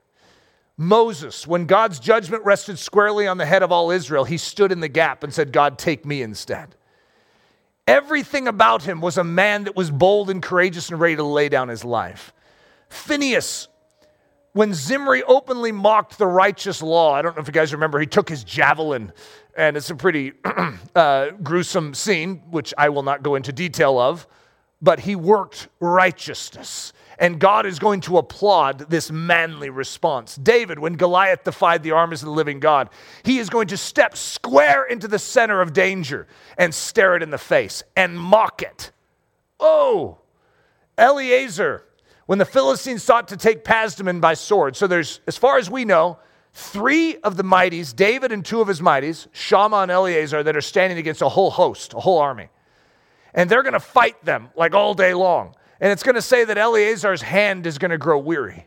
Moses, 0.76 1.44
when 1.44 1.66
God's 1.66 1.98
judgment 1.98 2.44
rested 2.44 2.78
squarely 2.78 3.26
on 3.26 3.36
the 3.36 3.46
head 3.46 3.64
of 3.64 3.72
all 3.72 3.90
Israel, 3.90 4.22
he 4.22 4.38
stood 4.38 4.70
in 4.70 4.78
the 4.78 4.86
gap 4.86 5.24
and 5.24 5.34
said, 5.34 5.50
God, 5.50 5.76
take 5.76 6.06
me 6.06 6.22
instead. 6.22 6.76
Everything 7.88 8.46
about 8.46 8.84
him 8.84 9.00
was 9.00 9.18
a 9.18 9.24
man 9.24 9.64
that 9.64 9.74
was 9.74 9.90
bold 9.90 10.30
and 10.30 10.40
courageous 10.40 10.88
and 10.88 11.00
ready 11.00 11.16
to 11.16 11.24
lay 11.24 11.48
down 11.48 11.66
his 11.66 11.84
life. 11.84 12.32
Phineas, 12.88 13.68
when 14.52 14.74
Zimri 14.74 15.22
openly 15.22 15.72
mocked 15.72 16.18
the 16.18 16.26
righteous 16.26 16.82
law, 16.82 17.12
I 17.12 17.22
don't 17.22 17.36
know 17.36 17.42
if 17.42 17.46
you 17.46 17.52
guys 17.52 17.72
remember, 17.72 18.00
he 18.00 18.06
took 18.06 18.28
his 18.28 18.44
javelin 18.44 19.12
and 19.56 19.76
it's 19.76 19.90
a 19.90 19.94
pretty 19.94 20.32
uh, 20.94 21.30
gruesome 21.42 21.92
scene, 21.92 22.42
which 22.50 22.72
I 22.78 22.88
will 22.88 23.02
not 23.02 23.22
go 23.22 23.34
into 23.34 23.52
detail 23.52 23.98
of, 23.98 24.26
but 24.80 25.00
he 25.00 25.16
worked 25.16 25.68
righteousness. 25.80 26.92
And 27.18 27.40
God 27.40 27.66
is 27.66 27.80
going 27.80 28.00
to 28.02 28.18
applaud 28.18 28.88
this 28.88 29.10
manly 29.10 29.70
response. 29.70 30.36
David, 30.36 30.78
when 30.78 30.92
Goliath 30.92 31.42
defied 31.42 31.82
the 31.82 31.90
armies 31.90 32.22
of 32.22 32.26
the 32.26 32.32
living 32.32 32.60
God, 32.60 32.88
he 33.24 33.38
is 33.38 33.50
going 33.50 33.66
to 33.68 33.76
step 33.76 34.16
square 34.16 34.84
into 34.84 35.08
the 35.08 35.18
center 35.18 35.60
of 35.60 35.72
danger 35.72 36.28
and 36.56 36.72
stare 36.72 37.16
it 37.16 37.22
in 37.24 37.30
the 37.30 37.38
face 37.38 37.82
and 37.96 38.18
mock 38.18 38.62
it. 38.62 38.92
Oh, 39.58 40.18
Eleazar, 40.96 41.84
when 42.28 42.38
the 42.38 42.44
Philistines 42.44 43.02
sought 43.02 43.28
to 43.28 43.38
take 43.38 43.64
Pasdammim 43.64 44.20
by 44.20 44.34
sword. 44.34 44.76
So 44.76 44.86
there's, 44.86 45.20
as 45.26 45.38
far 45.38 45.56
as 45.56 45.70
we 45.70 45.86
know, 45.86 46.18
three 46.52 47.16
of 47.16 47.38
the 47.38 47.42
mighties, 47.42 47.96
David 47.96 48.32
and 48.32 48.44
two 48.44 48.60
of 48.60 48.68
his 48.68 48.82
mighties, 48.82 49.28
Shammah 49.32 49.78
and 49.78 49.90
Eleazar, 49.90 50.42
that 50.42 50.54
are 50.54 50.60
standing 50.60 50.98
against 50.98 51.22
a 51.22 51.28
whole 51.30 51.50
host, 51.50 51.94
a 51.94 52.00
whole 52.00 52.18
army. 52.18 52.50
And 53.32 53.48
they're 53.48 53.62
going 53.62 53.72
to 53.72 53.80
fight 53.80 54.22
them 54.26 54.50
like 54.54 54.74
all 54.74 54.92
day 54.92 55.14
long. 55.14 55.54
And 55.80 55.90
it's 55.90 56.02
going 56.02 56.16
to 56.16 56.22
say 56.22 56.44
that 56.44 56.58
Eleazar's 56.58 57.22
hand 57.22 57.66
is 57.66 57.78
going 57.78 57.92
to 57.92 57.98
grow 57.98 58.18
weary. 58.18 58.66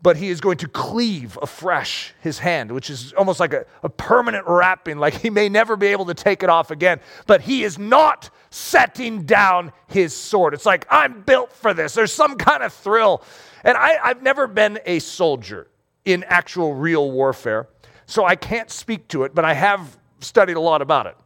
But 0.00 0.16
he 0.16 0.30
is 0.30 0.40
going 0.40 0.56
to 0.58 0.68
cleave 0.68 1.38
afresh 1.42 2.14
his 2.22 2.38
hand, 2.38 2.72
which 2.72 2.88
is 2.88 3.12
almost 3.12 3.40
like 3.40 3.52
a, 3.52 3.66
a 3.82 3.90
permanent 3.90 4.46
wrapping, 4.46 4.96
like 4.96 5.12
he 5.12 5.28
may 5.28 5.50
never 5.50 5.76
be 5.76 5.88
able 5.88 6.06
to 6.06 6.14
take 6.14 6.42
it 6.42 6.48
off 6.48 6.70
again. 6.70 6.98
But 7.26 7.42
he 7.42 7.62
is 7.62 7.78
not 7.78 8.30
setting 8.50 9.24
down 9.24 9.72
his 9.86 10.14
sword. 10.14 10.54
It's 10.54 10.66
like, 10.66 10.86
I'm 10.90 11.22
built 11.22 11.52
for 11.52 11.74
this. 11.74 11.94
There's 11.94 12.12
some 12.12 12.36
kind 12.36 12.62
of 12.62 12.72
thrill. 12.72 13.22
And 13.64 13.76
I, 13.76 13.98
I've 14.02 14.22
never 14.22 14.46
been 14.46 14.78
a 14.86 14.98
soldier 14.98 15.68
in 16.04 16.24
actual 16.24 16.74
real 16.74 17.10
warfare. 17.10 17.68
So 18.06 18.24
I 18.24 18.36
can't 18.36 18.70
speak 18.70 19.08
to 19.08 19.24
it, 19.24 19.34
but 19.34 19.44
I 19.44 19.54
have 19.54 19.98
studied 20.20 20.56
a 20.56 20.60
lot 20.60 20.80
about 20.80 21.06
it. 21.06 21.16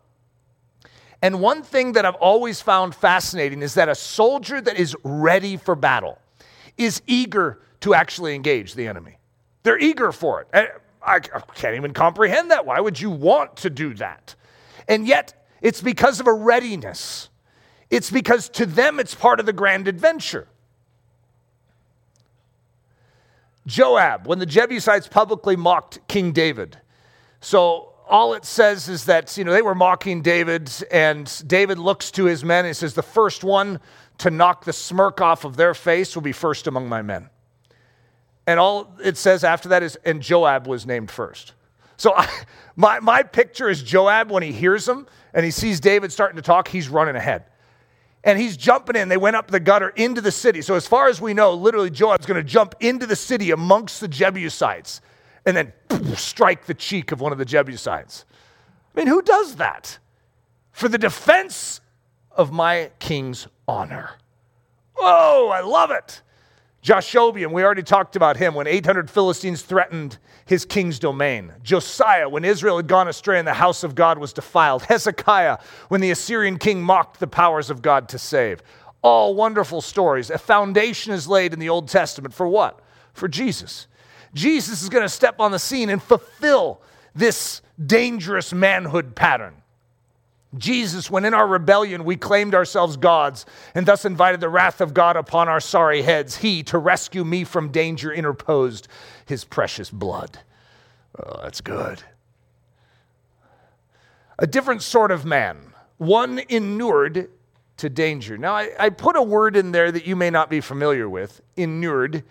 And 1.22 1.40
one 1.40 1.62
thing 1.62 1.92
that 1.92 2.05
I've 2.05 2.16
always 2.16 2.61
found 2.61 2.94
fascinating 2.94 3.62
is 3.62 3.74
that 3.74 3.88
a 3.88 3.94
soldier 3.94 4.61
that 4.61 4.76
is 4.76 4.96
ready 5.05 5.57
for 5.57 5.76
battle 5.76 6.18
is 6.76 7.01
eager 7.07 7.61
to 7.80 7.94
actually 7.94 8.34
engage 8.34 8.74
the 8.74 8.88
enemy. 8.88 9.18
They're 9.62 9.78
eager 9.78 10.11
for 10.11 10.40
it. 10.40 10.49
I, 10.53 10.68
I 11.05 11.20
can't 11.20 11.76
even 11.76 11.92
comprehend 11.92 12.51
that. 12.51 12.66
Why 12.66 12.80
would 12.80 13.01
you 13.01 13.11
want 13.11 13.57
to 13.59 13.70
do 13.70 13.94
that? 13.94 14.34
And 14.88 15.07
yet, 15.07 15.41
it's 15.62 15.80
because 15.80 16.20
of 16.20 16.26
a 16.26 16.32
readiness. 16.32 17.30
It's 17.88 18.10
because 18.10 18.48
to 18.50 18.66
them 18.66 19.00
it's 19.00 19.14
part 19.14 19.40
of 19.40 19.46
the 19.46 19.52
grand 19.52 19.88
adventure. 19.88 20.48
Joab, 23.66 24.26
when 24.26 24.40
the 24.40 24.46
Jebusites 24.46 25.06
publicly 25.06 25.56
mocked 25.56 26.06
King 26.08 26.32
David. 26.32 26.78
So 27.40 27.92
all 28.08 28.34
it 28.34 28.44
says 28.44 28.88
is 28.88 29.04
that, 29.04 29.36
you 29.38 29.44
know, 29.44 29.52
they 29.52 29.62
were 29.62 29.74
mocking 29.74 30.20
David, 30.20 30.70
and 30.90 31.42
David 31.46 31.78
looks 31.78 32.10
to 32.12 32.24
his 32.24 32.44
men 32.44 32.66
and 32.66 32.76
says, 32.76 32.94
The 32.94 33.02
first 33.02 33.44
one 33.44 33.80
to 34.18 34.30
knock 34.30 34.64
the 34.64 34.72
smirk 34.72 35.20
off 35.20 35.44
of 35.44 35.56
their 35.56 35.74
face 35.74 36.14
will 36.14 36.22
be 36.22 36.32
first 36.32 36.66
among 36.66 36.88
my 36.88 37.02
men. 37.02 37.30
And 38.46 38.58
all 38.58 38.96
it 39.02 39.16
says 39.16 39.44
after 39.44 39.68
that 39.68 39.82
is, 39.84 39.96
and 40.04 40.20
Joab 40.20 40.66
was 40.66 40.84
named 40.84 41.10
first. 41.10 41.52
So 42.03 42.12
I, 42.16 42.28
my, 42.74 42.98
my 42.98 43.22
picture 43.22 43.68
is 43.68 43.80
Joab 43.80 44.32
when 44.32 44.42
he 44.42 44.50
hears 44.50 44.88
him 44.88 45.07
and 45.34 45.44
he 45.44 45.53
sees 45.53 45.78
David 45.78 46.11
starting 46.11 46.34
to 46.34 46.42
talk, 46.42 46.66
he's 46.66 46.88
running 46.88 47.14
ahead. 47.14 47.44
And 48.24 48.40
he's 48.40 48.57
jumping 48.57 48.96
in. 48.96 49.09
They 49.09 49.16
went 49.16 49.36
up 49.36 49.53
the 49.53 49.61
gutter 49.61 49.90
into 49.90 50.20
the 50.20 50.32
city. 50.32 50.62
So, 50.62 50.74
as 50.74 50.84
far 50.84 51.09
as 51.09 51.20
we 51.20 51.32
know, 51.32 51.55
literally, 51.55 51.90
Joab's 51.90 52.26
going 52.26 52.44
to 52.44 52.48
jump 52.48 52.74
into 52.80 53.07
the 53.07 53.14
city 53.14 53.53
amongst 53.53 54.00
the 54.00 54.09
Jebusites 54.09 55.00
and 55.46 55.57
then 55.57 55.72
strike 56.16 56.66
the 56.66 56.74
cheek 56.74 57.12
of 57.12 57.20
one 57.20 57.30
of 57.30 57.38
the 57.38 57.44
Jebusites. 57.44 58.24
I 58.94 58.98
mean, 58.98 59.07
who 59.07 59.22
does 59.22 59.57
that? 59.57 59.98
For 60.72 60.88
the 60.88 60.98
defense 60.98 61.80
of 62.32 62.50
my 62.50 62.90
king's 62.98 63.46
honor. 63.68 64.11
Oh, 64.96 65.50
I 65.50 65.61
love 65.61 65.92
it. 65.92 66.22
Jashobeam, 66.83 67.53
we 67.53 67.62
already 67.62 67.85
talked 67.85 68.16
about 68.16 68.37
him 68.37 68.55
when 68.55 68.66
800 68.66 69.09
Philistines 69.09 69.62
threatened 69.62 70.18
his 70.47 70.64
king's 70.64 70.99
domain. 70.99 71.53
Josiah, 71.62 72.28
when 72.28 72.45
Israel 72.45 72.76
had 72.76 72.89
gone 72.89 73.07
astray 73.07 73.39
and 73.39 73.47
the 73.47 73.55
house 73.55 73.85
of 73.85 73.95
God 73.95 74.18
was 74.18 74.33
defiled. 74.33 74.83
Hezekiah, 74.83 75.59
when 75.89 76.01
the 76.01 76.11
Assyrian 76.11 76.59
king 76.59 76.83
mocked 76.83 77.20
the 77.20 77.28
powers 77.28 77.70
of 77.70 77.83
God 77.83 78.09
to 78.09 78.18
save. 78.18 78.62
All 79.01 79.35
wonderful 79.35 79.80
stories. 79.80 80.28
A 80.30 80.39
foundation 80.39 81.12
is 81.12 81.28
laid 81.28 81.53
in 81.53 81.61
the 81.61 81.68
Old 81.68 81.89
Testament 81.89 82.35
for 82.35 82.49
what? 82.49 82.80
For 83.12 83.28
Jesus. 83.28 83.87
Jesus 84.35 84.83
is 84.83 84.89
going 84.89 85.05
to 85.05 85.09
step 85.09 85.39
on 85.39 85.53
the 85.53 85.59
scene 85.61 85.89
and 85.89 86.03
fulfill 86.03 86.83
this 87.14 87.62
dangerous 87.85 88.53
manhood 88.53 89.14
pattern. 89.14 89.61
Jesus, 90.57 91.11
when 91.11 91.24
in 91.24 91.32
our 91.32 91.46
rebellion 91.46 92.05
we 92.05 92.16
claimed 92.16 92.55
ourselves 92.55 92.96
gods 92.96 93.46
and 93.74 93.86
thus 93.86 94.05
invited 94.05 94.40
the 94.40 94.50
wrath 94.50 94.80
of 94.80 94.92
God 94.92 95.16
upon 95.16 95.48
our 95.48 95.61
sorry 95.61 96.03
heads, 96.03 96.36
he, 96.36 96.62
to 96.64 96.78
rescue 96.78 97.24
me 97.24 97.44
from 97.44 97.70
danger, 97.70 98.12
interposed 98.12 98.88
his 99.24 99.44
precious 99.44 99.90
blood. 99.90 100.40
Oh, 101.18 101.40
that's 101.42 101.61
good. 101.61 102.03
A 104.38 104.46
different 104.46 104.82
sort 104.82 105.11
of 105.11 105.24
man, 105.24 105.72
one 105.98 106.40
inured 106.48 107.30
to 107.78 107.88
danger. 107.88 108.36
Now, 108.36 108.55
I, 108.55 108.70
I 108.78 108.90
put 108.90 109.16
a 109.16 109.22
word 109.22 109.57
in 109.57 109.72
there 109.72 109.90
that 109.90 110.07
you 110.07 110.16
may 110.16 110.30
not 110.30 110.50
be 110.50 110.61
familiar 110.61 111.09
with 111.09 111.40
inured 111.57 112.24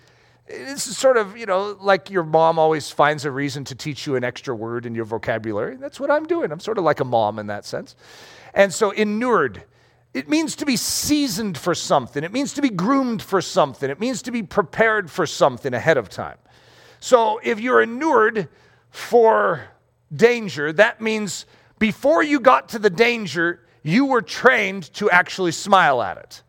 it's 0.47 0.83
sort 0.83 1.17
of, 1.17 1.37
you 1.37 1.45
know, 1.45 1.77
like 1.79 2.09
your 2.09 2.23
mom 2.23 2.59
always 2.59 2.89
finds 2.89 3.25
a 3.25 3.31
reason 3.31 3.63
to 3.65 3.75
teach 3.75 4.05
you 4.05 4.15
an 4.15 4.23
extra 4.23 4.55
word 4.55 4.85
in 4.85 4.95
your 4.95 5.05
vocabulary. 5.05 5.77
That's 5.77 5.99
what 5.99 6.11
I'm 6.11 6.25
doing. 6.25 6.51
I'm 6.51 6.59
sort 6.59 6.77
of 6.77 6.83
like 6.83 6.99
a 6.99 7.05
mom 7.05 7.39
in 7.39 7.47
that 7.47 7.65
sense. 7.65 7.95
And 8.53 8.73
so, 8.73 8.91
inured, 8.91 9.63
it 10.13 10.27
means 10.27 10.55
to 10.57 10.65
be 10.65 10.75
seasoned 10.75 11.57
for 11.57 11.73
something, 11.73 12.23
it 12.23 12.33
means 12.33 12.53
to 12.53 12.61
be 12.61 12.69
groomed 12.69 13.21
for 13.21 13.41
something, 13.41 13.89
it 13.89 13.99
means 13.99 14.21
to 14.23 14.31
be 14.31 14.43
prepared 14.43 15.09
for 15.09 15.25
something 15.25 15.73
ahead 15.73 15.97
of 15.97 16.09
time. 16.09 16.37
So, 16.99 17.39
if 17.43 17.59
you're 17.59 17.81
inured 17.81 18.49
for 18.89 19.63
danger, 20.13 20.73
that 20.73 21.01
means 21.01 21.45
before 21.79 22.21
you 22.23 22.39
got 22.39 22.69
to 22.69 22.79
the 22.79 22.89
danger, 22.89 23.61
you 23.83 24.05
were 24.05 24.21
trained 24.21 24.93
to 24.93 25.09
actually 25.09 25.51
smile 25.51 26.01
at 26.01 26.17
it. 26.17 26.43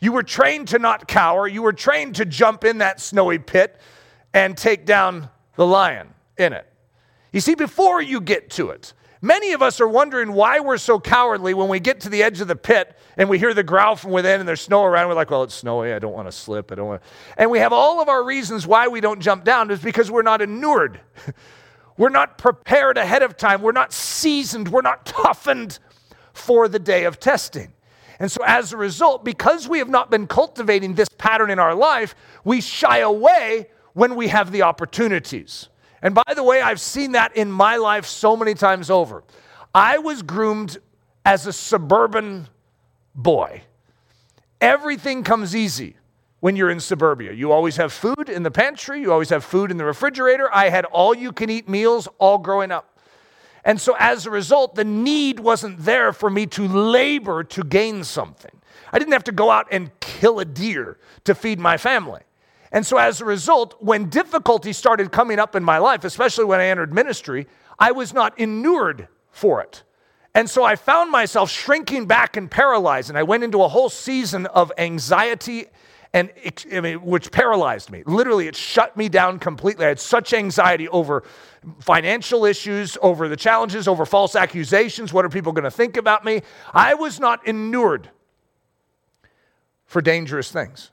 You 0.00 0.12
were 0.12 0.22
trained 0.22 0.68
to 0.68 0.78
not 0.78 1.08
cower. 1.08 1.48
You 1.48 1.62
were 1.62 1.72
trained 1.72 2.16
to 2.16 2.24
jump 2.24 2.64
in 2.64 2.78
that 2.78 3.00
snowy 3.00 3.38
pit 3.38 3.80
and 4.32 4.56
take 4.56 4.86
down 4.86 5.28
the 5.56 5.66
lion 5.66 6.14
in 6.36 6.52
it. 6.52 6.66
You 7.32 7.40
see, 7.40 7.54
before 7.54 8.00
you 8.00 8.20
get 8.20 8.50
to 8.50 8.70
it, 8.70 8.94
many 9.20 9.52
of 9.52 9.62
us 9.62 9.80
are 9.80 9.88
wondering 9.88 10.32
why 10.32 10.60
we're 10.60 10.78
so 10.78 11.00
cowardly 11.00 11.52
when 11.52 11.68
we 11.68 11.80
get 11.80 12.00
to 12.00 12.08
the 12.08 12.22
edge 12.22 12.40
of 12.40 12.48
the 12.48 12.56
pit 12.56 12.96
and 13.16 13.28
we 13.28 13.38
hear 13.38 13.52
the 13.52 13.64
growl 13.64 13.96
from 13.96 14.12
within 14.12 14.40
and 14.40 14.48
there's 14.48 14.60
snow 14.60 14.84
around. 14.84 15.08
We're 15.08 15.14
like, 15.14 15.30
well, 15.30 15.42
it's 15.42 15.54
snowy. 15.54 15.92
I 15.92 15.98
don't 15.98 16.14
want 16.14 16.28
to 16.28 16.32
slip. 16.32 16.70
I 16.70 16.76
don't 16.76 16.86
want 16.86 17.02
to. 17.02 17.08
And 17.36 17.50
we 17.50 17.58
have 17.58 17.72
all 17.72 18.00
of 18.00 18.08
our 18.08 18.22
reasons 18.22 18.66
why 18.66 18.88
we 18.88 19.00
don't 19.00 19.20
jump 19.20 19.44
down 19.44 19.70
is 19.70 19.80
because 19.80 20.10
we're 20.10 20.22
not 20.22 20.40
inured. 20.40 21.00
we're 21.98 22.08
not 22.08 22.38
prepared 22.38 22.96
ahead 22.96 23.22
of 23.22 23.36
time. 23.36 23.62
We're 23.62 23.72
not 23.72 23.92
seasoned. 23.92 24.68
We're 24.68 24.82
not 24.82 25.04
toughened 25.04 25.80
for 26.32 26.68
the 26.68 26.78
day 26.78 27.04
of 27.04 27.18
testing. 27.18 27.72
And 28.20 28.30
so, 28.30 28.42
as 28.44 28.72
a 28.72 28.76
result, 28.76 29.24
because 29.24 29.68
we 29.68 29.78
have 29.78 29.88
not 29.88 30.10
been 30.10 30.26
cultivating 30.26 30.94
this 30.94 31.08
pattern 31.18 31.50
in 31.50 31.58
our 31.58 31.74
life, 31.74 32.14
we 32.44 32.60
shy 32.60 32.98
away 32.98 33.68
when 33.92 34.16
we 34.16 34.28
have 34.28 34.50
the 34.50 34.62
opportunities. 34.62 35.68
And 36.02 36.14
by 36.14 36.34
the 36.34 36.42
way, 36.42 36.60
I've 36.60 36.80
seen 36.80 37.12
that 37.12 37.36
in 37.36 37.50
my 37.50 37.76
life 37.76 38.06
so 38.06 38.36
many 38.36 38.54
times 38.54 38.90
over. 38.90 39.24
I 39.74 39.98
was 39.98 40.22
groomed 40.22 40.78
as 41.24 41.46
a 41.46 41.52
suburban 41.52 42.48
boy. 43.14 43.62
Everything 44.60 45.22
comes 45.22 45.54
easy 45.54 45.96
when 46.40 46.56
you're 46.56 46.70
in 46.70 46.80
suburbia. 46.80 47.32
You 47.32 47.52
always 47.52 47.76
have 47.76 47.92
food 47.92 48.28
in 48.28 48.42
the 48.42 48.50
pantry, 48.50 49.00
you 49.00 49.12
always 49.12 49.30
have 49.30 49.44
food 49.44 49.70
in 49.70 49.76
the 49.76 49.84
refrigerator. 49.84 50.48
I 50.52 50.68
had 50.68 50.84
all 50.86 51.14
you 51.14 51.32
can 51.32 51.50
eat 51.50 51.68
meals 51.68 52.08
all 52.18 52.38
growing 52.38 52.70
up. 52.70 52.97
And 53.64 53.80
so 53.80 53.96
as 53.98 54.26
a 54.26 54.30
result, 54.30 54.74
the 54.74 54.84
need 54.84 55.40
wasn't 55.40 55.84
there 55.84 56.12
for 56.12 56.30
me 56.30 56.46
to 56.46 56.66
labor 56.66 57.44
to 57.44 57.62
gain 57.62 58.04
something. 58.04 58.52
I 58.92 58.98
didn't 58.98 59.12
have 59.12 59.24
to 59.24 59.32
go 59.32 59.50
out 59.50 59.66
and 59.70 59.90
kill 60.00 60.40
a 60.40 60.44
deer 60.44 60.98
to 61.24 61.34
feed 61.34 61.58
my 61.58 61.76
family. 61.76 62.22
And 62.72 62.86
so 62.86 62.98
as 62.98 63.20
a 63.20 63.24
result, 63.24 63.76
when 63.80 64.08
difficulty 64.08 64.72
started 64.72 65.10
coming 65.10 65.38
up 65.38 65.56
in 65.56 65.64
my 65.64 65.78
life, 65.78 66.04
especially 66.04 66.44
when 66.44 66.60
I 66.60 66.66
entered 66.66 66.92
ministry, 66.92 67.46
I 67.78 67.92
was 67.92 68.12
not 68.12 68.38
inured 68.38 69.08
for 69.30 69.60
it. 69.60 69.82
And 70.34 70.48
so 70.48 70.62
I 70.62 70.76
found 70.76 71.10
myself 71.10 71.50
shrinking 71.50 72.06
back 72.06 72.36
and 72.36 72.50
paralyzed. 72.50 73.08
And 73.08 73.18
I 73.18 73.22
went 73.22 73.42
into 73.42 73.62
a 73.62 73.68
whole 73.68 73.88
season 73.88 74.46
of 74.46 74.70
anxiety 74.78 75.66
and 76.14 76.30
I 76.72 76.80
mean, 76.80 77.02
which 77.02 77.30
paralyzed 77.30 77.90
me. 77.90 78.02
Literally, 78.06 78.48
it 78.48 78.56
shut 78.56 78.96
me 78.96 79.08
down 79.08 79.38
completely. 79.38 79.84
I 79.84 79.88
had 79.88 80.00
such 80.00 80.32
anxiety 80.32 80.88
over 80.88 81.22
financial 81.80 82.44
issues, 82.44 82.96
over 83.02 83.28
the 83.28 83.36
challenges, 83.36 83.88
over 83.88 84.06
false 84.06 84.36
accusations. 84.36 85.12
What 85.12 85.24
are 85.24 85.28
people 85.28 85.52
going 85.52 85.64
to 85.64 85.70
think 85.70 85.96
about 85.96 86.24
me? 86.24 86.42
I 86.72 86.94
was 86.94 87.18
not 87.18 87.46
inured 87.46 88.10
for 89.86 90.00
dangerous 90.00 90.50
things. 90.50 90.90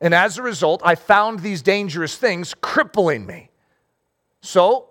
And 0.00 0.14
as 0.14 0.38
a 0.38 0.42
result, 0.42 0.80
I 0.84 0.94
found 0.94 1.40
these 1.40 1.60
dangerous 1.60 2.16
things 2.16 2.54
crippling 2.60 3.26
me. 3.26 3.50
So, 4.40 4.88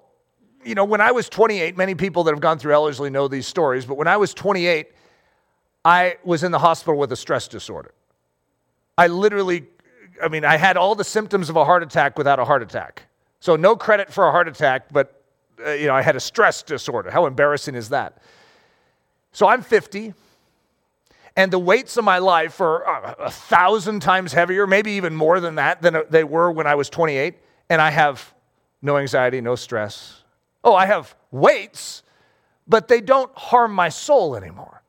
you 0.66 0.76
know, 0.76 0.84
when 0.84 1.00
I 1.00 1.12
was 1.12 1.30
28, 1.30 1.78
many 1.78 1.96
people 1.96 2.24
that 2.26 2.32
have 2.32 2.42
gone 2.42 2.60
through 2.60 2.74
Ellerslie 2.74 3.10
know 3.10 3.28
these 3.28 3.48
stories, 3.48 3.86
but 3.86 3.96
when 3.96 4.08
I 4.08 4.18
was 4.18 4.34
28, 4.34 4.92
I 5.86 6.18
was 6.26 6.44
in 6.44 6.52
the 6.52 6.60
hospital 6.60 7.00
with 7.00 7.12
a 7.14 7.16
stress 7.16 7.48
disorder. 7.48 7.94
I 8.98 9.08
literally, 9.08 9.68
I 10.22 10.28
mean, 10.28 10.44
I 10.44 10.58
had 10.58 10.76
all 10.76 10.96
the 10.96 11.06
symptoms 11.06 11.50
of 11.50 11.56
a 11.56 11.64
heart 11.64 11.84
attack 11.84 12.18
without 12.18 12.40
a 12.40 12.46
heart 12.46 12.62
attack. 12.62 13.07
So 13.40 13.56
no 13.56 13.76
credit 13.76 14.12
for 14.12 14.28
a 14.28 14.32
heart 14.32 14.48
attack, 14.48 14.92
but 14.92 15.24
uh, 15.66 15.72
you 15.72 15.88
know, 15.88 15.96
I 15.96 16.02
had 16.02 16.16
a 16.16 16.20
stress 16.20 16.64
disorder. 16.64 17.12
How 17.12 17.26
embarrassing 17.26 17.76
is 17.76 17.90
that? 17.90 18.22
So 19.32 19.48
I'm 19.48 19.62
50, 19.62 20.14
and 21.36 21.52
the 21.52 21.60
weights 21.60 21.98
of 21.98 22.04
my 22.04 22.18
life 22.18 22.60
are 22.62 22.88
uh, 22.88 23.16
a 23.20 23.32
thousand 23.32 24.02
times 24.02 24.34
heavier, 24.34 24.66
maybe 24.66 24.92
even 24.94 25.16
more 25.16 25.40
than 25.40 25.56
that, 25.56 25.82
than 25.82 26.02
they 26.10 26.24
were 26.24 26.52
when 26.52 26.66
I 26.66 26.76
was 26.76 26.90
28. 26.90 27.36
And 27.70 27.82
I 27.82 27.92
have 27.92 28.34
no 28.82 28.98
anxiety, 28.98 29.42
no 29.42 29.56
stress. 29.56 30.24
Oh, 30.64 30.74
I 30.74 30.86
have 30.86 31.16
weights, 31.32 32.02
but 32.68 32.88
they 32.88 33.02
don't 33.02 33.32
harm 33.38 33.74
my 33.74 33.90
soul 33.90 34.36
anymore. 34.36 34.82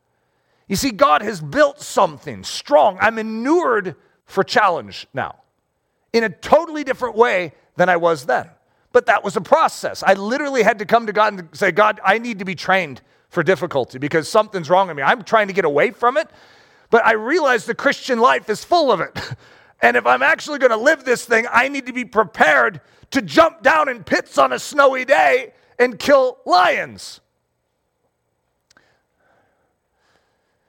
You 0.69 0.77
see, 0.77 0.91
God 0.91 1.23
has 1.23 1.41
built 1.41 1.81
something 1.81 2.45
strong. 2.45 2.99
I'm 3.01 3.19
inured 3.19 3.97
for 4.25 4.45
challenge 4.45 5.07
now 5.13 5.37
in 6.13 6.25
a 6.25 6.29
totally 6.29 6.85
different 6.85 7.17
way 7.17 7.53
than 7.79 7.89
I 7.89 7.97
was 7.97 8.27
then. 8.27 8.51
But 8.93 9.07
that 9.07 9.25
was 9.25 9.37
a 9.37 9.41
process. 9.41 10.03
I 10.03 10.15
literally 10.15 10.63
had 10.63 10.79
to 10.81 10.85
come 10.85 11.07
to 11.07 11.13
God 11.13 11.39
and 11.39 11.49
say, 11.53 11.71
God, 11.71 12.01
I 12.05 12.19
need 12.19 12.39
to 12.41 12.45
be 12.45 12.55
trained 12.55 13.01
for 13.31 13.43
difficulty 13.43 13.99
because 13.99 14.29
something's 14.29 14.69
wrong 14.69 14.89
with 14.89 14.97
me. 14.97 15.03
I'm 15.03 15.23
trying 15.23 15.47
to 15.49 15.53
get 15.53 15.65
away 15.65 15.91
from 15.91 16.17
it, 16.17 16.29
but 16.91 17.05
I 17.07 17.13
realize 17.13 17.67
the 17.67 17.75
Christian 17.75 18.19
life 18.19 18.49
is 18.49 18.65
full 18.65 18.93
of 18.93 19.01
it. 19.01 19.19
And 19.81 19.97
if 19.97 20.07
I'm 20.07 20.23
actually 20.23 20.59
going 20.59 20.73
to 20.73 20.77
live 20.77 21.05
this 21.05 21.25
thing, 21.25 21.47
I 21.53 21.69
need 21.69 21.87
to 21.87 21.93
be 21.93 22.05
prepared 22.05 22.81
to 23.13 23.23
jump 23.23 23.63
down 23.63 23.89
in 23.89 24.03
pits 24.03 24.37
on 24.37 24.53
a 24.53 24.59
snowy 24.59 25.05
day 25.05 25.53
and 25.79 25.97
kill 25.99 26.39
lions. 26.45 27.21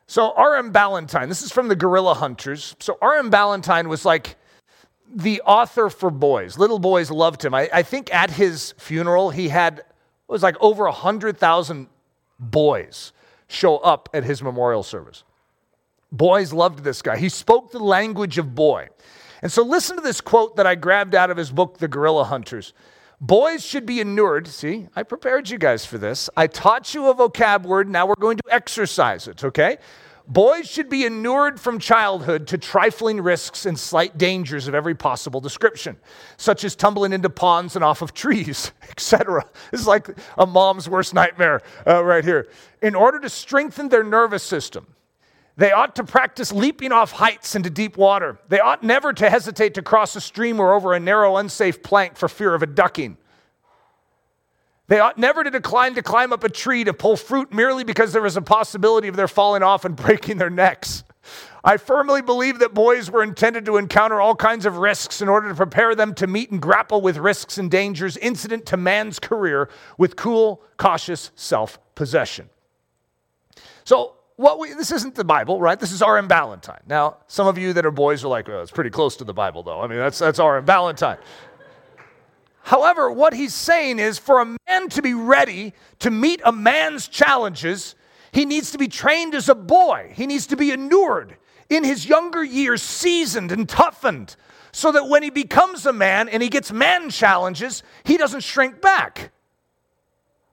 So 0.06 0.32
R.M. 0.34 0.72
Ballantyne, 0.72 1.30
this 1.30 1.42
is 1.42 1.52
from 1.52 1.70
the 1.70 1.76
Gorilla 1.76 2.14
Hunters. 2.14 2.76
So 2.80 2.98
R.M. 3.02 3.30
Ballantyne 3.30 3.90
was 3.90 4.06
like 4.06 4.36
the 5.14 5.42
author 5.42 5.90
for 5.90 6.10
boys. 6.10 6.58
Little 6.58 6.80
boys 6.80 7.10
loved 7.10 7.44
him. 7.44 7.54
I, 7.54 7.70
I 7.74 7.84
think 7.84 8.14
at 8.14 8.32
his 8.32 8.74
funeral, 8.78 9.30
he 9.32 9.50
had, 9.50 9.80
it 9.80 9.86
was 10.28 10.44
like 10.44 10.56
over 10.62 10.84
100,000 10.86 11.88
boys 12.40 13.12
show 13.48 13.78
up 13.78 14.10
at 14.14 14.24
his 14.24 14.42
memorial 14.42 14.84
service. 14.84 15.24
Boys 16.12 16.54
loved 16.54 16.84
this 16.84 17.02
guy. 17.02 17.18
He 17.18 17.30
spoke 17.30 17.72
the 17.72 17.80
language 17.80 18.38
of 18.38 18.56
boy. 18.56 18.90
And 19.42 19.52
so 19.52 19.64
listen 19.64 19.96
to 19.96 20.02
this 20.02 20.22
quote 20.22 20.56
that 20.58 20.68
I 20.68 20.76
grabbed 20.76 21.16
out 21.16 21.30
of 21.30 21.38
his 21.38 21.52
book, 21.52 21.78
The 21.78 21.88
Gorilla 21.88 22.26
Hunters. 22.26 22.74
Boys 23.22 23.66
should 23.66 23.86
be 23.86 24.00
inured. 24.00 24.48
See, 24.48 24.88
I 24.96 25.04
prepared 25.04 25.50
you 25.50 25.58
guys 25.58 25.86
for 25.86 25.98
this. 25.98 26.30
I 26.38 26.48
taught 26.48 26.94
you 26.94 27.10
a 27.10 27.16
vocab 27.16 27.64
word. 27.64 27.90
Now 27.90 28.06
we're 28.06 28.16
going 28.16 28.38
to 28.38 28.44
exercise 28.50 29.28
it, 29.28 29.44
okay? 29.44 29.78
Boys 30.30 30.70
should 30.70 30.90
be 30.90 31.06
inured 31.06 31.60
from 31.60 31.80
childhood 31.80 32.46
to 32.46 32.58
trifling 32.60 33.20
risks 33.20 33.66
and 33.66 33.80
slight 33.80 34.16
dangers 34.16 34.68
of 34.68 34.76
every 34.76 34.94
possible 34.94 35.42
description, 35.42 35.98
such 36.38 36.64
as 36.64 36.76
tumbling 36.76 37.14
into 37.14 37.32
ponds 37.32 37.76
and 37.76 37.84
off 37.84 38.04
of 38.04 38.14
trees, 38.14 38.72
etc. 38.92 39.44
This 39.72 39.82
is 39.82 39.88
like 39.88 40.08
a 40.38 40.46
mom's 40.46 40.88
worst 40.88 41.16
nightmare 41.16 41.64
uh, 41.88 42.06
right 42.06 42.24
here. 42.24 42.48
In 42.84 42.94
order 42.94 43.20
to 43.22 43.30
strengthen 43.30 43.90
their 43.90 44.04
nervous 44.04 44.44
system, 44.44 44.86
they 45.58 45.72
ought 45.72 45.96
to 45.96 46.04
practice 46.04 46.52
leaping 46.52 46.92
off 46.92 47.12
heights 47.12 47.56
into 47.56 47.72
deep 47.72 47.98
water. 47.98 48.38
They 48.50 48.60
ought 48.60 48.84
never 48.84 49.12
to 49.14 49.32
hesitate 49.32 49.74
to 49.74 49.82
cross 49.82 50.16
a 50.16 50.22
stream 50.22 50.60
or 50.60 50.76
over 50.76 50.94
a 50.94 51.00
narrow, 51.00 51.38
unsafe 51.38 51.82
plank 51.82 52.18
for 52.18 52.30
fear 52.30 52.54
of 52.54 52.62
a 52.62 52.68
ducking. 52.68 53.18
They 54.90 55.00
ought 55.00 55.20
never 55.20 55.44
to 55.44 55.52
decline 55.52 55.94
to 55.96 56.02
climb 56.02 56.34
up 56.34 56.44
a 56.44 56.50
tree 56.50 56.84
to 56.84 56.94
pull 56.94 57.16
fruit 57.16 57.54
merely 57.54 57.84
because 57.84 58.12
there 58.12 58.26
is 58.26 58.36
a 58.36 58.42
possibility 58.42 59.08
of 59.08 59.16
their 59.16 59.28
falling 59.28 59.62
off 59.62 59.86
and 59.86 59.96
breaking 59.96 60.38
their 60.38 60.50
necks. 60.50 61.04
I 61.64 61.78
firmly 61.78 62.24
believe 62.24 62.58
that 62.60 62.74
boys 62.74 63.12
were 63.12 63.22
intended 63.22 63.66
to 63.66 63.78
encounter 63.78 64.20
all 64.20 64.36
kinds 64.36 64.66
of 64.66 64.78
risks 64.78 65.22
in 65.22 65.30
order 65.30 65.48
to 65.48 65.54
prepare 65.54 65.94
them 65.94 66.16
to 66.16 66.26
meet 66.26 66.50
and 66.50 66.60
grapple 66.60 67.02
with 67.02 67.18
risks 67.18 67.60
and 67.60 67.70
dangers 67.70 68.18
incident 68.18 68.66
to 68.68 68.78
man's 68.78 69.20
career 69.20 69.70
with 70.00 70.16
cool, 70.16 70.64
cautious 70.78 71.30
self 71.36 71.78
possession. 71.94 72.50
So, 73.84 74.16
what 74.38 74.58
we, 74.58 74.74
this 74.74 74.92
isn't 74.92 75.16
the 75.16 75.26
Bible, 75.26 75.60
right? 75.60 75.78
This 75.78 75.92
is 75.92 76.02
R.M. 76.02 76.30
Ballantyne. 76.30 76.80
Now, 76.88 77.18
some 77.28 77.46
of 77.46 77.58
you 77.58 77.74
that 77.74 77.86
are 77.86 77.92
boys 77.92 78.24
are 78.24 78.30
like, 78.30 78.48
well, 78.48 78.62
it's 78.62 78.72
pretty 78.72 78.90
close 78.90 79.18
to 79.18 79.26
the 79.26 79.34
Bible, 79.34 79.64
though. 79.64 79.82
I 79.82 79.88
mean, 79.88 80.00
that's, 80.00 80.18
that's 80.18 80.40
R.M. 80.40 80.64
Ballantyne. 80.64 81.18
However, 82.70 83.12
what 83.12 83.34
he's 83.34 83.56
saying 83.56 83.98
is 83.98 84.20
for 84.20 84.42
a 84.42 84.58
man 84.68 84.90
to 84.90 85.02
be 85.02 85.16
ready 85.16 85.74
to 85.98 86.12
meet 86.12 86.40
a 86.46 86.52
man's 86.52 87.08
challenges, 87.08 87.96
he 88.32 88.46
needs 88.46 88.70
to 88.74 88.78
be 88.78 88.88
trained 88.88 89.34
as 89.34 89.50
a 89.50 89.56
boy. 89.56 90.14
He 90.16 90.28
needs 90.28 90.46
to 90.46 90.56
be 90.56 90.70
inured 90.70 91.36
in 91.68 91.84
his 91.84 92.06
younger 92.06 92.44
years, 92.44 92.84
seasoned 92.84 93.52
and 93.52 93.68
toughened, 93.68 94.36
so 94.72 94.92
that 94.92 95.10
when 95.10 95.24
he 95.24 95.32
becomes 95.32 95.88
a 95.88 95.92
man 95.92 96.30
and 96.30 96.44
he 96.44 96.50
gets 96.50 96.72
man 96.72 97.10
challenges, 97.10 97.82
he 98.04 98.18
doesn't 98.18 98.44
shrink 98.44 98.82
back. 98.82 99.32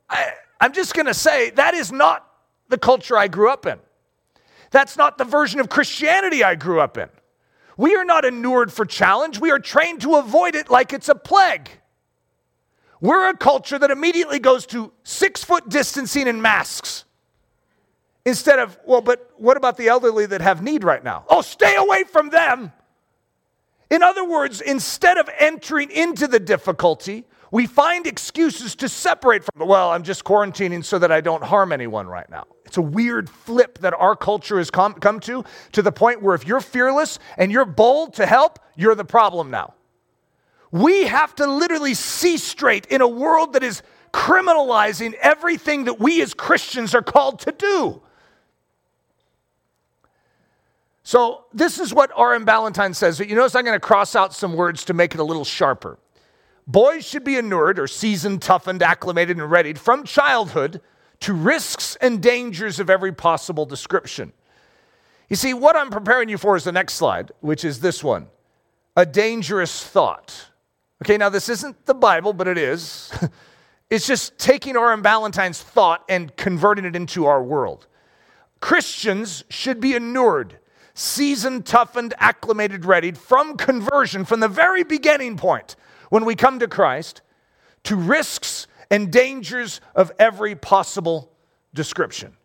I, 0.09 0.31
I'm 0.59 0.73
just 0.73 0.95
going 0.95 1.05
to 1.05 1.12
say 1.12 1.51
that 1.51 1.75
is 1.75 1.93
not 1.93 2.27
the 2.71 2.79
culture 2.79 3.19
I 3.19 3.29
grew 3.29 3.51
up 3.51 3.67
in. 3.67 3.79
That's 4.71 4.97
not 4.97 5.19
the 5.19 5.25
version 5.25 5.61
of 5.61 5.69
Christianity 5.69 6.43
I 6.43 6.55
grew 6.55 6.81
up 6.81 6.97
in. 6.97 7.11
We 7.77 7.95
are 7.95 8.07
not 8.07 8.25
inured 8.25 8.73
for 8.73 8.87
challenge. 8.87 9.39
We 9.39 9.51
are 9.51 9.59
trained 9.59 10.01
to 10.01 10.17
avoid 10.17 10.55
it 10.55 10.71
like 10.71 10.95
it's 10.95 11.11
a 11.11 11.14
plague. 11.14 11.69
We're 13.01 13.28
a 13.28 13.36
culture 13.36 13.78
that 13.78 13.90
immediately 13.90 14.38
goes 14.38 14.66
to 14.66 14.92
six 15.05 15.44
foot 15.44 15.68
distancing 15.68 16.28
and 16.28 16.42
masks. 16.42 17.05
Instead 18.24 18.59
of, 18.59 18.76
well, 18.84 19.01
but 19.01 19.30
what 19.36 19.57
about 19.57 19.76
the 19.76 19.88
elderly 19.88 20.26
that 20.26 20.40
have 20.40 20.62
need 20.62 20.82
right 20.82 21.05
now? 21.05 21.24
Oh, 21.28 21.42
stay 21.42 21.76
away 21.76 22.05
from 22.05 22.30
them. 22.30 22.72
In 23.88 24.03
other 24.03 24.24
words, 24.24 24.61
instead 24.61 25.16
of 25.16 25.30
entering 25.38 25.92
into 25.92 26.26
the 26.26 26.40
difficulty, 26.40 27.24
we 27.53 27.66
find 27.68 28.05
excuses 28.05 28.74
to 28.76 28.88
separate 28.88 29.44
from 29.44 29.62
it. 29.62 29.68
Well, 29.68 29.90
I'm 29.90 30.03
just 30.03 30.24
quarantining 30.24 30.84
so 30.84 30.99
that 30.99 31.12
I 31.12 31.20
don't 31.20 31.44
harm 31.44 31.72
anyone 31.72 32.09
right 32.09 32.28
now. 32.28 32.47
It's 32.64 32.78
a 32.78 32.82
weird 32.82 33.30
flip 33.30 33.78
that 33.78 33.94
our 33.94 34.16
culture 34.16 34.59
has 34.59 34.72
come, 34.72 34.94
come 34.94 35.20
to, 35.20 35.44
to 35.70 35.82
the 35.82 35.92
point 35.92 36.20
where 36.20 36.34
if 36.34 36.44
you're 36.44 36.61
fearless 36.61 37.20
and 37.38 37.53
you're 37.53 37.64
bold 37.64 38.14
to 38.14 38.26
help, 38.26 38.59
you're 38.74 38.97
the 38.97 39.05
problem 39.05 39.53
now. 39.53 39.74
We 40.71 41.07
have 41.07 41.35
to 41.37 41.47
literally 41.47 41.95
see 41.95 42.39
straight 42.39 42.87
in 42.87 43.01
a 43.01 43.09
world 43.09 43.53
that 43.53 43.62
is 43.62 43.83
criminalizing 44.12 45.14
everything 45.14 45.85
that 45.85 46.01
we 46.01 46.23
as 46.23 46.35
Christians 46.35 46.95
are 46.95 47.03
called 47.03 47.41
to 47.41 47.53
do. 47.53 48.03
So, 51.03 51.45
this 51.53 51.79
is 51.79 51.95
what 51.95 52.11
R.M. 52.17 52.45
Ballantyne 52.45 52.95
says. 52.95 53.19
But 53.19 53.29
you 53.29 53.37
notice 53.37 53.55
I'm 53.55 53.64
going 53.64 53.77
to 53.77 53.81
cross 53.81 54.17
out 54.17 54.35
some 54.35 54.55
words 54.55 54.85
to 54.87 54.95
make 54.95 55.14
it 55.14 55.21
a 55.21 55.25
little 55.25 55.45
sharper. 55.45 55.99
Boys 56.67 57.07
should 57.07 57.23
be 57.23 57.37
inured 57.37 57.79
or 57.79 57.87
seasoned, 57.87 58.43
toughened, 58.43 58.83
acclimated, 58.83 59.37
and 59.37 59.49
readied 59.49 59.79
from 59.79 60.03
childhood 60.03 60.81
to 61.21 61.33
risks 61.33 61.97
and 62.01 62.21
dangers 62.21 62.81
of 62.81 62.91
every 62.91 63.12
possible 63.12 63.64
description. 63.64 64.33
You 65.29 65.37
see, 65.37 65.55
what 65.55 65.77
I'm 65.77 65.91
preparing 65.91 66.29
you 66.29 66.39
for 66.39 66.57
is 66.57 66.64
the 66.64 66.73
next 66.73 66.95
slide, 66.95 67.31
which 67.41 67.64
is 67.64 67.81
this 67.81 68.03
one 68.03 68.29
a 68.97 69.07
dangerous 69.07 69.85
thought. 69.85 70.47
Okay, 71.05 71.16
now 71.16 71.28
this 71.28 71.49
isn't 71.49 71.86
the 71.86 71.94
Bible, 71.94 72.32
but 72.32 72.49
it 72.49 72.57
is. 72.57 73.12
it's 73.90 74.07
just 74.07 74.38
taking 74.38 74.76
R.M. 74.76 75.03
Ballantyne's 75.03 75.61
thought 75.61 76.05
and 76.09 76.34
converting 76.36 76.84
it 76.84 76.97
into 76.97 77.26
our 77.26 77.42
world. 77.42 77.86
Christians 78.61 79.44
should 79.51 79.80
be 79.80 79.94
inured, 79.94 80.59
seasoned, 80.94 81.66
toughened, 81.66 82.14
acclimated, 82.18 82.84
readied 82.84 83.18
from 83.18 83.57
conversion, 83.57 84.24
from 84.24 84.40
the 84.40 84.49
very 84.49 84.82
beginning 84.82 85.36
point 85.36 85.76
when 86.09 86.24
we 86.24 86.34
come 86.34 86.59
to 86.59 86.68
Christ, 86.68 87.20
to 87.84 87.97
risks 87.97 88.66
and 88.90 89.12
dangers 89.12 89.80
of 89.94 90.11
every 90.18 90.55
possible 90.55 91.30
description. 91.74 92.36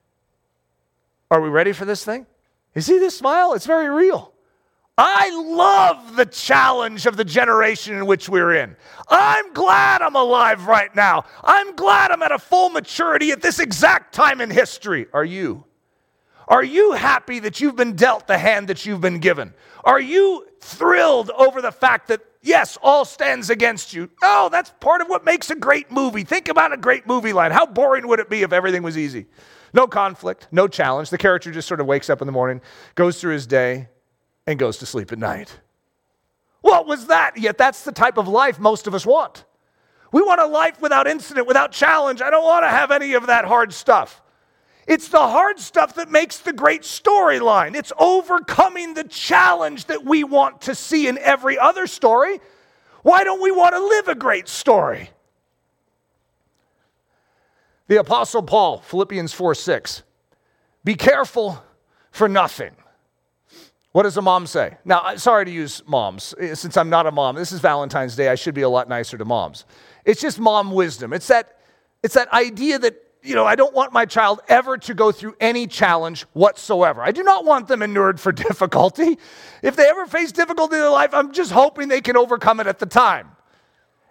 Are 1.29 1.39
we 1.39 1.49
ready 1.49 1.71
for 1.71 1.85
this 1.85 2.03
thing? 2.03 2.25
You 2.75 2.81
see 2.81 2.99
this 2.99 3.17
smile? 3.17 3.53
It's 3.53 3.65
very 3.65 3.89
real. 3.89 4.30
I 5.03 5.31
love 5.31 6.15
the 6.15 6.27
challenge 6.27 7.07
of 7.07 7.17
the 7.17 7.25
generation 7.25 7.95
in 7.95 8.05
which 8.05 8.29
we're 8.29 8.53
in. 8.53 8.75
I'm 9.09 9.51
glad 9.51 10.03
I'm 10.03 10.15
alive 10.15 10.67
right 10.67 10.95
now. 10.95 11.25
I'm 11.43 11.75
glad 11.75 12.11
I'm 12.11 12.21
at 12.21 12.31
a 12.31 12.37
full 12.37 12.69
maturity 12.69 13.31
at 13.31 13.41
this 13.41 13.57
exact 13.59 14.13
time 14.13 14.41
in 14.41 14.51
history. 14.51 15.07
Are 15.11 15.25
you? 15.25 15.65
Are 16.47 16.63
you 16.63 16.91
happy 16.91 17.39
that 17.39 17.59
you've 17.59 17.75
been 17.75 17.95
dealt 17.95 18.27
the 18.27 18.37
hand 18.37 18.67
that 18.67 18.85
you've 18.85 19.01
been 19.01 19.17
given? 19.17 19.55
Are 19.83 19.99
you 19.99 20.45
thrilled 20.59 21.31
over 21.31 21.63
the 21.63 21.71
fact 21.71 22.09
that, 22.09 22.21
yes, 22.43 22.77
all 22.83 23.03
stands 23.03 23.49
against 23.49 23.93
you? 23.93 24.07
Oh, 24.21 24.49
that's 24.51 24.71
part 24.81 25.01
of 25.01 25.07
what 25.07 25.25
makes 25.25 25.49
a 25.49 25.55
great 25.55 25.89
movie. 25.89 26.23
Think 26.23 26.47
about 26.47 26.73
a 26.73 26.77
great 26.77 27.07
movie 27.07 27.33
line. 27.33 27.49
How 27.49 27.65
boring 27.65 28.07
would 28.07 28.19
it 28.19 28.29
be 28.29 28.43
if 28.43 28.53
everything 28.53 28.83
was 28.83 28.99
easy? 28.99 29.25
No 29.73 29.87
conflict, 29.87 30.47
no 30.51 30.67
challenge. 30.67 31.09
The 31.09 31.17
character 31.17 31.51
just 31.51 31.67
sort 31.67 31.81
of 31.81 31.87
wakes 31.87 32.07
up 32.07 32.21
in 32.21 32.27
the 32.27 32.31
morning, 32.31 32.61
goes 32.93 33.19
through 33.19 33.33
his 33.33 33.47
day, 33.47 33.87
and 34.51 34.59
goes 34.59 34.77
to 34.77 34.85
sleep 34.85 35.11
at 35.11 35.19
night. 35.19 35.59
What 36.61 36.85
was 36.85 37.07
that? 37.07 37.37
Yet 37.37 37.57
that's 37.57 37.83
the 37.83 37.91
type 37.91 38.17
of 38.17 38.27
life 38.27 38.59
most 38.59 38.85
of 38.85 38.93
us 38.93 39.05
want. 39.05 39.45
We 40.11 40.21
want 40.21 40.41
a 40.41 40.45
life 40.45 40.81
without 40.81 41.07
incident, 41.07 41.47
without 41.47 41.71
challenge. 41.71 42.21
I 42.21 42.29
don't 42.29 42.43
want 42.43 42.63
to 42.63 42.69
have 42.69 42.91
any 42.91 43.13
of 43.13 43.27
that 43.27 43.45
hard 43.45 43.73
stuff. 43.73 44.21
It's 44.87 45.07
the 45.07 45.19
hard 45.19 45.59
stuff 45.59 45.95
that 45.95 46.09
makes 46.09 46.39
the 46.39 46.53
great 46.53 46.81
storyline. 46.81 47.75
It's 47.75 47.93
overcoming 47.97 48.93
the 48.93 49.05
challenge 49.05 49.85
that 49.85 50.03
we 50.03 50.23
want 50.23 50.61
to 50.61 50.75
see 50.75 51.07
in 51.07 51.17
every 51.19 51.57
other 51.57 51.87
story. 51.87 52.41
Why 53.03 53.23
don't 53.23 53.41
we 53.41 53.51
want 53.51 53.73
to 53.73 53.79
live 53.79 54.07
a 54.09 54.15
great 54.15 54.47
story? 54.47 55.09
The 57.87 57.99
Apostle 57.99 58.43
Paul, 58.43 58.79
Philippians 58.79 59.33
4 59.33 59.55
6. 59.55 60.03
Be 60.83 60.95
careful 60.95 61.63
for 62.11 62.27
nothing. 62.27 62.71
What 63.91 64.03
does 64.03 64.15
a 64.15 64.21
mom 64.21 64.47
say? 64.47 64.77
Now, 64.85 65.15
sorry 65.17 65.45
to 65.45 65.51
use 65.51 65.83
moms, 65.85 66.33
eh, 66.39 66.55
since 66.55 66.77
I'm 66.77 66.89
not 66.89 67.07
a 67.07 67.11
mom. 67.11 67.35
This 67.35 67.51
is 67.51 67.59
Valentine's 67.59 68.15
Day. 68.15 68.29
I 68.29 68.35
should 68.35 68.55
be 68.55 68.61
a 68.61 68.69
lot 68.69 68.87
nicer 68.87 69.17
to 69.17 69.25
moms. 69.25 69.65
It's 70.05 70.21
just 70.21 70.39
mom 70.39 70.71
wisdom. 70.71 71.11
It's 71.11 71.27
that, 71.27 71.57
it's 72.01 72.13
that 72.13 72.31
idea 72.31 72.79
that, 72.79 72.95
you 73.21 73.35
know, 73.35 73.45
I 73.45 73.55
don't 73.55 73.73
want 73.73 73.91
my 73.91 74.05
child 74.05 74.39
ever 74.47 74.77
to 74.77 74.93
go 74.93 75.11
through 75.11 75.35
any 75.41 75.67
challenge 75.67 76.25
whatsoever. 76.31 77.01
I 77.01 77.11
do 77.11 77.21
not 77.21 77.43
want 77.43 77.67
them 77.67 77.81
inured 77.81 78.19
for 78.19 78.31
difficulty. 78.47 79.17
If 79.61 79.75
they 79.75 79.87
ever 79.87 80.05
face 80.05 80.31
difficulty 80.31 80.75
in 80.75 80.81
their 80.81 80.89
life, 80.89 81.13
I'm 81.13 81.33
just 81.33 81.51
hoping 81.51 81.89
they 81.89 82.01
can 82.01 82.15
overcome 82.15 82.61
it 82.61 82.67
at 82.67 82.79
the 82.79 82.85
time. 82.85 83.31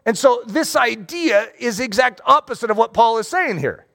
And 0.04 0.16
so 0.16 0.42
this 0.46 0.76
idea 0.76 1.48
is 1.58 1.78
the 1.78 1.84
exact 1.84 2.20
opposite 2.26 2.70
of 2.70 2.76
what 2.76 2.92
Paul 2.92 3.18
is 3.18 3.28
saying 3.28 3.58
here. 3.58 3.86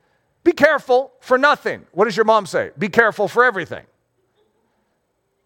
Be 0.44 0.52
careful 0.52 1.14
for 1.20 1.38
nothing. 1.38 1.86
What 1.92 2.06
does 2.06 2.18
your 2.18 2.26
mom 2.26 2.48
say? 2.48 2.72
Be 2.78 2.90
careful 2.90 3.28
for 3.28 3.44
everything. 3.44 3.86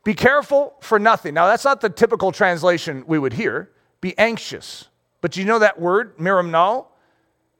Be 0.09 0.15
careful 0.15 0.73
for 0.79 0.97
nothing. 0.97 1.35
Now, 1.35 1.45
that's 1.45 1.63
not 1.63 1.81
the 1.81 1.89
typical 1.91 2.31
translation 2.31 3.03
we 3.05 3.19
would 3.19 3.33
hear. 3.33 3.69
Be 4.01 4.17
anxious. 4.17 4.87
But 5.21 5.37
you 5.37 5.45
know 5.45 5.59
that 5.59 5.79
word, 5.79 6.17
merimnao? 6.17 6.87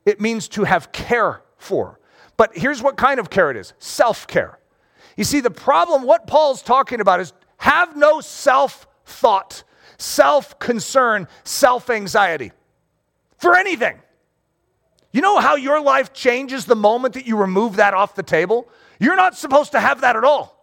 It 0.04 0.20
means 0.20 0.48
to 0.48 0.64
have 0.64 0.92
care 0.92 1.44
for. 1.58 2.00
But 2.38 2.58
here's 2.58 2.82
what 2.82 2.98
kind 2.98 3.20
of 3.20 3.30
care 3.30 3.52
it 3.52 3.58
is 3.58 3.74
self 3.78 4.26
care. 4.26 4.58
You 5.16 5.26
see, 5.26 5.42
the 5.42 5.52
problem, 5.52 6.02
what 6.02 6.26
Paul's 6.26 6.64
talking 6.64 7.02
about 7.02 7.20
is 7.20 7.34
have 7.58 7.96
no 7.96 8.20
self 8.20 8.88
thought, 9.06 9.64
self 10.00 10.58
concern, 10.58 11.28
self 11.44 11.92
anxiety 11.92 12.52
for 13.38 13.56
anything. 13.56 14.00
You 15.12 15.22
know 15.22 15.38
how 15.38 15.56
your 15.56 15.80
life 15.80 16.14
changes 16.14 16.66
the 16.66 16.76
moment 16.76 17.14
that 17.14 17.28
you 17.28 17.38
remove 17.38 17.76
that 17.76 17.94
off 17.94 18.16
the 18.16 18.24
table? 18.24 18.68
You're 19.00 19.16
not 19.16 19.38
supposed 19.38 19.74
to 19.74 19.80
have 19.80 20.02
that 20.02 20.16
at 20.16 20.24
all. 20.24 20.59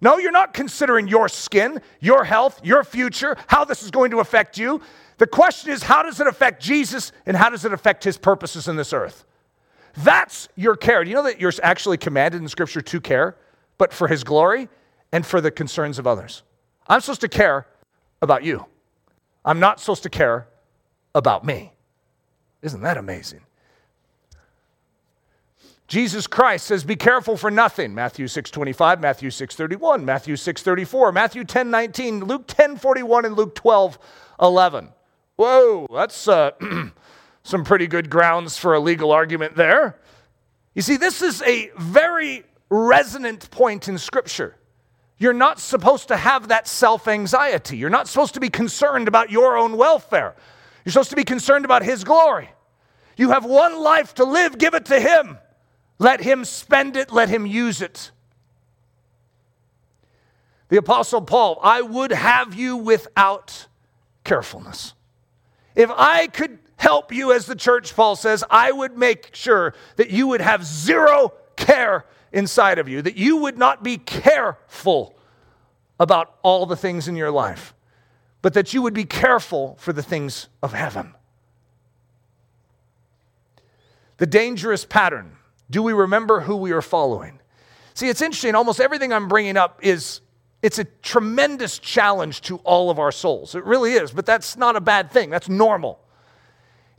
No, 0.00 0.18
you're 0.18 0.32
not 0.32 0.52
considering 0.52 1.08
your 1.08 1.28
skin, 1.28 1.80
your 2.00 2.24
health, 2.24 2.60
your 2.62 2.84
future, 2.84 3.36
how 3.46 3.64
this 3.64 3.82
is 3.82 3.90
going 3.90 4.10
to 4.10 4.18
affect 4.20 4.58
you. 4.58 4.80
The 5.18 5.26
question 5.26 5.70
is, 5.70 5.82
how 5.82 6.02
does 6.02 6.20
it 6.20 6.26
affect 6.26 6.62
Jesus 6.62 7.12
and 7.24 7.36
how 7.36 7.48
does 7.48 7.64
it 7.64 7.72
affect 7.72 8.04
his 8.04 8.18
purposes 8.18 8.68
in 8.68 8.76
this 8.76 8.92
earth? 8.92 9.24
That's 9.96 10.48
your 10.56 10.76
care. 10.76 11.02
Do 11.02 11.08
you 11.08 11.16
know 11.16 11.22
that 11.22 11.40
you're 11.40 11.52
actually 11.62 11.96
commanded 11.96 12.42
in 12.42 12.48
Scripture 12.48 12.82
to 12.82 13.00
care, 13.00 13.36
but 13.78 13.94
for 13.94 14.08
his 14.08 14.24
glory 14.24 14.68
and 15.12 15.24
for 15.24 15.40
the 15.40 15.50
concerns 15.50 15.98
of 15.98 16.06
others? 16.06 16.42
I'm 16.86 17.00
supposed 17.00 17.22
to 17.22 17.28
care 17.28 17.66
about 18.20 18.44
you. 18.44 18.66
I'm 19.44 19.60
not 19.60 19.80
supposed 19.80 20.02
to 20.02 20.10
care 20.10 20.48
about 21.14 21.46
me. 21.46 21.72
Isn't 22.60 22.82
that 22.82 22.98
amazing? 22.98 23.40
Jesus 25.86 26.26
Christ 26.26 26.66
says, 26.66 26.82
Be 26.84 26.96
careful 26.96 27.36
for 27.36 27.50
nothing. 27.50 27.94
Matthew 27.94 28.26
6 28.26 28.50
25, 28.50 29.00
Matthew 29.00 29.30
6 29.30 29.54
31, 29.54 30.04
Matthew 30.04 30.36
6 30.36 30.62
34, 30.62 31.12
Matthew 31.12 31.44
10 31.44 31.70
19, 31.70 32.20
Luke 32.24 32.44
10 32.46 32.76
41, 32.76 33.24
and 33.24 33.36
Luke 33.36 33.54
12 33.54 33.98
11. 34.40 34.88
Whoa, 35.36 35.86
that's 35.92 36.26
uh, 36.26 36.52
some 37.42 37.64
pretty 37.64 37.86
good 37.86 38.10
grounds 38.10 38.58
for 38.58 38.74
a 38.74 38.80
legal 38.80 39.12
argument 39.12 39.54
there. 39.54 39.98
You 40.74 40.82
see, 40.82 40.96
this 40.96 41.22
is 41.22 41.42
a 41.42 41.70
very 41.78 42.44
resonant 42.68 43.50
point 43.50 43.88
in 43.88 43.96
Scripture. 43.98 44.56
You're 45.18 45.32
not 45.32 45.60
supposed 45.60 46.08
to 46.08 46.16
have 46.16 46.48
that 46.48 46.66
self 46.66 47.06
anxiety. 47.06 47.76
You're 47.76 47.90
not 47.90 48.08
supposed 48.08 48.34
to 48.34 48.40
be 48.40 48.50
concerned 48.50 49.08
about 49.08 49.30
your 49.30 49.56
own 49.56 49.76
welfare. 49.76 50.34
You're 50.84 50.92
supposed 50.92 51.10
to 51.10 51.16
be 51.16 51.24
concerned 51.24 51.64
about 51.64 51.82
His 51.82 52.02
glory. 52.02 52.50
You 53.16 53.30
have 53.30 53.44
one 53.44 53.78
life 53.78 54.14
to 54.14 54.24
live, 54.24 54.58
give 54.58 54.74
it 54.74 54.84
to 54.86 55.00
Him. 55.00 55.38
Let 55.98 56.20
Him 56.20 56.44
spend 56.44 56.96
it, 56.96 57.12
let 57.12 57.28
Him 57.28 57.46
use 57.46 57.80
it. 57.80 58.10
The 60.68 60.78
Apostle 60.78 61.22
Paul, 61.22 61.58
I 61.62 61.80
would 61.82 62.10
have 62.10 62.54
you 62.54 62.76
without 62.76 63.66
carefulness. 64.24 64.94
If 65.74 65.90
I 65.90 66.26
could 66.26 66.58
help 66.76 67.12
you 67.12 67.32
as 67.32 67.46
the 67.46 67.54
church, 67.54 67.94
Paul 67.94 68.16
says, 68.16 68.42
I 68.50 68.72
would 68.72 68.96
make 68.96 69.34
sure 69.34 69.74
that 69.96 70.10
you 70.10 70.26
would 70.26 70.40
have 70.40 70.64
zero 70.64 71.32
care 71.56 72.04
inside 72.32 72.78
of 72.78 72.88
you, 72.88 73.00
that 73.02 73.16
you 73.16 73.38
would 73.38 73.56
not 73.56 73.82
be 73.82 73.96
careful 73.96 75.14
about 75.98 76.34
all 76.42 76.66
the 76.66 76.76
things 76.76 77.08
in 77.08 77.16
your 77.16 77.30
life, 77.30 77.74
but 78.42 78.54
that 78.54 78.74
you 78.74 78.82
would 78.82 78.94
be 78.94 79.04
careful 79.04 79.76
for 79.78 79.92
the 79.92 80.02
things 80.02 80.48
of 80.62 80.72
heaven. 80.72 81.14
The 84.18 84.26
dangerous 84.26 84.84
pattern. 84.84 85.35
Do 85.70 85.82
we 85.82 85.92
remember 85.92 86.40
who 86.40 86.56
we 86.56 86.72
are 86.72 86.82
following? 86.82 87.40
See, 87.94 88.08
it's 88.08 88.22
interesting. 88.22 88.54
Almost 88.54 88.80
everything 88.80 89.12
I'm 89.12 89.28
bringing 89.28 89.56
up 89.56 89.80
is 89.82 90.20
it's 90.62 90.78
a 90.78 90.84
tremendous 90.84 91.78
challenge 91.78 92.42
to 92.42 92.56
all 92.58 92.90
of 92.90 92.98
our 92.98 93.12
souls. 93.12 93.54
It 93.54 93.64
really 93.64 93.92
is, 93.92 94.10
but 94.10 94.26
that's 94.26 94.56
not 94.56 94.76
a 94.76 94.80
bad 94.80 95.10
thing. 95.10 95.30
That's 95.30 95.48
normal. 95.48 96.00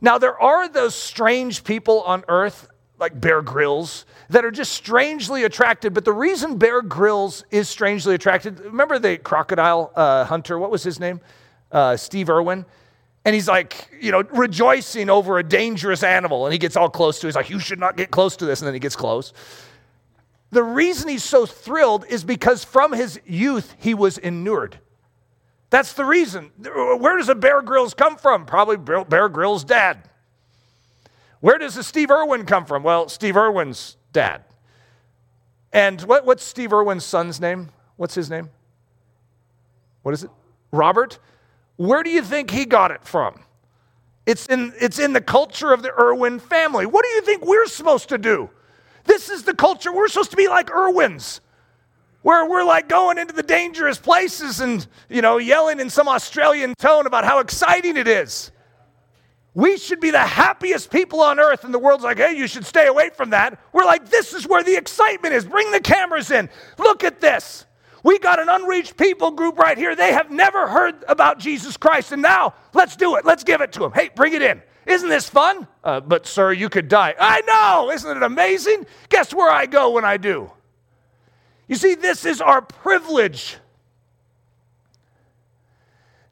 Now, 0.00 0.18
there 0.18 0.40
are 0.40 0.68
those 0.68 0.94
strange 0.94 1.64
people 1.64 2.02
on 2.02 2.24
earth, 2.28 2.68
like 2.98 3.20
Bear 3.20 3.42
Grylls, 3.42 4.06
that 4.30 4.44
are 4.44 4.50
just 4.50 4.72
strangely 4.72 5.44
attracted. 5.44 5.92
But 5.92 6.04
the 6.04 6.12
reason 6.12 6.56
Bear 6.56 6.82
Grylls 6.82 7.44
is 7.50 7.68
strangely 7.68 8.14
attracted, 8.14 8.60
remember 8.60 8.98
the 8.98 9.18
crocodile 9.18 9.92
uh, 9.94 10.24
hunter? 10.24 10.58
What 10.58 10.70
was 10.70 10.82
his 10.82 11.00
name? 11.00 11.20
Uh, 11.70 11.96
Steve 11.96 12.30
Irwin. 12.30 12.64
And 13.28 13.34
he's 13.34 13.46
like, 13.46 13.90
you 14.00 14.10
know, 14.10 14.22
rejoicing 14.22 15.10
over 15.10 15.36
a 15.36 15.42
dangerous 15.42 16.02
animal. 16.02 16.46
And 16.46 16.52
he 16.54 16.58
gets 16.58 16.78
all 16.78 16.88
close 16.88 17.18
to 17.18 17.26
it. 17.26 17.28
He's 17.28 17.36
like, 17.36 17.50
you 17.50 17.58
should 17.58 17.78
not 17.78 17.94
get 17.94 18.10
close 18.10 18.38
to 18.38 18.46
this. 18.46 18.62
And 18.62 18.66
then 18.66 18.72
he 18.72 18.80
gets 18.80 18.96
close. 18.96 19.34
The 20.50 20.62
reason 20.62 21.10
he's 21.10 21.24
so 21.24 21.44
thrilled 21.44 22.06
is 22.08 22.24
because 22.24 22.64
from 22.64 22.94
his 22.94 23.20
youth, 23.26 23.74
he 23.78 23.92
was 23.92 24.16
inured. 24.16 24.78
That's 25.68 25.92
the 25.92 26.06
reason. 26.06 26.52
Where 26.56 27.18
does 27.18 27.28
a 27.28 27.34
Bear 27.34 27.60
Grylls 27.60 27.92
come 27.92 28.16
from? 28.16 28.46
Probably 28.46 28.78
Bear 28.78 29.28
Grylls' 29.28 29.62
dad. 29.62 30.08
Where 31.40 31.58
does 31.58 31.76
a 31.76 31.84
Steve 31.84 32.10
Irwin 32.10 32.46
come 32.46 32.64
from? 32.64 32.82
Well, 32.82 33.10
Steve 33.10 33.36
Irwin's 33.36 33.98
dad. 34.14 34.42
And 35.70 36.00
what, 36.00 36.24
what's 36.24 36.44
Steve 36.44 36.72
Irwin's 36.72 37.04
son's 37.04 37.42
name? 37.42 37.68
What's 37.96 38.14
his 38.14 38.30
name? 38.30 38.48
What 40.00 40.14
is 40.14 40.24
it? 40.24 40.30
Robert? 40.72 41.18
Where 41.78 42.02
do 42.02 42.10
you 42.10 42.22
think 42.22 42.50
he 42.50 42.66
got 42.66 42.90
it 42.90 43.04
from? 43.04 43.40
It's 44.26 44.46
in, 44.46 44.74
it's 44.78 44.98
in 44.98 45.14
the 45.14 45.22
culture 45.22 45.72
of 45.72 45.82
the 45.82 45.92
Irwin 45.98 46.38
family. 46.38 46.84
What 46.84 47.04
do 47.04 47.08
you 47.08 47.22
think 47.22 47.46
we're 47.46 47.66
supposed 47.66 48.10
to 48.10 48.18
do? 48.18 48.50
This 49.04 49.30
is 49.30 49.44
the 49.44 49.54
culture. 49.54 49.90
We're 49.90 50.08
supposed 50.08 50.32
to 50.32 50.36
be 50.36 50.48
like 50.48 50.70
Irwins 50.70 51.40
where 52.22 52.44
we're 52.46 52.64
like 52.64 52.88
going 52.88 53.16
into 53.16 53.32
the 53.32 53.42
dangerous 53.42 53.96
places 53.96 54.60
and, 54.60 54.86
you 55.08 55.22
know, 55.22 55.38
yelling 55.38 55.80
in 55.80 55.88
some 55.88 56.08
Australian 56.08 56.74
tone 56.74 57.06
about 57.06 57.24
how 57.24 57.38
exciting 57.38 57.96
it 57.96 58.08
is. 58.08 58.50
We 59.54 59.78
should 59.78 60.00
be 60.00 60.10
the 60.10 60.18
happiest 60.18 60.90
people 60.90 61.20
on 61.20 61.40
earth, 61.40 61.64
and 61.64 61.72
the 61.72 61.78
world's 61.78 62.04
like, 62.04 62.18
hey, 62.18 62.36
you 62.36 62.46
should 62.46 62.66
stay 62.66 62.86
away 62.86 63.10
from 63.10 63.30
that. 63.30 63.58
We're 63.72 63.84
like, 63.84 64.08
this 64.10 64.32
is 64.32 64.46
where 64.46 64.62
the 64.62 64.76
excitement 64.76 65.34
is. 65.34 65.44
Bring 65.44 65.70
the 65.72 65.80
cameras 65.80 66.30
in. 66.30 66.48
Look 66.76 67.02
at 67.02 67.20
this. 67.20 67.64
We 68.08 68.18
got 68.18 68.40
an 68.40 68.48
unreached 68.48 68.96
people 68.96 69.32
group 69.32 69.58
right 69.58 69.76
here. 69.76 69.94
They 69.94 70.14
have 70.14 70.30
never 70.30 70.66
heard 70.66 71.04
about 71.08 71.38
Jesus 71.38 71.76
Christ, 71.76 72.10
and 72.10 72.22
now 72.22 72.54
let's 72.72 72.96
do 72.96 73.16
it. 73.16 73.26
Let's 73.26 73.44
give 73.44 73.60
it 73.60 73.70
to 73.72 73.80
them. 73.80 73.92
Hey, 73.92 74.08
bring 74.08 74.32
it 74.32 74.40
in. 74.40 74.62
Isn't 74.86 75.10
this 75.10 75.28
fun? 75.28 75.68
Uh, 75.84 76.00
but, 76.00 76.26
sir, 76.26 76.52
you 76.52 76.70
could 76.70 76.88
die. 76.88 77.14
I 77.20 77.42
know. 77.42 77.90
Isn't 77.90 78.16
it 78.16 78.22
amazing? 78.22 78.86
Guess 79.10 79.34
where 79.34 79.50
I 79.50 79.66
go 79.66 79.90
when 79.90 80.06
I 80.06 80.16
do? 80.16 80.50
You 81.66 81.76
see, 81.76 81.96
this 81.96 82.24
is 82.24 82.40
our 82.40 82.62
privilege. 82.62 83.58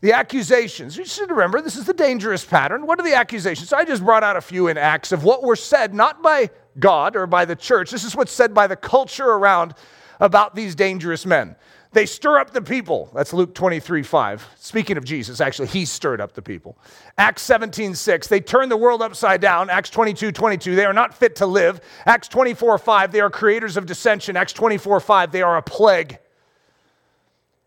The 0.00 0.14
accusations. 0.14 0.96
You 0.96 1.04
should 1.04 1.28
remember, 1.28 1.60
this 1.60 1.76
is 1.76 1.84
the 1.84 1.92
dangerous 1.92 2.42
pattern. 2.42 2.86
What 2.86 2.98
are 2.98 3.04
the 3.04 3.16
accusations? 3.16 3.68
So 3.68 3.76
I 3.76 3.84
just 3.84 4.02
brought 4.02 4.24
out 4.24 4.38
a 4.38 4.40
few 4.40 4.68
in 4.68 4.78
Acts 4.78 5.12
of 5.12 5.24
what 5.24 5.42
were 5.42 5.56
said, 5.56 5.92
not 5.92 6.22
by 6.22 6.48
God 6.78 7.16
or 7.16 7.26
by 7.26 7.44
the 7.44 7.54
church. 7.54 7.90
This 7.90 8.02
is 8.02 8.16
what's 8.16 8.32
said 8.32 8.54
by 8.54 8.66
the 8.66 8.76
culture 8.76 9.28
around 9.28 9.74
about 10.20 10.54
these 10.54 10.74
dangerous 10.74 11.26
men. 11.26 11.56
They 11.92 12.04
stir 12.04 12.38
up 12.38 12.50
the 12.50 12.60
people. 12.60 13.10
That's 13.14 13.32
Luke 13.32 13.54
23 13.54 14.02
5. 14.02 14.46
Speaking 14.58 14.98
of 14.98 15.04
Jesus, 15.04 15.40
actually, 15.40 15.68
he 15.68 15.86
stirred 15.86 16.20
up 16.20 16.34
the 16.34 16.42
people. 16.42 16.76
Acts 17.16 17.40
17 17.42 17.94
6. 17.94 18.28
They 18.28 18.40
turn 18.40 18.68
the 18.68 18.76
world 18.76 19.00
upside 19.00 19.40
down. 19.40 19.70
Acts 19.70 19.88
22 19.90 20.32
22. 20.32 20.74
They 20.74 20.84
are 20.84 20.92
not 20.92 21.14
fit 21.14 21.36
to 21.36 21.46
live. 21.46 21.80
Acts 22.04 22.28
24 22.28 22.76
5. 22.78 23.12
They 23.12 23.20
are 23.20 23.30
creators 23.30 23.78
of 23.78 23.86
dissension. 23.86 24.36
Acts 24.36 24.52
24 24.52 25.00
5. 25.00 25.32
They 25.32 25.42
are 25.42 25.56
a 25.56 25.62
plague. 25.62 26.18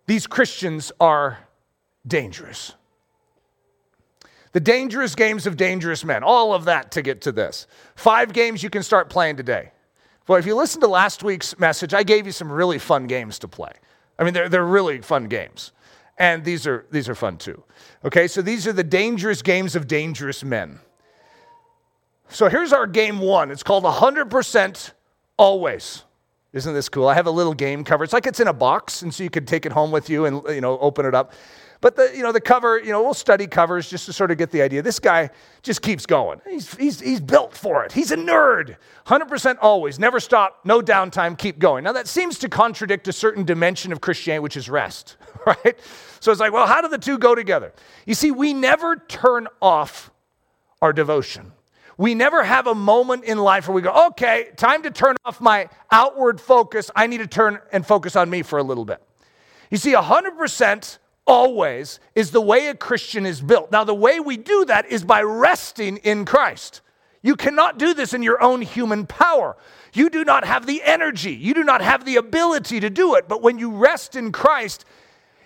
These 0.06 0.28
Christians 0.28 0.91
are 1.00 1.39
dangerous. 2.06 2.74
The 4.52 4.60
dangerous 4.60 5.16
games 5.16 5.47
of 5.47 5.58
dangerous 5.58 6.04
men. 6.04 6.24
All 6.24 6.54
of 6.54 6.66
that 6.66 6.91
to 6.91 7.02
get 7.02 7.22
to 7.22 7.32
this. 7.32 7.68
Five 7.95 8.34
games 8.34 8.64
you 8.64 8.70
can 8.70 8.84
start 8.84 9.10
playing 9.10 9.38
today. 9.38 9.72
Well, 10.30 10.38
if 10.38 10.45
you 10.45 10.53
listen 10.53 10.80
to 10.82 10.88
last 10.88 11.23
week's 11.23 11.57
message, 11.57 11.91
I 11.91 12.03
gave 12.03 12.27
you 12.27 12.32
some 12.32 12.51
really 12.51 12.77
fun 12.77 13.07
games 13.07 13.39
to 13.39 13.47
play. 13.47 13.71
I 14.19 14.23
mean, 14.23 14.36
they're, 14.36 14.47
they're 14.47 14.63
really 14.63 15.01
fun 15.01 15.27
games. 15.27 15.71
And 16.19 16.45
these 16.45 16.67
are, 16.67 16.86
these 16.91 17.09
are 17.09 17.15
fun 17.15 17.38
too. 17.38 17.63
Okay, 18.05 18.27
so 18.27 18.43
these 18.43 18.67
are 18.67 18.71
the 18.71 18.84
dangerous 18.84 19.41
games 19.41 19.75
of 19.75 19.88
dangerous 19.88 20.43
men. 20.43 20.82
So 22.27 22.47
here's 22.47 22.71
our 22.73 22.86
game 22.86 23.17
one. 23.17 23.49
It's 23.49 23.63
called 23.63 23.86
100% 23.86 24.91
Always. 25.38 26.03
Isn't 26.53 26.75
this 26.75 26.89
cool? 26.89 27.07
I 27.07 27.15
have 27.15 27.25
a 27.25 27.32
little 27.32 27.55
game 27.55 27.84
cover. 27.84 28.03
It's 28.03 28.13
like 28.13 28.27
it's 28.27 28.39
in 28.39 28.47
a 28.47 28.53
box, 28.53 29.01
and 29.01 29.11
so 29.11 29.23
you 29.23 29.32
could 29.32 29.47
take 29.47 29.65
it 29.65 29.71
home 29.71 29.89
with 29.89 30.11
you 30.11 30.25
and 30.25 30.43
you 30.49 30.61
know 30.61 30.77
open 30.77 31.07
it 31.07 31.15
up. 31.15 31.34
But 31.82 31.95
the, 31.95 32.11
you 32.13 32.23
know, 32.23 32.34
the 32.34 32.41
cover, 32.41 32.77
you 32.77 32.91
know, 32.91 33.01
we'll 33.01 33.13
study 33.13 33.47
covers 33.47 33.89
just 33.89 34.05
to 34.07 34.13
sort 34.13 34.32
of 34.32 34.38
get 34.38 34.51
the 34.51 34.61
idea. 34.61 34.82
This 34.82 34.99
guy 34.99 35.30
just 35.61 35.82
keeps 35.82 36.05
going. 36.05 36.41
He's, 36.47 36.75
he's, 36.75 36.99
he's 36.99 37.21
built 37.21 37.55
for 37.55 37.86
it. 37.86 37.93
He's 37.93 38.11
a 38.11 38.17
nerd. 38.17 38.75
100% 39.07 39.57
always, 39.61 39.97
never 39.97 40.19
stop, 40.19 40.59
no 40.65 40.82
downtime, 40.82 41.38
keep 41.38 41.57
going. 41.57 41.86
Now, 41.86 41.93
that 41.93 42.07
seems 42.07 42.38
to 42.39 42.49
contradict 42.49 43.07
a 43.07 43.13
certain 43.13 43.45
dimension 43.45 43.93
of 43.93 44.01
Christianity, 44.01 44.43
which 44.43 44.57
is 44.57 44.69
rest, 44.69 45.15
right? 45.45 45.80
So 46.19 46.32
it's 46.32 46.41
like, 46.41 46.51
well, 46.51 46.67
how 46.67 46.82
do 46.82 46.89
the 46.89 46.97
two 46.97 47.17
go 47.17 47.34
together? 47.34 47.71
You 48.05 48.13
see, 48.13 48.32
we 48.32 48.53
never 48.53 48.97
turn 48.97 49.47
off 49.61 50.11
our 50.82 50.91
devotion. 50.91 51.53
We 51.97 52.13
never 52.13 52.43
have 52.43 52.67
a 52.67 52.75
moment 52.75 53.23
in 53.23 53.38
life 53.38 53.67
where 53.67 53.75
we 53.75 53.82
go, 53.82 54.07
okay, 54.07 54.51
time 54.57 54.84
to 54.84 54.91
turn 54.91 55.15
off 55.25 55.39
my 55.39 55.69
outward 55.91 56.41
focus. 56.41 56.91
I 56.95 57.07
need 57.07 57.17
to 57.17 57.27
turn 57.27 57.59
and 57.71 57.86
focus 57.86 58.15
on 58.15 58.30
me 58.30 58.41
for 58.41 58.59
a 58.59 58.63
little 58.63 58.86
bit. 58.86 59.01
You 59.69 59.77
see, 59.77 59.93
100% 59.93 60.97
always 61.30 61.99
is 62.15 62.32
the 62.32 62.41
way 62.41 62.67
a 62.67 62.75
Christian 62.75 63.25
is 63.25 63.39
built. 63.39 63.71
Now, 63.71 63.84
the 63.84 63.93
way 63.93 64.19
we 64.19 64.36
do 64.36 64.65
that 64.65 64.88
is 64.88 65.03
by 65.03 65.21
resting 65.21 65.97
in 65.97 66.25
Christ. 66.25 66.82
You 67.21 67.36
cannot 67.36 67.77
do 67.77 67.93
this 67.93 68.13
in 68.13 68.23
your 68.23 68.41
own 68.41 68.61
human 68.61 69.05
power. 69.05 69.55
You 69.93 70.09
do 70.09 70.25
not 70.25 70.43
have 70.43 70.65
the 70.65 70.82
energy, 70.84 71.34
you 71.34 71.53
do 71.53 71.63
not 71.63 71.82
have 71.82 72.03
the 72.03 72.15
ability 72.15 72.80
to 72.80 72.89
do 72.89 73.15
it. 73.15 73.27
But 73.27 73.41
when 73.41 73.59
you 73.59 73.69
rest 73.71 74.15
in 74.15 74.32
Christ, 74.32 74.86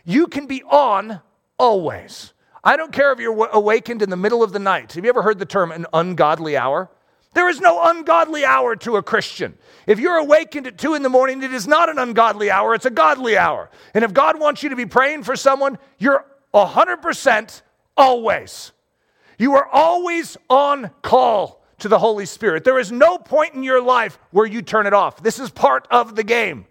you 0.05 0.27
can 0.27 0.47
be 0.47 0.63
on 0.63 1.19
always. 1.59 2.33
I 2.63 2.77
don't 2.77 2.93
care 2.93 3.11
if 3.11 3.19
you're 3.19 3.49
awakened 3.51 4.01
in 4.01 4.09
the 4.09 4.17
middle 4.17 4.41
of 4.41 4.53
the 4.53 4.59
night. 4.59 4.93
Have 4.93 5.03
you 5.03 5.09
ever 5.09 5.21
heard 5.21 5.37
the 5.37 5.45
term 5.45 5.71
an 5.71 5.85
ungodly 5.91 6.55
hour? 6.55 6.89
There 7.33 7.49
is 7.49 7.59
no 7.59 7.81
ungodly 7.83 8.45
hour 8.45 8.75
to 8.77 8.97
a 8.97 9.03
Christian. 9.03 9.57
If 9.87 9.99
you're 9.99 10.17
awakened 10.17 10.67
at 10.67 10.77
two 10.77 10.93
in 10.93 11.01
the 11.01 11.09
morning, 11.09 11.41
it 11.41 11.53
is 11.53 11.67
not 11.67 11.89
an 11.89 11.97
ungodly 11.97 12.51
hour, 12.51 12.75
it's 12.75 12.85
a 12.85 12.91
godly 12.91 13.37
hour. 13.37 13.69
And 13.93 14.03
if 14.03 14.13
God 14.13 14.39
wants 14.39 14.63
you 14.63 14.69
to 14.69 14.75
be 14.75 14.85
praying 14.85 15.23
for 15.23 15.35
someone, 15.35 15.77
you're 15.97 16.25
100% 16.53 17.61
always. 17.97 18.71
You 19.37 19.55
are 19.55 19.67
always 19.67 20.37
on 20.49 20.91
call 21.01 21.63
to 21.79 21.87
the 21.87 21.99
Holy 21.99 22.25
Spirit. 22.25 22.63
There 22.63 22.79
is 22.79 22.91
no 22.91 23.17
point 23.17 23.55
in 23.55 23.63
your 23.63 23.81
life 23.81 24.19
where 24.31 24.45
you 24.45 24.61
turn 24.61 24.85
it 24.85 24.93
off. 24.93 25.21
This 25.21 25.39
is 25.39 25.49
part 25.49 25.87
of 25.89 26.15
the 26.15 26.23
game, 26.23 26.65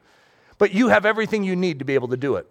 but 0.58 0.72
you 0.72 0.88
have 0.88 1.04
everything 1.04 1.44
you 1.44 1.56
need 1.56 1.80
to 1.80 1.84
be 1.84 1.94
able 1.94 2.08
to 2.08 2.16
do 2.16 2.36
it. 2.36 2.46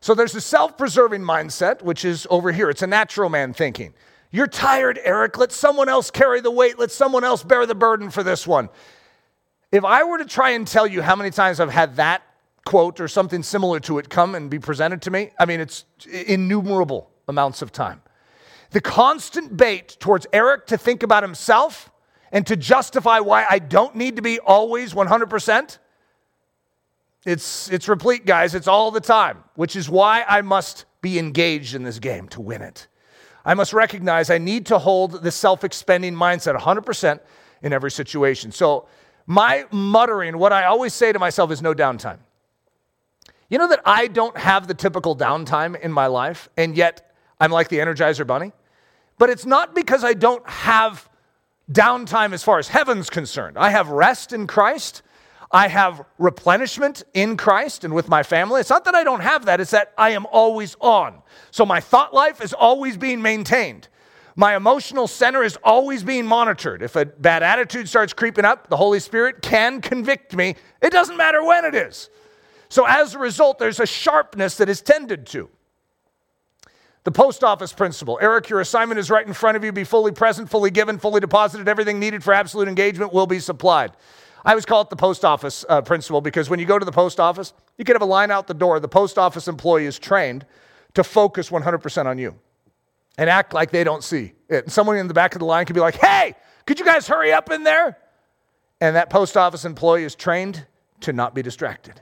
So 0.00 0.14
there's 0.14 0.34
a 0.34 0.40
self 0.40 0.78
preserving 0.78 1.22
mindset, 1.22 1.82
which 1.82 2.04
is 2.04 2.26
over 2.30 2.52
here. 2.52 2.70
It's 2.70 2.82
a 2.82 2.86
natural 2.86 3.28
man 3.28 3.52
thinking. 3.52 3.94
You're 4.30 4.46
tired, 4.46 5.00
Eric. 5.02 5.38
Let 5.38 5.52
someone 5.52 5.88
else 5.88 6.10
carry 6.10 6.40
the 6.40 6.50
weight. 6.50 6.78
Let 6.78 6.90
someone 6.90 7.24
else 7.24 7.42
bear 7.42 7.64
the 7.66 7.74
burden 7.74 8.10
for 8.10 8.22
this 8.22 8.46
one. 8.46 8.68
If 9.72 9.84
I 9.84 10.04
were 10.04 10.18
to 10.18 10.24
try 10.24 10.50
and 10.50 10.66
tell 10.66 10.86
you 10.86 11.02
how 11.02 11.16
many 11.16 11.30
times 11.30 11.60
I've 11.60 11.70
had 11.70 11.96
that 11.96 12.22
quote 12.64 13.00
or 13.00 13.08
something 13.08 13.42
similar 13.42 13.80
to 13.80 13.98
it 13.98 14.10
come 14.10 14.34
and 14.34 14.50
be 14.50 14.58
presented 14.58 15.02
to 15.02 15.10
me, 15.10 15.30
I 15.38 15.46
mean, 15.46 15.60
it's 15.60 15.84
innumerable 16.06 17.10
amounts 17.26 17.62
of 17.62 17.72
time. 17.72 18.02
The 18.70 18.80
constant 18.80 19.56
bait 19.56 19.96
towards 19.98 20.26
Eric 20.32 20.66
to 20.66 20.76
think 20.76 21.02
about 21.02 21.22
himself 21.22 21.90
and 22.30 22.46
to 22.46 22.56
justify 22.56 23.20
why 23.20 23.46
I 23.48 23.58
don't 23.58 23.94
need 23.94 24.16
to 24.16 24.22
be 24.22 24.38
always 24.40 24.92
100%, 24.92 25.78
it's, 27.24 27.70
it's 27.70 27.88
replete, 27.88 28.26
guys. 28.26 28.54
It's 28.54 28.68
all 28.68 28.90
the 28.90 29.00
time, 29.00 29.44
which 29.54 29.76
is 29.76 29.88
why 29.88 30.24
I 30.28 30.42
must 30.42 30.84
be 31.00 31.18
engaged 31.18 31.74
in 31.74 31.82
this 31.82 31.98
game 31.98 32.28
to 32.28 32.40
win 32.40 32.62
it. 32.62 32.86
I 33.48 33.54
must 33.54 33.72
recognize 33.72 34.28
I 34.28 34.36
need 34.36 34.66
to 34.66 34.78
hold 34.78 35.22
the 35.22 35.30
self 35.30 35.64
expending 35.64 36.12
mindset 36.12 36.54
100% 36.54 37.18
in 37.62 37.72
every 37.72 37.90
situation. 37.90 38.52
So, 38.52 38.86
my 39.24 39.64
muttering, 39.70 40.36
what 40.36 40.52
I 40.52 40.64
always 40.64 40.92
say 40.92 41.12
to 41.14 41.18
myself 41.18 41.50
is 41.50 41.62
no 41.62 41.72
downtime. 41.72 42.18
You 43.48 43.56
know 43.56 43.68
that 43.68 43.80
I 43.86 44.08
don't 44.08 44.36
have 44.36 44.68
the 44.68 44.74
typical 44.74 45.16
downtime 45.16 45.80
in 45.80 45.90
my 45.90 46.08
life, 46.08 46.50
and 46.58 46.76
yet 46.76 47.10
I'm 47.40 47.50
like 47.50 47.70
the 47.70 47.78
Energizer 47.78 48.26
Bunny? 48.26 48.52
But 49.16 49.30
it's 49.30 49.46
not 49.46 49.74
because 49.74 50.04
I 50.04 50.12
don't 50.12 50.46
have 50.46 51.08
downtime 51.72 52.34
as 52.34 52.44
far 52.44 52.58
as 52.58 52.68
heaven's 52.68 53.08
concerned. 53.08 53.56
I 53.56 53.70
have 53.70 53.88
rest 53.88 54.34
in 54.34 54.46
Christ. 54.46 55.00
I 55.50 55.68
have 55.68 56.04
replenishment 56.18 57.04
in 57.14 57.36
Christ 57.36 57.84
and 57.84 57.94
with 57.94 58.08
my 58.08 58.22
family. 58.22 58.60
It's 58.60 58.70
not 58.70 58.84
that 58.84 58.94
I 58.94 59.02
don't 59.02 59.20
have 59.20 59.46
that, 59.46 59.60
it's 59.60 59.70
that 59.70 59.92
I 59.96 60.10
am 60.10 60.26
always 60.26 60.76
on. 60.80 61.22
So 61.50 61.64
my 61.64 61.80
thought 61.80 62.12
life 62.12 62.42
is 62.42 62.52
always 62.52 62.96
being 62.96 63.22
maintained. 63.22 63.88
My 64.36 64.54
emotional 64.54 65.08
center 65.08 65.42
is 65.42 65.58
always 65.64 66.04
being 66.04 66.26
monitored. 66.26 66.82
If 66.82 66.94
a 66.94 67.06
bad 67.06 67.42
attitude 67.42 67.88
starts 67.88 68.12
creeping 68.12 68.44
up, 68.44 68.68
the 68.68 68.76
Holy 68.76 69.00
Spirit 69.00 69.42
can 69.42 69.80
convict 69.80 70.36
me. 70.36 70.54
It 70.80 70.90
doesn't 70.92 71.16
matter 71.16 71.42
when 71.42 71.64
it 71.64 71.74
is. 71.74 72.08
So 72.68 72.86
as 72.86 73.14
a 73.14 73.18
result, 73.18 73.58
there's 73.58 73.80
a 73.80 73.86
sharpness 73.86 74.58
that 74.58 74.68
is 74.68 74.80
tended 74.80 75.26
to. 75.28 75.48
The 77.04 77.10
post 77.10 77.42
office 77.42 77.72
principle. 77.72 78.18
Eric, 78.20 78.50
your 78.50 78.60
assignment 78.60 79.00
is 79.00 79.10
right 79.10 79.26
in 79.26 79.32
front 79.32 79.56
of 79.56 79.64
you. 79.64 79.72
Be 79.72 79.82
fully 79.82 80.12
present, 80.12 80.50
fully 80.50 80.70
given, 80.70 80.98
fully 80.98 81.20
deposited. 81.20 81.66
Everything 81.66 81.98
needed 81.98 82.22
for 82.22 82.34
absolute 82.34 82.68
engagement 82.68 83.12
will 83.12 83.26
be 83.26 83.40
supplied. 83.40 83.92
I 84.44 84.50
always 84.50 84.64
call 84.64 84.82
it 84.82 84.90
the 84.90 84.96
post 84.96 85.24
office 85.24 85.64
uh, 85.68 85.82
principle 85.82 86.20
because 86.20 86.48
when 86.48 86.58
you 86.58 86.66
go 86.66 86.78
to 86.78 86.84
the 86.84 86.92
post 86.92 87.18
office, 87.20 87.52
you 87.76 87.84
can 87.84 87.94
have 87.94 88.02
a 88.02 88.06
line 88.06 88.30
out 88.30 88.46
the 88.46 88.54
door. 88.54 88.80
The 88.80 88.88
post 88.88 89.18
office 89.18 89.48
employee 89.48 89.86
is 89.86 89.98
trained 89.98 90.46
to 90.94 91.04
focus 91.04 91.50
100% 91.50 92.06
on 92.06 92.18
you 92.18 92.38
and 93.16 93.28
act 93.28 93.52
like 93.52 93.70
they 93.70 93.84
don't 93.84 94.04
see 94.04 94.32
it. 94.48 94.64
And 94.64 94.72
someone 94.72 94.96
in 94.96 95.08
the 95.08 95.14
back 95.14 95.34
of 95.34 95.40
the 95.40 95.44
line 95.44 95.66
could 95.66 95.74
be 95.74 95.80
like, 95.80 95.96
hey, 95.96 96.34
could 96.66 96.78
you 96.78 96.84
guys 96.84 97.06
hurry 97.06 97.32
up 97.32 97.50
in 97.50 97.64
there? 97.64 97.98
And 98.80 98.94
that 98.96 99.10
post 99.10 99.36
office 99.36 99.64
employee 99.64 100.04
is 100.04 100.14
trained 100.14 100.66
to 101.00 101.12
not 101.12 101.34
be 101.34 101.42
distracted. 101.42 102.00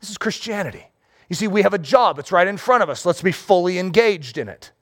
This 0.00 0.10
is 0.10 0.18
Christianity. 0.18 0.84
You 1.28 1.36
see, 1.36 1.46
we 1.46 1.62
have 1.62 1.74
a 1.74 1.78
job, 1.78 2.18
it's 2.18 2.32
right 2.32 2.46
in 2.46 2.56
front 2.56 2.82
of 2.82 2.88
us. 2.88 3.04
Let's 3.04 3.22
be 3.22 3.32
fully 3.32 3.78
engaged 3.78 4.38
in 4.38 4.48
it. 4.48 4.72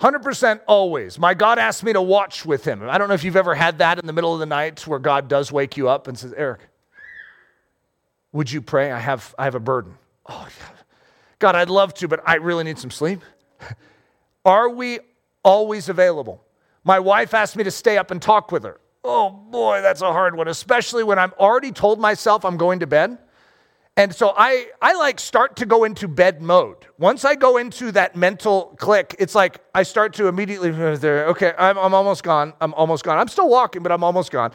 100% 0.00 0.60
always. 0.66 1.18
My 1.18 1.34
God 1.34 1.58
asked 1.58 1.82
me 1.82 1.92
to 1.92 2.02
watch 2.02 2.46
with 2.46 2.64
him. 2.64 2.88
I 2.88 2.98
don't 2.98 3.08
know 3.08 3.14
if 3.14 3.24
you've 3.24 3.36
ever 3.36 3.54
had 3.54 3.78
that 3.78 3.98
in 3.98 4.06
the 4.06 4.12
middle 4.12 4.32
of 4.32 4.38
the 4.38 4.46
night 4.46 4.86
where 4.86 5.00
God 5.00 5.28
does 5.28 5.50
wake 5.50 5.76
you 5.76 5.88
up 5.88 6.06
and 6.06 6.16
says, 6.16 6.32
Eric, 6.36 6.60
would 8.32 8.50
you 8.50 8.62
pray? 8.62 8.92
I 8.92 8.98
have, 8.98 9.34
I 9.38 9.44
have 9.44 9.56
a 9.56 9.60
burden. 9.60 9.98
Oh, 10.26 10.48
God, 11.40 11.56
I'd 11.56 11.70
love 11.70 11.94
to, 11.94 12.08
but 12.08 12.20
I 12.24 12.36
really 12.36 12.64
need 12.64 12.78
some 12.78 12.90
sleep. 12.90 13.22
Are 14.44 14.68
we 14.68 15.00
always 15.42 15.88
available? 15.88 16.44
My 16.84 17.00
wife 17.00 17.34
asked 17.34 17.56
me 17.56 17.64
to 17.64 17.70
stay 17.70 17.98
up 17.98 18.10
and 18.10 18.22
talk 18.22 18.52
with 18.52 18.62
her. 18.62 18.80
Oh 19.04 19.30
boy, 19.30 19.80
that's 19.82 20.02
a 20.02 20.12
hard 20.12 20.36
one, 20.36 20.48
especially 20.48 21.02
when 21.02 21.18
I'm 21.18 21.32
already 21.38 21.72
told 21.72 22.00
myself 22.00 22.44
I'm 22.44 22.56
going 22.56 22.80
to 22.80 22.86
bed. 22.86 23.18
And 23.98 24.14
so 24.14 24.32
I, 24.36 24.68
I 24.80 24.94
like 24.94 25.18
start 25.18 25.56
to 25.56 25.66
go 25.66 25.82
into 25.82 26.06
bed 26.06 26.40
mode. 26.40 26.86
Once 26.98 27.24
I 27.24 27.34
go 27.34 27.56
into 27.56 27.90
that 27.92 28.14
mental 28.14 28.76
click, 28.78 29.16
it's 29.18 29.34
like 29.34 29.58
I 29.74 29.82
start 29.82 30.14
to 30.14 30.28
immediately, 30.28 30.70
uh, 30.70 31.30
okay, 31.30 31.52
I'm, 31.58 31.76
I'm 31.76 31.92
almost 31.92 32.22
gone. 32.22 32.52
I'm 32.60 32.72
almost 32.74 33.02
gone. 33.02 33.18
I'm 33.18 33.26
still 33.26 33.48
walking, 33.48 33.82
but 33.82 33.90
I'm 33.90 34.04
almost 34.04 34.30
gone. 34.30 34.52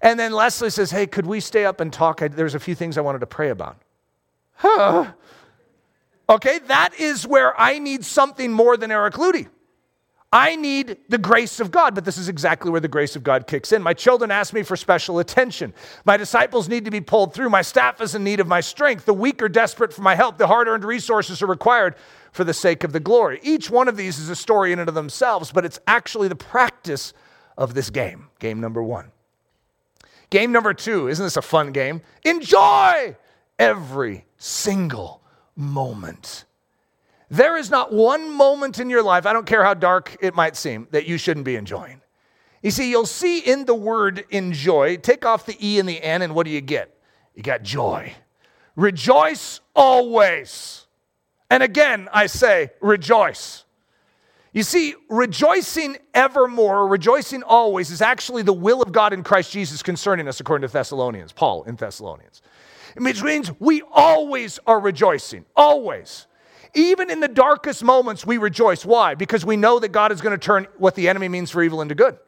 And 0.00 0.18
then 0.18 0.30
Leslie 0.30 0.70
says, 0.70 0.92
hey, 0.92 1.08
could 1.08 1.26
we 1.26 1.40
stay 1.40 1.64
up 1.64 1.80
and 1.80 1.92
talk? 1.92 2.22
I, 2.22 2.28
there's 2.28 2.54
a 2.54 2.60
few 2.60 2.76
things 2.76 2.96
I 2.96 3.00
wanted 3.00 3.18
to 3.18 3.26
pray 3.26 3.50
about. 3.50 3.78
Huh. 4.52 5.10
Okay, 6.28 6.60
that 6.68 6.94
is 6.96 7.26
where 7.26 7.60
I 7.60 7.80
need 7.80 8.04
something 8.04 8.52
more 8.52 8.76
than 8.76 8.92
Eric 8.92 9.14
Ludy. 9.14 9.48
I 10.34 10.56
need 10.56 10.96
the 11.08 11.16
grace 11.16 11.60
of 11.60 11.70
God, 11.70 11.94
but 11.94 12.04
this 12.04 12.18
is 12.18 12.28
exactly 12.28 12.68
where 12.68 12.80
the 12.80 12.88
grace 12.88 13.14
of 13.14 13.22
God 13.22 13.46
kicks 13.46 13.70
in. 13.70 13.84
My 13.84 13.94
children 13.94 14.32
ask 14.32 14.52
me 14.52 14.64
for 14.64 14.74
special 14.74 15.20
attention. 15.20 15.72
My 16.04 16.16
disciples 16.16 16.68
need 16.68 16.84
to 16.86 16.90
be 16.90 17.00
pulled 17.00 17.32
through. 17.32 17.50
My 17.50 17.62
staff 17.62 18.00
is 18.00 18.16
in 18.16 18.24
need 18.24 18.40
of 18.40 18.48
my 18.48 18.60
strength. 18.60 19.04
The 19.04 19.14
weak 19.14 19.40
are 19.42 19.48
desperate 19.48 19.92
for 19.92 20.02
my 20.02 20.16
help. 20.16 20.36
The 20.36 20.48
hard 20.48 20.66
earned 20.66 20.84
resources 20.84 21.40
are 21.40 21.46
required 21.46 21.94
for 22.32 22.42
the 22.42 22.52
sake 22.52 22.82
of 22.82 22.92
the 22.92 22.98
glory. 22.98 23.38
Each 23.44 23.70
one 23.70 23.86
of 23.86 23.96
these 23.96 24.18
is 24.18 24.28
a 24.28 24.34
story 24.34 24.72
in 24.72 24.80
and 24.80 24.88
of 24.88 24.96
themselves, 24.96 25.52
but 25.52 25.64
it's 25.64 25.78
actually 25.86 26.26
the 26.26 26.34
practice 26.34 27.12
of 27.56 27.74
this 27.74 27.88
game. 27.88 28.26
Game 28.40 28.60
number 28.60 28.82
one. 28.82 29.12
Game 30.30 30.50
number 30.50 30.74
two, 30.74 31.06
isn't 31.06 31.24
this 31.24 31.36
a 31.36 31.42
fun 31.42 31.70
game? 31.70 32.02
Enjoy 32.24 33.14
every 33.56 34.24
single 34.36 35.22
moment. 35.54 36.44
There 37.34 37.56
is 37.56 37.68
not 37.68 37.92
one 37.92 38.30
moment 38.30 38.78
in 38.78 38.88
your 38.88 39.02
life, 39.02 39.26
I 39.26 39.32
don't 39.32 39.44
care 39.44 39.64
how 39.64 39.74
dark 39.74 40.16
it 40.20 40.36
might 40.36 40.54
seem, 40.54 40.86
that 40.92 41.06
you 41.06 41.18
shouldn't 41.18 41.44
be 41.44 41.56
enjoying. 41.56 42.00
You 42.62 42.70
see, 42.70 42.88
you'll 42.88 43.06
see 43.06 43.40
in 43.40 43.64
the 43.64 43.74
word 43.74 44.24
enjoy, 44.30 44.98
take 44.98 45.26
off 45.26 45.44
the 45.44 45.56
E 45.60 45.80
and 45.80 45.88
the 45.88 46.00
N, 46.00 46.22
and 46.22 46.32
what 46.32 46.44
do 46.44 46.52
you 46.52 46.60
get? 46.60 46.96
You 47.34 47.42
got 47.42 47.64
joy. 47.64 48.14
Rejoice 48.76 49.60
always. 49.74 50.86
And 51.50 51.64
again, 51.64 52.08
I 52.12 52.26
say, 52.26 52.70
rejoice. 52.80 53.64
You 54.52 54.62
see, 54.62 54.94
rejoicing 55.10 55.96
evermore, 56.14 56.86
rejoicing 56.86 57.42
always, 57.42 57.90
is 57.90 58.00
actually 58.00 58.42
the 58.42 58.52
will 58.52 58.80
of 58.80 58.92
God 58.92 59.12
in 59.12 59.24
Christ 59.24 59.50
Jesus 59.50 59.82
concerning 59.82 60.28
us, 60.28 60.38
according 60.38 60.68
to 60.68 60.72
Thessalonians, 60.72 61.32
Paul 61.32 61.64
in 61.64 61.74
Thessalonians. 61.74 62.42
It 62.94 63.02
means 63.02 63.50
we 63.58 63.82
always 63.90 64.60
are 64.68 64.78
rejoicing, 64.78 65.44
always. 65.56 66.28
Even 66.74 67.10
in 67.10 67.20
the 67.20 67.28
darkest 67.28 67.84
moments, 67.84 68.26
we 68.26 68.36
rejoice. 68.36 68.84
Why? 68.84 69.14
Because 69.14 69.44
we 69.44 69.56
know 69.56 69.78
that 69.78 69.88
God 69.88 70.10
is 70.12 70.20
going 70.20 70.38
to 70.38 70.44
turn 70.44 70.66
what 70.76 70.94
the 70.94 71.08
enemy 71.08 71.28
means 71.28 71.50
for 71.50 71.62
evil 71.62 71.80
into 71.80 71.94
good. 71.94 72.18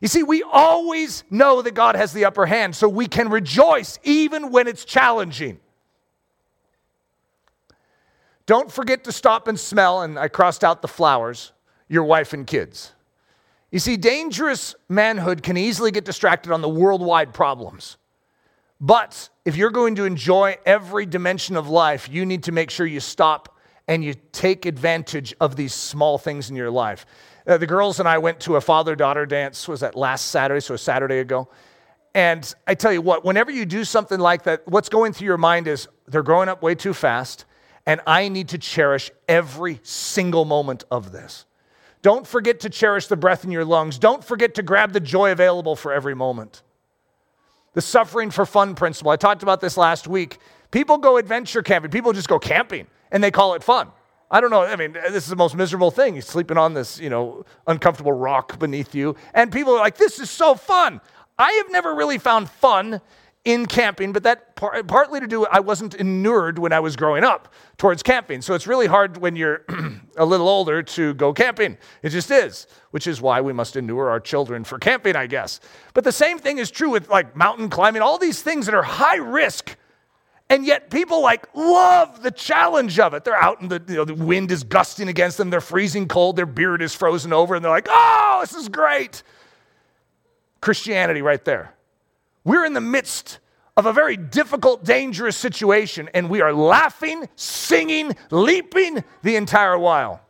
You 0.00 0.08
see, 0.08 0.22
we 0.22 0.42
always 0.42 1.24
know 1.30 1.62
that 1.62 1.74
God 1.74 1.94
has 1.94 2.12
the 2.12 2.24
upper 2.24 2.46
hand, 2.46 2.74
so 2.74 2.88
we 2.88 3.06
can 3.06 3.28
rejoice 3.28 3.98
even 4.02 4.50
when 4.50 4.66
it's 4.66 4.84
challenging. 4.84 5.60
Don't 8.46 8.72
forget 8.72 9.04
to 9.04 9.12
stop 9.12 9.46
and 9.46 9.60
smell, 9.60 10.02
and 10.02 10.18
I 10.18 10.28
crossed 10.28 10.64
out 10.64 10.82
the 10.82 10.88
flowers, 10.88 11.52
your 11.88 12.04
wife 12.04 12.32
and 12.32 12.46
kids. 12.46 12.92
You 13.70 13.78
see, 13.78 13.96
dangerous 13.96 14.74
manhood 14.88 15.42
can 15.42 15.56
easily 15.56 15.90
get 15.90 16.04
distracted 16.04 16.50
on 16.50 16.60
the 16.60 16.68
worldwide 16.68 17.32
problems. 17.32 17.96
But 18.80 19.28
if 19.44 19.56
you're 19.56 19.70
going 19.70 19.94
to 19.96 20.04
enjoy 20.04 20.56
every 20.66 21.06
dimension 21.06 21.56
of 21.56 21.68
life, 21.68 22.08
you 22.08 22.26
need 22.26 22.44
to 22.44 22.52
make 22.52 22.70
sure 22.70 22.86
you 22.86 23.00
stop 23.00 23.56
and 23.90 24.04
you 24.04 24.14
take 24.30 24.66
advantage 24.66 25.34
of 25.40 25.56
these 25.56 25.74
small 25.74 26.16
things 26.16 26.48
in 26.48 26.54
your 26.54 26.70
life. 26.70 27.04
Uh, 27.44 27.58
the 27.58 27.66
girls 27.66 27.98
and 27.98 28.08
I 28.08 28.18
went 28.18 28.38
to 28.40 28.54
a 28.54 28.60
father 28.60 28.94
daughter 28.94 29.26
dance, 29.26 29.66
was 29.66 29.80
that 29.80 29.96
last 29.96 30.26
Saturday, 30.26 30.60
so 30.60 30.74
a 30.74 30.78
Saturday 30.78 31.18
ago. 31.18 31.48
And 32.14 32.54
I 32.68 32.76
tell 32.76 32.92
you 32.92 33.02
what, 33.02 33.24
whenever 33.24 33.50
you 33.50 33.66
do 33.66 33.82
something 33.82 34.20
like 34.20 34.44
that, 34.44 34.62
what's 34.68 34.88
going 34.88 35.12
through 35.12 35.26
your 35.26 35.38
mind 35.38 35.66
is 35.66 35.88
they're 36.06 36.22
growing 36.22 36.48
up 36.48 36.62
way 36.62 36.76
too 36.76 36.94
fast, 36.94 37.46
and 37.84 38.00
I 38.06 38.28
need 38.28 38.50
to 38.50 38.58
cherish 38.58 39.10
every 39.28 39.80
single 39.82 40.44
moment 40.44 40.84
of 40.92 41.10
this. 41.10 41.46
Don't 42.00 42.24
forget 42.24 42.60
to 42.60 42.70
cherish 42.70 43.08
the 43.08 43.16
breath 43.16 43.44
in 43.44 43.50
your 43.50 43.64
lungs. 43.64 43.98
Don't 43.98 44.22
forget 44.22 44.54
to 44.54 44.62
grab 44.62 44.92
the 44.92 45.00
joy 45.00 45.32
available 45.32 45.74
for 45.74 45.92
every 45.92 46.14
moment. 46.14 46.62
The 47.74 47.82
suffering 47.82 48.30
for 48.30 48.46
fun 48.46 48.76
principle. 48.76 49.10
I 49.10 49.16
talked 49.16 49.42
about 49.42 49.60
this 49.60 49.76
last 49.76 50.06
week. 50.06 50.38
People 50.70 50.98
go 50.98 51.16
adventure 51.16 51.60
camping, 51.60 51.90
people 51.90 52.12
just 52.12 52.28
go 52.28 52.38
camping 52.38 52.86
and 53.10 53.22
they 53.22 53.30
call 53.30 53.54
it 53.54 53.62
fun. 53.62 53.88
I 54.30 54.40
don't 54.40 54.50
know. 54.50 54.62
I 54.62 54.76
mean, 54.76 54.92
this 54.92 55.24
is 55.24 55.28
the 55.28 55.36
most 55.36 55.56
miserable 55.56 55.90
thing. 55.90 56.14
You're 56.14 56.22
sleeping 56.22 56.56
on 56.56 56.74
this, 56.74 57.00
you 57.00 57.10
know, 57.10 57.44
uncomfortable 57.66 58.12
rock 58.12 58.58
beneath 58.60 58.94
you. 58.94 59.16
And 59.34 59.50
people 59.50 59.72
are 59.72 59.80
like, 59.80 59.96
this 59.96 60.20
is 60.20 60.30
so 60.30 60.54
fun. 60.54 61.00
I 61.36 61.52
have 61.52 61.70
never 61.70 61.94
really 61.94 62.18
found 62.18 62.48
fun 62.48 63.00
in 63.44 63.64
camping, 63.64 64.12
but 64.12 64.22
that 64.24 64.54
par- 64.54 64.82
partly 64.84 65.18
to 65.18 65.26
do 65.26 65.46
I 65.46 65.60
wasn't 65.60 65.94
inured 65.94 66.58
when 66.58 66.72
I 66.72 66.80
was 66.80 66.94
growing 66.94 67.24
up 67.24 67.52
towards 67.78 68.02
camping. 68.02 68.42
So 68.42 68.54
it's 68.54 68.66
really 68.66 68.86
hard 68.86 69.16
when 69.16 69.34
you're 69.34 69.64
a 70.16 70.26
little 70.26 70.48
older 70.48 70.82
to 70.82 71.14
go 71.14 71.32
camping. 71.32 71.78
It 72.02 72.10
just 72.10 72.30
is, 72.30 72.66
which 72.90 73.06
is 73.06 73.22
why 73.22 73.40
we 73.40 73.54
must 73.54 73.76
inure 73.76 74.10
our 74.10 74.20
children 74.20 74.62
for 74.62 74.78
camping, 74.78 75.16
I 75.16 75.26
guess. 75.26 75.58
But 75.94 76.04
the 76.04 76.12
same 76.12 76.38
thing 76.38 76.58
is 76.58 76.70
true 76.70 76.90
with 76.90 77.08
like 77.08 77.34
mountain 77.34 77.70
climbing, 77.70 78.02
all 78.02 78.18
these 78.18 78.42
things 78.42 78.66
that 78.66 78.74
are 78.74 78.82
high 78.82 79.16
risk. 79.16 79.76
And 80.50 80.66
yet 80.66 80.90
people 80.90 81.22
like 81.22 81.46
love 81.54 82.22
the 82.22 82.32
challenge 82.32 82.98
of 82.98 83.14
it. 83.14 83.24
They're 83.24 83.40
out 83.40 83.60
and 83.60 83.70
the, 83.70 83.80
you 83.86 83.94
know, 83.98 84.04
the 84.04 84.14
wind 84.14 84.50
is 84.50 84.64
gusting 84.64 85.08
against 85.08 85.38
them. 85.38 85.48
They're 85.48 85.60
freezing 85.60 86.08
cold. 86.08 86.34
Their 86.34 86.44
beard 86.44 86.82
is 86.82 86.92
frozen 86.92 87.32
over 87.32 87.54
and 87.54 87.64
they're 87.64 87.70
like, 87.70 87.86
oh, 87.88 88.38
this 88.40 88.54
is 88.54 88.68
great. 88.68 89.22
Christianity 90.60 91.22
right 91.22 91.42
there. 91.44 91.72
We're 92.42 92.64
in 92.64 92.72
the 92.72 92.80
midst 92.80 93.38
of 93.76 93.86
a 93.86 93.92
very 93.92 94.16
difficult, 94.16 94.84
dangerous 94.84 95.36
situation, 95.36 96.10
and 96.12 96.28
we 96.28 96.40
are 96.40 96.52
laughing, 96.52 97.28
singing, 97.36 98.14
leaping 98.30 99.04
the 99.22 99.36
entire 99.36 99.78
while. 99.78 100.20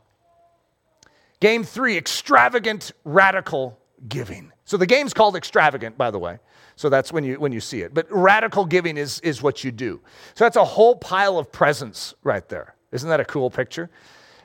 Game 1.40 1.64
three 1.64 1.96
extravagant, 1.96 2.92
radical 3.04 3.78
giving. 4.06 4.52
So 4.66 4.76
the 4.76 4.86
game's 4.86 5.14
called 5.14 5.34
extravagant, 5.34 5.96
by 5.96 6.10
the 6.10 6.18
way. 6.18 6.38
So 6.80 6.88
that's 6.88 7.12
when 7.12 7.24
you, 7.24 7.38
when 7.38 7.52
you 7.52 7.60
see 7.60 7.82
it. 7.82 7.92
But 7.92 8.06
radical 8.10 8.64
giving 8.64 8.96
is, 8.96 9.20
is 9.20 9.42
what 9.42 9.62
you 9.62 9.70
do. 9.70 10.00
So 10.32 10.46
that's 10.46 10.56
a 10.56 10.64
whole 10.64 10.96
pile 10.96 11.36
of 11.36 11.52
presents 11.52 12.14
right 12.22 12.48
there. 12.48 12.74
Isn't 12.90 13.10
that 13.10 13.20
a 13.20 13.24
cool 13.26 13.50
picture? 13.50 13.90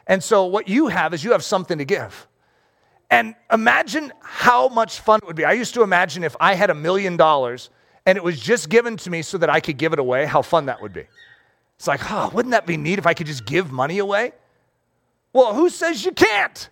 And 0.06 0.22
so 0.22 0.46
what 0.46 0.68
you 0.68 0.88
have 0.88 1.14
is 1.14 1.24
you 1.24 1.32
have 1.32 1.46
something 1.46 1.78
to 1.78 1.86
give. 1.86 2.28
And 3.10 3.36
imagine 3.54 4.12
how 4.20 4.68
much 4.68 5.00
fun 5.00 5.22
it 5.24 5.28
would 5.28 5.38
be. 5.38 5.46
I 5.46 5.54
used 5.54 5.76
to 5.76 5.82
imagine 5.82 6.26
if 6.26 6.36
I 6.42 6.56
had 6.56 6.70
a 6.70 6.76
million 6.76 7.16
dollars 7.16 7.70
and 8.06 8.18
it 8.18 8.24
was 8.24 8.38
just 8.38 8.68
given 8.68 8.98
to 8.98 9.10
me 9.10 9.22
so 9.22 9.38
that 9.38 9.50
I 9.50 9.62
could 9.62 9.78
give 9.78 9.94
it 9.94 10.00
away, 10.00 10.26
how 10.26 10.42
fun 10.42 10.66
that 10.66 10.82
would 10.82 10.92
be. 10.92 11.06
It's 11.78 11.88
like, 11.88 12.02
oh, 12.12 12.32
wouldn't 12.34 12.52
that 12.52 12.66
be 12.66 12.76
neat 12.76 13.00
if 13.00 13.08
I 13.08 13.14
could 13.14 13.28
just 13.28 13.46
give 13.46 13.72
money 13.72 14.00
away? 14.00 14.34
Well, 15.32 15.54
who 15.54 15.70
says 15.70 16.04
you 16.04 16.12
can't? 16.12 16.70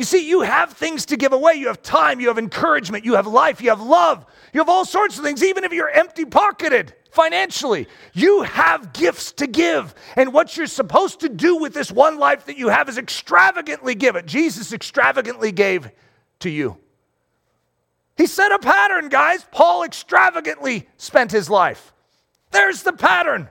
You 0.00 0.04
see, 0.04 0.26
you 0.26 0.40
have 0.40 0.72
things 0.72 1.04
to 1.04 1.18
give 1.18 1.34
away. 1.34 1.56
You 1.56 1.66
have 1.66 1.82
time, 1.82 2.20
you 2.20 2.28
have 2.28 2.38
encouragement, 2.38 3.04
you 3.04 3.16
have 3.16 3.26
life, 3.26 3.60
you 3.60 3.68
have 3.68 3.82
love, 3.82 4.24
you 4.54 4.58
have 4.58 4.70
all 4.70 4.86
sorts 4.86 5.18
of 5.18 5.24
things, 5.24 5.44
even 5.44 5.62
if 5.62 5.74
you're 5.74 5.90
empty 5.90 6.24
pocketed 6.24 6.94
financially. 7.10 7.86
You 8.14 8.40
have 8.40 8.94
gifts 8.94 9.32
to 9.32 9.46
give. 9.46 9.94
And 10.16 10.32
what 10.32 10.56
you're 10.56 10.68
supposed 10.68 11.20
to 11.20 11.28
do 11.28 11.58
with 11.58 11.74
this 11.74 11.92
one 11.92 12.18
life 12.18 12.46
that 12.46 12.56
you 12.56 12.70
have 12.70 12.88
is 12.88 12.96
extravagantly 12.96 13.94
give 13.94 14.16
it. 14.16 14.24
Jesus 14.24 14.72
extravagantly 14.72 15.52
gave 15.52 15.90
to 16.38 16.48
you. 16.48 16.78
He 18.16 18.26
set 18.26 18.52
a 18.52 18.58
pattern, 18.58 19.10
guys. 19.10 19.44
Paul 19.52 19.82
extravagantly 19.82 20.88
spent 20.96 21.30
his 21.30 21.50
life. 21.50 21.92
There's 22.52 22.84
the 22.84 22.94
pattern. 22.94 23.50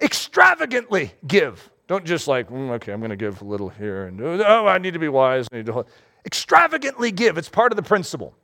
Extravagantly 0.00 1.12
give. 1.26 1.71
Don't 1.88 2.04
just 2.04 2.28
like, 2.28 2.48
mm, 2.48 2.70
okay, 2.72 2.92
I'm 2.92 3.00
going 3.00 3.10
to 3.10 3.16
give 3.16 3.42
a 3.42 3.44
little 3.44 3.68
here 3.68 4.06
and 4.06 4.20
oh, 4.20 4.66
I 4.66 4.78
need 4.78 4.92
to 4.94 4.98
be 4.98 5.08
wise. 5.08 5.46
I 5.52 5.56
need 5.56 5.66
to 5.66 5.84
extravagantly 6.24 7.10
give. 7.10 7.36
It's 7.38 7.48
part 7.48 7.72
of 7.72 7.76
the 7.76 7.82
principle. 7.82 8.34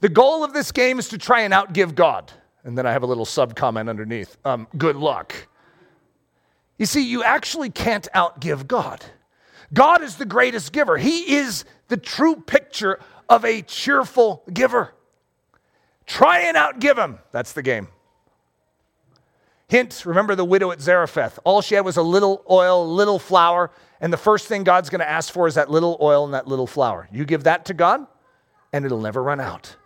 The 0.00 0.08
goal 0.08 0.42
of 0.42 0.52
this 0.52 0.72
game 0.72 0.98
is 0.98 1.08
to 1.08 1.18
try 1.18 1.40
and 1.40 1.52
outgive 1.52 1.94
God. 1.94 2.32
And 2.64 2.76
then 2.76 2.86
I 2.86 2.92
have 2.92 3.02
a 3.02 3.06
little 3.06 3.26
sub 3.26 3.54
comment 3.54 3.88
underneath. 3.88 4.36
Um, 4.44 4.66
good 4.76 4.96
luck. 4.96 5.34
You 6.78 6.86
see, 6.86 7.02
you 7.02 7.22
actually 7.22 7.70
can't 7.70 8.08
outgive 8.14 8.66
God. 8.66 9.04
God 9.72 10.02
is 10.02 10.16
the 10.16 10.24
greatest 10.24 10.72
giver. 10.72 10.96
He 10.96 11.36
is 11.36 11.64
the 11.88 11.96
true 11.96 12.36
picture 12.36 12.98
of 13.28 13.44
a 13.44 13.62
cheerful 13.62 14.42
giver. 14.52 14.94
Try 16.06 16.40
and 16.40 16.56
outgive 16.56 16.96
him. 16.96 17.18
That's 17.30 17.52
the 17.52 17.62
game. 17.62 17.88
Hint, 19.70 20.04
remember 20.04 20.34
the 20.34 20.44
widow 20.44 20.72
at 20.72 20.80
Zarephath. 20.80 21.38
All 21.44 21.62
she 21.62 21.76
had 21.76 21.84
was 21.84 21.96
a 21.96 22.02
little 22.02 22.44
oil, 22.50 22.92
little 22.92 23.20
flour, 23.20 23.70
and 24.00 24.12
the 24.12 24.16
first 24.16 24.48
thing 24.48 24.64
God's 24.64 24.90
going 24.90 24.98
to 24.98 25.08
ask 25.08 25.32
for 25.32 25.46
is 25.46 25.54
that 25.54 25.70
little 25.70 25.96
oil 26.00 26.24
and 26.24 26.34
that 26.34 26.48
little 26.48 26.66
flour. 26.66 27.08
You 27.12 27.24
give 27.24 27.44
that 27.44 27.66
to 27.66 27.74
God, 27.74 28.04
and 28.72 28.84
it'll 28.84 29.00
never 29.00 29.22
run 29.22 29.38
out. 29.40 29.76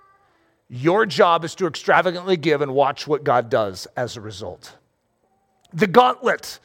Your 0.70 1.04
job 1.04 1.44
is 1.44 1.54
to 1.56 1.66
extravagantly 1.66 2.38
give 2.38 2.62
and 2.62 2.72
watch 2.72 3.06
what 3.06 3.24
God 3.24 3.50
does 3.50 3.86
as 3.94 4.16
a 4.16 4.22
result. 4.22 4.74
The 5.74 5.86
gauntlet. 5.86 6.60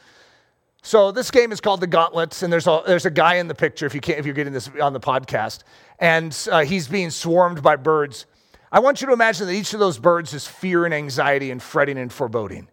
So 0.80 1.12
this 1.12 1.30
game 1.30 1.52
is 1.52 1.60
called 1.60 1.82
the 1.82 1.86
Gauntlet, 1.86 2.42
and 2.42 2.50
there's 2.50 2.66
a, 2.66 2.82
there's 2.86 3.04
a 3.04 3.10
guy 3.10 3.34
in 3.34 3.48
the 3.48 3.54
picture 3.54 3.84
if 3.84 3.94
you 3.94 4.00
can't, 4.00 4.18
if 4.18 4.24
you're 4.24 4.34
getting 4.34 4.54
this 4.54 4.70
on 4.80 4.94
the 4.94 5.00
podcast, 5.00 5.64
and 5.98 6.34
uh, 6.50 6.60
he's 6.60 6.88
being 6.88 7.10
swarmed 7.10 7.62
by 7.62 7.76
birds. 7.76 8.24
I 8.72 8.78
want 8.78 9.02
you 9.02 9.08
to 9.08 9.12
imagine 9.12 9.46
that 9.46 9.52
each 9.52 9.74
of 9.74 9.80
those 9.80 9.98
birds 9.98 10.32
is 10.32 10.46
fear 10.46 10.86
and 10.86 10.94
anxiety 10.94 11.50
and 11.50 11.62
fretting 11.62 11.98
and 11.98 12.10
foreboding, 12.10 12.68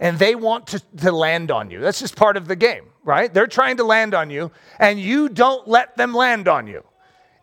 and 0.00 0.18
they 0.18 0.34
want 0.34 0.68
to, 0.68 0.82
to 0.98 1.12
land 1.12 1.50
on 1.50 1.70
you. 1.70 1.80
That's 1.80 2.00
just 2.00 2.16
part 2.16 2.36
of 2.36 2.48
the 2.48 2.56
game, 2.56 2.84
right? 3.04 3.32
They're 3.32 3.46
trying 3.46 3.78
to 3.78 3.84
land 3.84 4.14
on 4.14 4.30
you, 4.30 4.50
and 4.78 5.00
you 5.00 5.28
don't 5.28 5.66
let 5.66 5.96
them 5.96 6.14
land 6.14 6.48
on 6.48 6.66
you. 6.66 6.84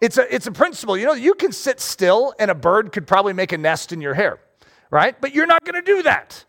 It's 0.01 0.17
a, 0.17 0.33
it's 0.33 0.47
a 0.47 0.51
principle. 0.51 0.97
You 0.97 1.05
know, 1.05 1.13
you 1.13 1.33
can 1.33 1.51
sit 1.51 1.79
still, 1.79 2.33
and 2.39 2.51
a 2.51 2.55
bird 2.55 2.91
could 2.91 3.07
probably 3.07 3.33
make 3.33 3.51
a 3.51 3.57
nest 3.57 3.91
in 3.91 4.01
your 4.01 4.13
hair, 4.13 4.39
right? 4.91 5.19
But 5.19 5.33
you're 5.33 5.47
not 5.47 5.63
going 5.63 5.75
to 5.75 5.81
do 5.81 6.03
that 6.03 6.45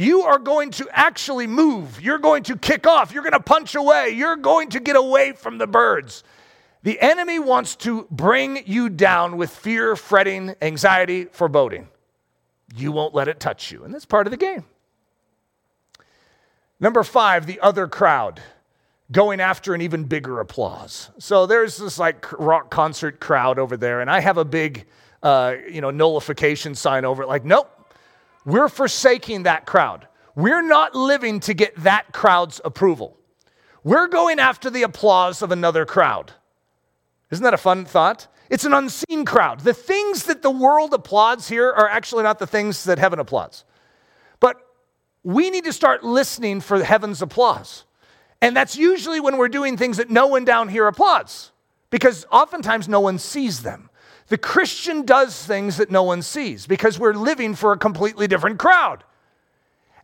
you 0.00 0.22
are 0.22 0.38
going 0.38 0.70
to 0.70 0.88
actually 0.92 1.46
move. 1.46 2.00
You're 2.00 2.18
going 2.18 2.42
to 2.44 2.56
kick 2.56 2.86
off. 2.86 3.12
You're 3.12 3.22
going 3.22 3.34
to 3.34 3.40
punch 3.40 3.74
away. 3.74 4.10
You're 4.10 4.36
going 4.36 4.70
to 4.70 4.80
get 4.80 4.96
away 4.96 5.32
from 5.32 5.58
the 5.58 5.66
birds. 5.66 6.24
The 6.82 6.98
enemy 7.00 7.38
wants 7.38 7.76
to 7.76 8.06
bring 8.10 8.62
you 8.66 8.88
down 8.88 9.36
with 9.36 9.50
fear, 9.50 9.96
fretting, 9.96 10.54
anxiety, 10.62 11.26
foreboding. 11.26 11.88
You 12.74 12.92
won't 12.92 13.14
let 13.14 13.28
it 13.28 13.40
touch 13.40 13.70
you. 13.70 13.84
And 13.84 13.92
that's 13.92 14.06
part 14.06 14.26
of 14.26 14.30
the 14.30 14.38
game. 14.38 14.64
Number 16.80 17.02
five, 17.02 17.46
the 17.46 17.60
other 17.60 17.86
crowd 17.86 18.40
going 19.12 19.40
after 19.40 19.74
an 19.74 19.82
even 19.82 20.04
bigger 20.04 20.40
applause. 20.40 21.10
So 21.18 21.46
there's 21.46 21.76
this 21.76 21.98
like 21.98 22.32
rock 22.38 22.70
concert 22.70 23.20
crowd 23.20 23.58
over 23.58 23.76
there, 23.76 24.00
and 24.00 24.10
I 24.10 24.20
have 24.20 24.38
a 24.38 24.44
big, 24.44 24.86
uh, 25.22 25.54
you 25.70 25.80
know, 25.80 25.90
nullification 25.90 26.74
sign 26.74 27.04
over 27.04 27.22
it, 27.22 27.28
like, 27.28 27.44
nope, 27.44 27.70
we're 28.44 28.68
forsaking 28.68 29.42
that 29.42 29.66
crowd. 29.66 30.06
We're 30.34 30.62
not 30.62 30.94
living 30.94 31.40
to 31.40 31.54
get 31.54 31.74
that 31.76 32.12
crowd's 32.12 32.60
approval. 32.64 33.18
We're 33.82 34.08
going 34.08 34.38
after 34.38 34.70
the 34.70 34.82
applause 34.82 35.42
of 35.42 35.50
another 35.50 35.84
crowd. 35.84 36.32
Isn't 37.30 37.44
that 37.44 37.54
a 37.54 37.58
fun 37.58 37.84
thought? 37.84 38.26
It's 38.48 38.64
an 38.64 38.72
unseen 38.72 39.24
crowd. 39.24 39.60
The 39.60 39.74
things 39.74 40.24
that 40.24 40.42
the 40.42 40.50
world 40.50 40.94
applauds 40.94 41.48
here 41.48 41.70
are 41.70 41.88
actually 41.88 42.22
not 42.22 42.38
the 42.38 42.46
things 42.46 42.84
that 42.84 42.98
heaven 42.98 43.18
applauds. 43.18 43.64
But 44.38 44.56
we 45.22 45.50
need 45.50 45.64
to 45.64 45.72
start 45.72 46.02
listening 46.02 46.60
for 46.60 46.82
heaven's 46.82 47.22
applause. 47.22 47.84
And 48.42 48.56
that's 48.56 48.76
usually 48.76 49.20
when 49.20 49.36
we're 49.36 49.48
doing 49.48 49.76
things 49.76 49.98
that 49.98 50.10
no 50.10 50.26
one 50.26 50.44
down 50.44 50.68
here 50.68 50.86
applauds, 50.86 51.52
because 51.90 52.26
oftentimes 52.32 52.88
no 52.88 53.00
one 53.00 53.18
sees 53.18 53.62
them. 53.62 53.90
The 54.28 54.38
Christian 54.38 55.04
does 55.04 55.44
things 55.44 55.76
that 55.76 55.90
no 55.90 56.04
one 56.04 56.22
sees 56.22 56.66
because 56.66 56.98
we're 56.98 57.14
living 57.14 57.54
for 57.54 57.72
a 57.72 57.78
completely 57.78 58.28
different 58.28 58.58
crowd. 58.58 59.04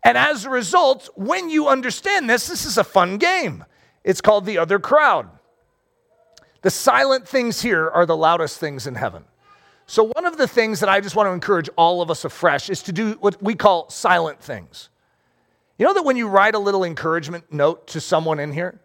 And 0.03 0.19
as 0.19 0.45
a 0.45 0.51
result, 0.51 1.09
when 1.15 1.49
you 1.49 1.69
understand 1.69 2.29
this, 2.29 2.47
this 2.47 2.67
is 2.67 2.77
a 2.77 2.85
fun 2.85 3.19
game. 3.19 3.65
It's 4.05 4.21
called 4.21 4.45
the 4.45 4.59
other 4.59 4.79
crowd. 4.79 5.29
The 6.63 6.71
silent 6.71 7.27
things 7.27 7.63
here 7.63 7.89
are 7.89 8.05
the 8.05 8.17
loudest 8.17 8.59
things 8.59 8.87
in 8.87 8.97
heaven. 8.97 9.25
So, 9.87 10.03
one 10.03 10.27
of 10.27 10.37
the 10.37 10.49
things 10.49 10.81
that 10.81 10.89
I 10.89 11.01
just 11.01 11.15
want 11.15 11.29
to 11.29 11.33
encourage 11.33 11.69
all 11.77 12.03
of 12.03 12.11
us 12.11 12.25
afresh 12.25 12.69
is 12.69 12.83
to 12.83 12.93
do 12.93 13.13
what 13.21 13.41
we 13.41 13.55
call 13.55 13.89
silent 13.89 14.41
things. 14.41 14.89
You 15.79 15.87
know 15.87 15.95
that 15.95 16.05
when 16.05 16.17
you 16.17 16.29
write 16.29 16.55
a 16.55 16.59
little 16.59 16.85
encouragement 16.85 17.53
note 17.53 17.87
to 17.89 18.01
someone 18.01 18.41
in 18.41 18.53
here, 18.53 18.81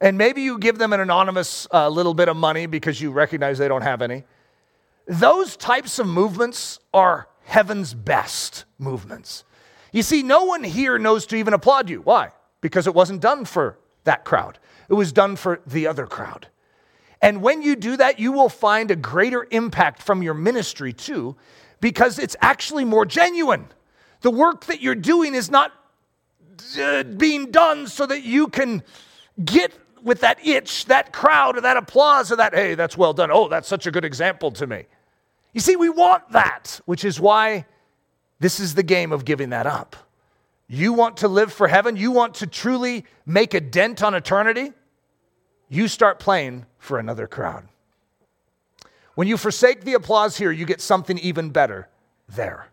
and 0.00 0.18
maybe 0.18 0.42
you 0.42 0.58
give 0.58 0.78
them 0.78 0.92
an 0.92 0.98
anonymous 0.98 1.68
uh, 1.72 1.88
little 1.88 2.14
bit 2.14 2.28
of 2.28 2.36
money 2.36 2.66
because 2.66 3.00
you 3.00 3.12
recognize 3.12 3.58
they 3.58 3.68
don't 3.68 3.82
have 3.82 4.02
any, 4.02 4.24
those 5.06 5.56
types 5.56 6.00
of 6.00 6.06
movements 6.08 6.80
are 6.92 7.28
heaven's 7.44 7.94
best 7.94 8.64
movements. 8.78 9.44
You 9.92 10.02
see, 10.02 10.22
no 10.22 10.44
one 10.44 10.64
here 10.64 10.98
knows 10.98 11.26
to 11.26 11.36
even 11.36 11.54
applaud 11.54 11.88
you. 11.88 12.00
Why? 12.00 12.32
Because 12.60 12.86
it 12.86 12.94
wasn't 12.94 13.20
done 13.20 13.44
for 13.44 13.78
that 14.04 14.24
crowd, 14.24 14.58
it 14.88 14.94
was 14.94 15.12
done 15.12 15.36
for 15.36 15.60
the 15.64 15.86
other 15.86 16.06
crowd. 16.06 16.48
And 17.20 17.40
when 17.40 17.62
you 17.62 17.76
do 17.76 17.96
that, 17.98 18.18
you 18.18 18.32
will 18.32 18.48
find 18.48 18.90
a 18.90 18.96
greater 18.96 19.46
impact 19.52 20.02
from 20.02 20.24
your 20.24 20.34
ministry 20.34 20.92
too, 20.92 21.36
because 21.80 22.18
it's 22.18 22.34
actually 22.40 22.84
more 22.84 23.06
genuine. 23.06 23.66
The 24.22 24.30
work 24.30 24.64
that 24.64 24.80
you're 24.80 24.96
doing 24.96 25.36
is 25.36 25.48
not 25.48 25.72
uh, 26.78 27.04
being 27.04 27.50
done 27.50 27.86
so 27.86 28.06
that 28.06 28.22
you 28.22 28.48
can 28.48 28.82
get 29.44 29.72
with 30.02 30.20
that 30.20 30.44
itch, 30.44 30.86
that 30.86 31.12
crowd, 31.12 31.56
or 31.56 31.60
that 31.60 31.76
applause, 31.76 32.32
or 32.32 32.36
that, 32.36 32.54
hey, 32.54 32.74
that's 32.74 32.96
well 32.96 33.12
done. 33.12 33.30
Oh, 33.32 33.48
that's 33.48 33.68
such 33.68 33.86
a 33.86 33.90
good 33.90 34.04
example 34.04 34.50
to 34.52 34.66
me. 34.66 34.84
You 35.52 35.60
see, 35.60 35.76
we 35.76 35.88
want 35.88 36.30
that, 36.32 36.80
which 36.86 37.04
is 37.04 37.20
why 37.20 37.66
this 38.40 38.58
is 38.58 38.74
the 38.74 38.82
game 38.82 39.12
of 39.12 39.24
giving 39.24 39.50
that 39.50 39.66
up. 39.66 39.94
You 40.66 40.92
want 40.92 41.18
to 41.18 41.28
live 41.28 41.52
for 41.52 41.68
heaven? 41.68 41.96
You 41.96 42.10
want 42.10 42.34
to 42.36 42.46
truly 42.46 43.04
make 43.26 43.54
a 43.54 43.60
dent 43.60 44.02
on 44.02 44.14
eternity? 44.14 44.72
You 45.68 45.86
start 45.86 46.18
playing 46.18 46.66
for 46.78 46.98
another 46.98 47.26
crowd. 47.26 47.68
When 49.14 49.28
you 49.28 49.36
forsake 49.36 49.84
the 49.84 49.94
applause 49.94 50.38
here, 50.38 50.50
you 50.50 50.64
get 50.64 50.80
something 50.80 51.18
even 51.18 51.50
better 51.50 51.88
there. 52.28 52.71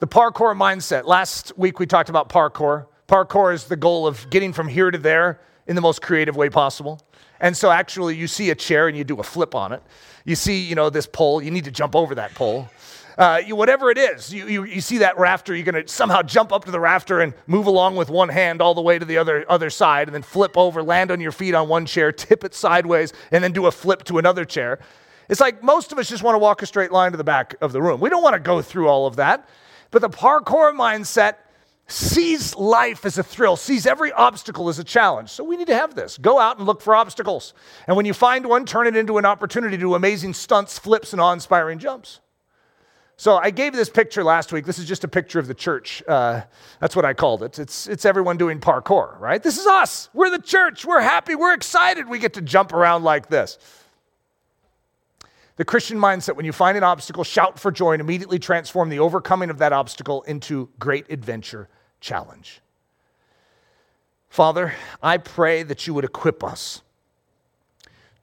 The 0.00 0.08
parkour 0.08 0.56
mindset. 0.56 1.04
Last 1.04 1.52
week 1.58 1.78
we 1.78 1.84
talked 1.84 2.08
about 2.08 2.30
parkour. 2.30 2.86
Parkour 3.06 3.52
is 3.52 3.64
the 3.64 3.76
goal 3.76 4.06
of 4.06 4.30
getting 4.30 4.50
from 4.50 4.66
here 4.66 4.90
to 4.90 4.96
there 4.96 5.42
in 5.66 5.76
the 5.76 5.82
most 5.82 6.00
creative 6.00 6.36
way 6.36 6.48
possible. 6.48 7.02
And 7.38 7.54
so 7.54 7.70
actually 7.70 8.16
you 8.16 8.26
see 8.26 8.48
a 8.48 8.54
chair 8.54 8.88
and 8.88 8.96
you 8.96 9.04
do 9.04 9.20
a 9.20 9.22
flip 9.22 9.54
on 9.54 9.72
it. 9.72 9.82
You 10.24 10.36
see, 10.36 10.58
you 10.58 10.74
know, 10.74 10.88
this 10.88 11.06
pole, 11.06 11.42
you 11.42 11.50
need 11.50 11.64
to 11.64 11.70
jump 11.70 11.94
over 11.94 12.14
that 12.14 12.34
pole. 12.34 12.70
Uh, 13.18 13.42
you, 13.44 13.54
whatever 13.54 13.90
it 13.90 13.98
is, 13.98 14.32
you, 14.32 14.48
you, 14.48 14.64
you 14.64 14.80
see 14.80 14.96
that 14.98 15.18
rafter, 15.18 15.54
you're 15.54 15.70
going 15.70 15.84
to 15.84 15.92
somehow 15.92 16.22
jump 16.22 16.50
up 16.50 16.64
to 16.64 16.70
the 16.70 16.80
rafter 16.80 17.20
and 17.20 17.34
move 17.46 17.66
along 17.66 17.96
with 17.96 18.08
one 18.08 18.30
hand 18.30 18.62
all 18.62 18.72
the 18.72 18.80
way 18.80 18.98
to 18.98 19.04
the 19.04 19.18
other, 19.18 19.44
other 19.50 19.68
side, 19.68 20.08
and 20.08 20.14
then 20.14 20.22
flip 20.22 20.56
over, 20.56 20.82
land 20.82 21.10
on 21.10 21.20
your 21.20 21.32
feet 21.32 21.54
on 21.54 21.68
one 21.68 21.84
chair, 21.84 22.10
tip 22.10 22.42
it 22.42 22.54
sideways, 22.54 23.12
and 23.32 23.44
then 23.44 23.52
do 23.52 23.66
a 23.66 23.70
flip 23.70 24.04
to 24.04 24.16
another 24.16 24.46
chair. 24.46 24.78
It's 25.28 25.42
like 25.42 25.62
most 25.62 25.92
of 25.92 25.98
us 25.98 26.08
just 26.08 26.22
want 26.22 26.36
to 26.36 26.38
walk 26.38 26.62
a 26.62 26.66
straight 26.66 26.90
line 26.90 27.10
to 27.10 27.18
the 27.18 27.24
back 27.24 27.54
of 27.60 27.72
the 27.72 27.82
room. 27.82 28.00
We 28.00 28.08
don't 28.08 28.22
want 28.22 28.32
to 28.32 28.40
go 28.40 28.62
through 28.62 28.88
all 28.88 29.06
of 29.06 29.16
that. 29.16 29.46
But 29.90 30.02
the 30.02 30.10
parkour 30.10 30.74
mindset 30.74 31.36
sees 31.86 32.54
life 32.54 33.04
as 33.04 33.18
a 33.18 33.22
thrill, 33.22 33.56
sees 33.56 33.86
every 33.86 34.12
obstacle 34.12 34.68
as 34.68 34.78
a 34.78 34.84
challenge. 34.84 35.30
So 35.30 35.42
we 35.42 35.56
need 35.56 35.66
to 35.66 35.74
have 35.74 35.94
this. 35.94 36.18
Go 36.18 36.38
out 36.38 36.58
and 36.58 36.66
look 36.66 36.80
for 36.80 36.94
obstacles. 36.94 37.52
And 37.86 37.96
when 37.96 38.06
you 38.06 38.14
find 38.14 38.46
one, 38.46 38.64
turn 38.64 38.86
it 38.86 38.96
into 38.96 39.18
an 39.18 39.24
opportunity 39.24 39.76
to 39.76 39.80
do 39.80 39.94
amazing 39.94 40.34
stunts, 40.34 40.78
flips, 40.78 41.12
and 41.12 41.20
awe 41.20 41.32
inspiring 41.32 41.78
jumps. 41.78 42.20
So 43.16 43.36
I 43.36 43.50
gave 43.50 43.74
this 43.74 43.90
picture 43.90 44.24
last 44.24 44.50
week. 44.50 44.64
This 44.64 44.78
is 44.78 44.86
just 44.86 45.04
a 45.04 45.08
picture 45.08 45.38
of 45.38 45.46
the 45.46 45.52
church. 45.52 46.02
Uh, 46.08 46.40
that's 46.78 46.96
what 46.96 47.04
I 47.04 47.12
called 47.12 47.42
it. 47.42 47.58
It's, 47.58 47.86
it's 47.86 48.06
everyone 48.06 48.38
doing 48.38 48.60
parkour, 48.60 49.20
right? 49.20 49.42
This 49.42 49.58
is 49.58 49.66
us. 49.66 50.08
We're 50.14 50.30
the 50.30 50.40
church. 50.40 50.86
We're 50.86 51.02
happy. 51.02 51.34
We're 51.34 51.52
excited. 51.52 52.08
We 52.08 52.18
get 52.18 52.32
to 52.34 52.40
jump 52.40 52.72
around 52.72 53.04
like 53.04 53.28
this. 53.28 53.58
The 55.60 55.66
Christian 55.66 55.98
mindset 55.98 56.36
when 56.36 56.46
you 56.46 56.52
find 56.52 56.78
an 56.78 56.84
obstacle, 56.84 57.22
shout 57.22 57.58
for 57.58 57.70
joy 57.70 57.92
and 57.92 58.00
immediately 58.00 58.38
transform 58.38 58.88
the 58.88 59.00
overcoming 59.00 59.50
of 59.50 59.58
that 59.58 59.74
obstacle 59.74 60.22
into 60.22 60.70
great 60.78 61.04
adventure 61.10 61.68
challenge. 62.00 62.62
Father, 64.30 64.72
I 65.02 65.18
pray 65.18 65.62
that 65.62 65.86
you 65.86 65.92
would 65.92 66.06
equip 66.06 66.42
us 66.42 66.80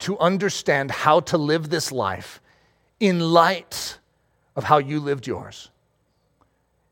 to 0.00 0.18
understand 0.18 0.90
how 0.90 1.20
to 1.20 1.38
live 1.38 1.70
this 1.70 1.92
life 1.92 2.40
in 2.98 3.20
light 3.20 4.00
of 4.56 4.64
how 4.64 4.78
you 4.78 4.98
lived 4.98 5.28
yours, 5.28 5.70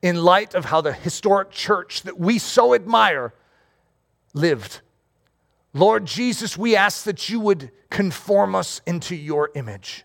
in 0.01 0.22
light 0.22 0.55
of 0.55 0.66
how 0.66 0.80
the 0.80 0.92
historic 0.92 1.51
church 1.51 2.03
that 2.03 2.20
we 2.20 2.38
so 2.38 2.72
admire 2.72 3.34
lived. 4.32 4.80
Lord 5.74 6.07
Jesus, 6.07 6.57
we 6.57 6.76
ask 6.76 7.03
that 7.03 7.28
you 7.28 7.40
would 7.40 7.72
conform 7.90 8.55
us 8.55 8.80
into 8.86 9.16
your 9.16 9.51
image 9.57 10.05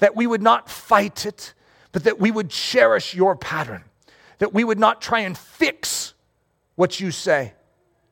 that 0.00 0.16
we 0.16 0.26
would 0.26 0.42
not 0.42 0.68
fight 0.68 1.24
it, 1.24 1.54
but 1.92 2.04
that 2.04 2.18
we 2.18 2.30
would 2.30 2.50
cherish 2.50 3.14
your 3.14 3.36
pattern, 3.36 3.84
that 4.38 4.52
we 4.52 4.64
would 4.64 4.78
not 4.78 5.00
try 5.00 5.20
and 5.20 5.38
fix 5.38 6.14
what 6.74 7.00
you 7.00 7.10
say 7.10 7.54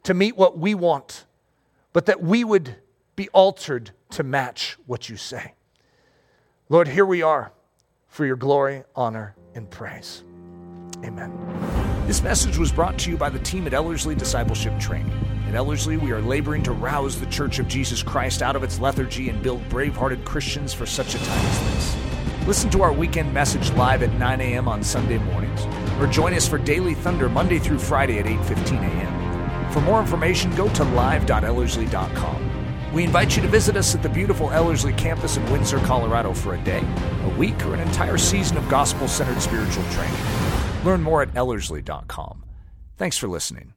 to 0.05 0.15
meet 0.15 0.37
what 0.37 0.59
we 0.59 0.75
want, 0.75 1.25
but 1.93 2.07
that 2.07 2.23
we 2.23 2.45
would 2.45 2.77
be 3.17 3.29
altered 3.31 3.91
to 4.11 4.23
match 4.23 4.77
what 4.87 5.09
you 5.09 5.17
say. 5.17 5.55
Lord, 6.69 6.89
here 6.89 7.07
we 7.07 7.23
are 7.23 7.53
for 8.09 8.25
your 8.25 8.37
glory, 8.37 8.85
honor, 8.95 9.35
and 9.55 9.69
praise. 9.71 10.23
Amen. 11.05 11.33
This 12.07 12.23
message 12.23 12.59
was 12.59 12.73
brought 12.73 12.99
to 13.01 13.11
you 13.11 13.17
by 13.17 13.29
the 13.29 13.39
team 13.39 13.67
at 13.67 13.75
Ellerslie 13.75 14.15
Discipleship 14.15 14.79
Training. 14.79 15.38
At 15.49 15.55
Ellerslie, 15.55 15.97
we 15.97 16.13
are 16.13 16.21
laboring 16.21 16.63
to 16.65 16.73
rouse 16.73 17.19
the 17.19 17.25
Church 17.25 17.59
of 17.59 17.69
Jesus 17.69 18.03
Christ 18.03 18.43
out 18.43 18.55
of 18.55 18.63
its 18.63 18.79
lethargy 18.79 19.31
and 19.31 19.43
build 19.43 19.67
brave 19.71 19.97
hearted 19.97 20.23
Christians 20.27 20.75
for 20.75 20.85
such 20.85 21.15
a 21.15 21.19
time 21.19 21.47
as 21.47 21.61
this. 21.61 21.97
Listen 22.47 22.69
to 22.69 22.83
our 22.83 22.93
weekend 22.93 23.33
message 23.33 23.73
live 23.73 24.03
at 24.03 24.13
9 24.19 24.43
a.m. 24.43 24.69
on 24.69 24.83
Sunday 24.83 25.17
mornings, 25.17 25.65
or 25.99 26.07
join 26.07 26.35
us 26.35 26.47
for 26.47 26.59
Daily 26.59 26.93
Thunder 26.93 27.31
Monday 27.31 27.59
through 27.59 27.79
Friday 27.79 28.19
at 28.19 28.27
8:15 28.27 28.83
a.m. 28.83 29.73
For 29.73 29.81
more 29.81 30.01
information, 30.01 30.55
go 30.55 30.69
to 30.69 30.85
live.ellerslie.com. 30.85 32.93
We 32.93 33.05
invite 33.05 33.35
you 33.35 33.41
to 33.41 33.49
visit 33.49 33.75
us 33.75 33.95
at 33.95 34.03
the 34.03 34.11
beautiful 34.11 34.51
Ellerslie 34.51 34.93
campus 34.93 35.39
in 35.39 35.51
Windsor, 35.51 35.79
Colorado 35.79 36.35
for 36.35 36.57
a 36.57 36.63
day, 36.63 36.87
a 37.25 37.29
week, 37.39 37.65
or 37.65 37.73
an 37.73 37.81
entire 37.81 38.19
season 38.19 38.59
of 38.59 38.69
gospel 38.69 39.09
centered 39.09 39.41
spiritual 39.41 39.85
training. 39.93 40.21
Learn 40.85 41.03
more 41.03 41.23
at 41.23 41.35
ellerslie.com. 41.35 42.45
Thanks 42.99 43.17
for 43.17 43.29
listening. 43.29 43.73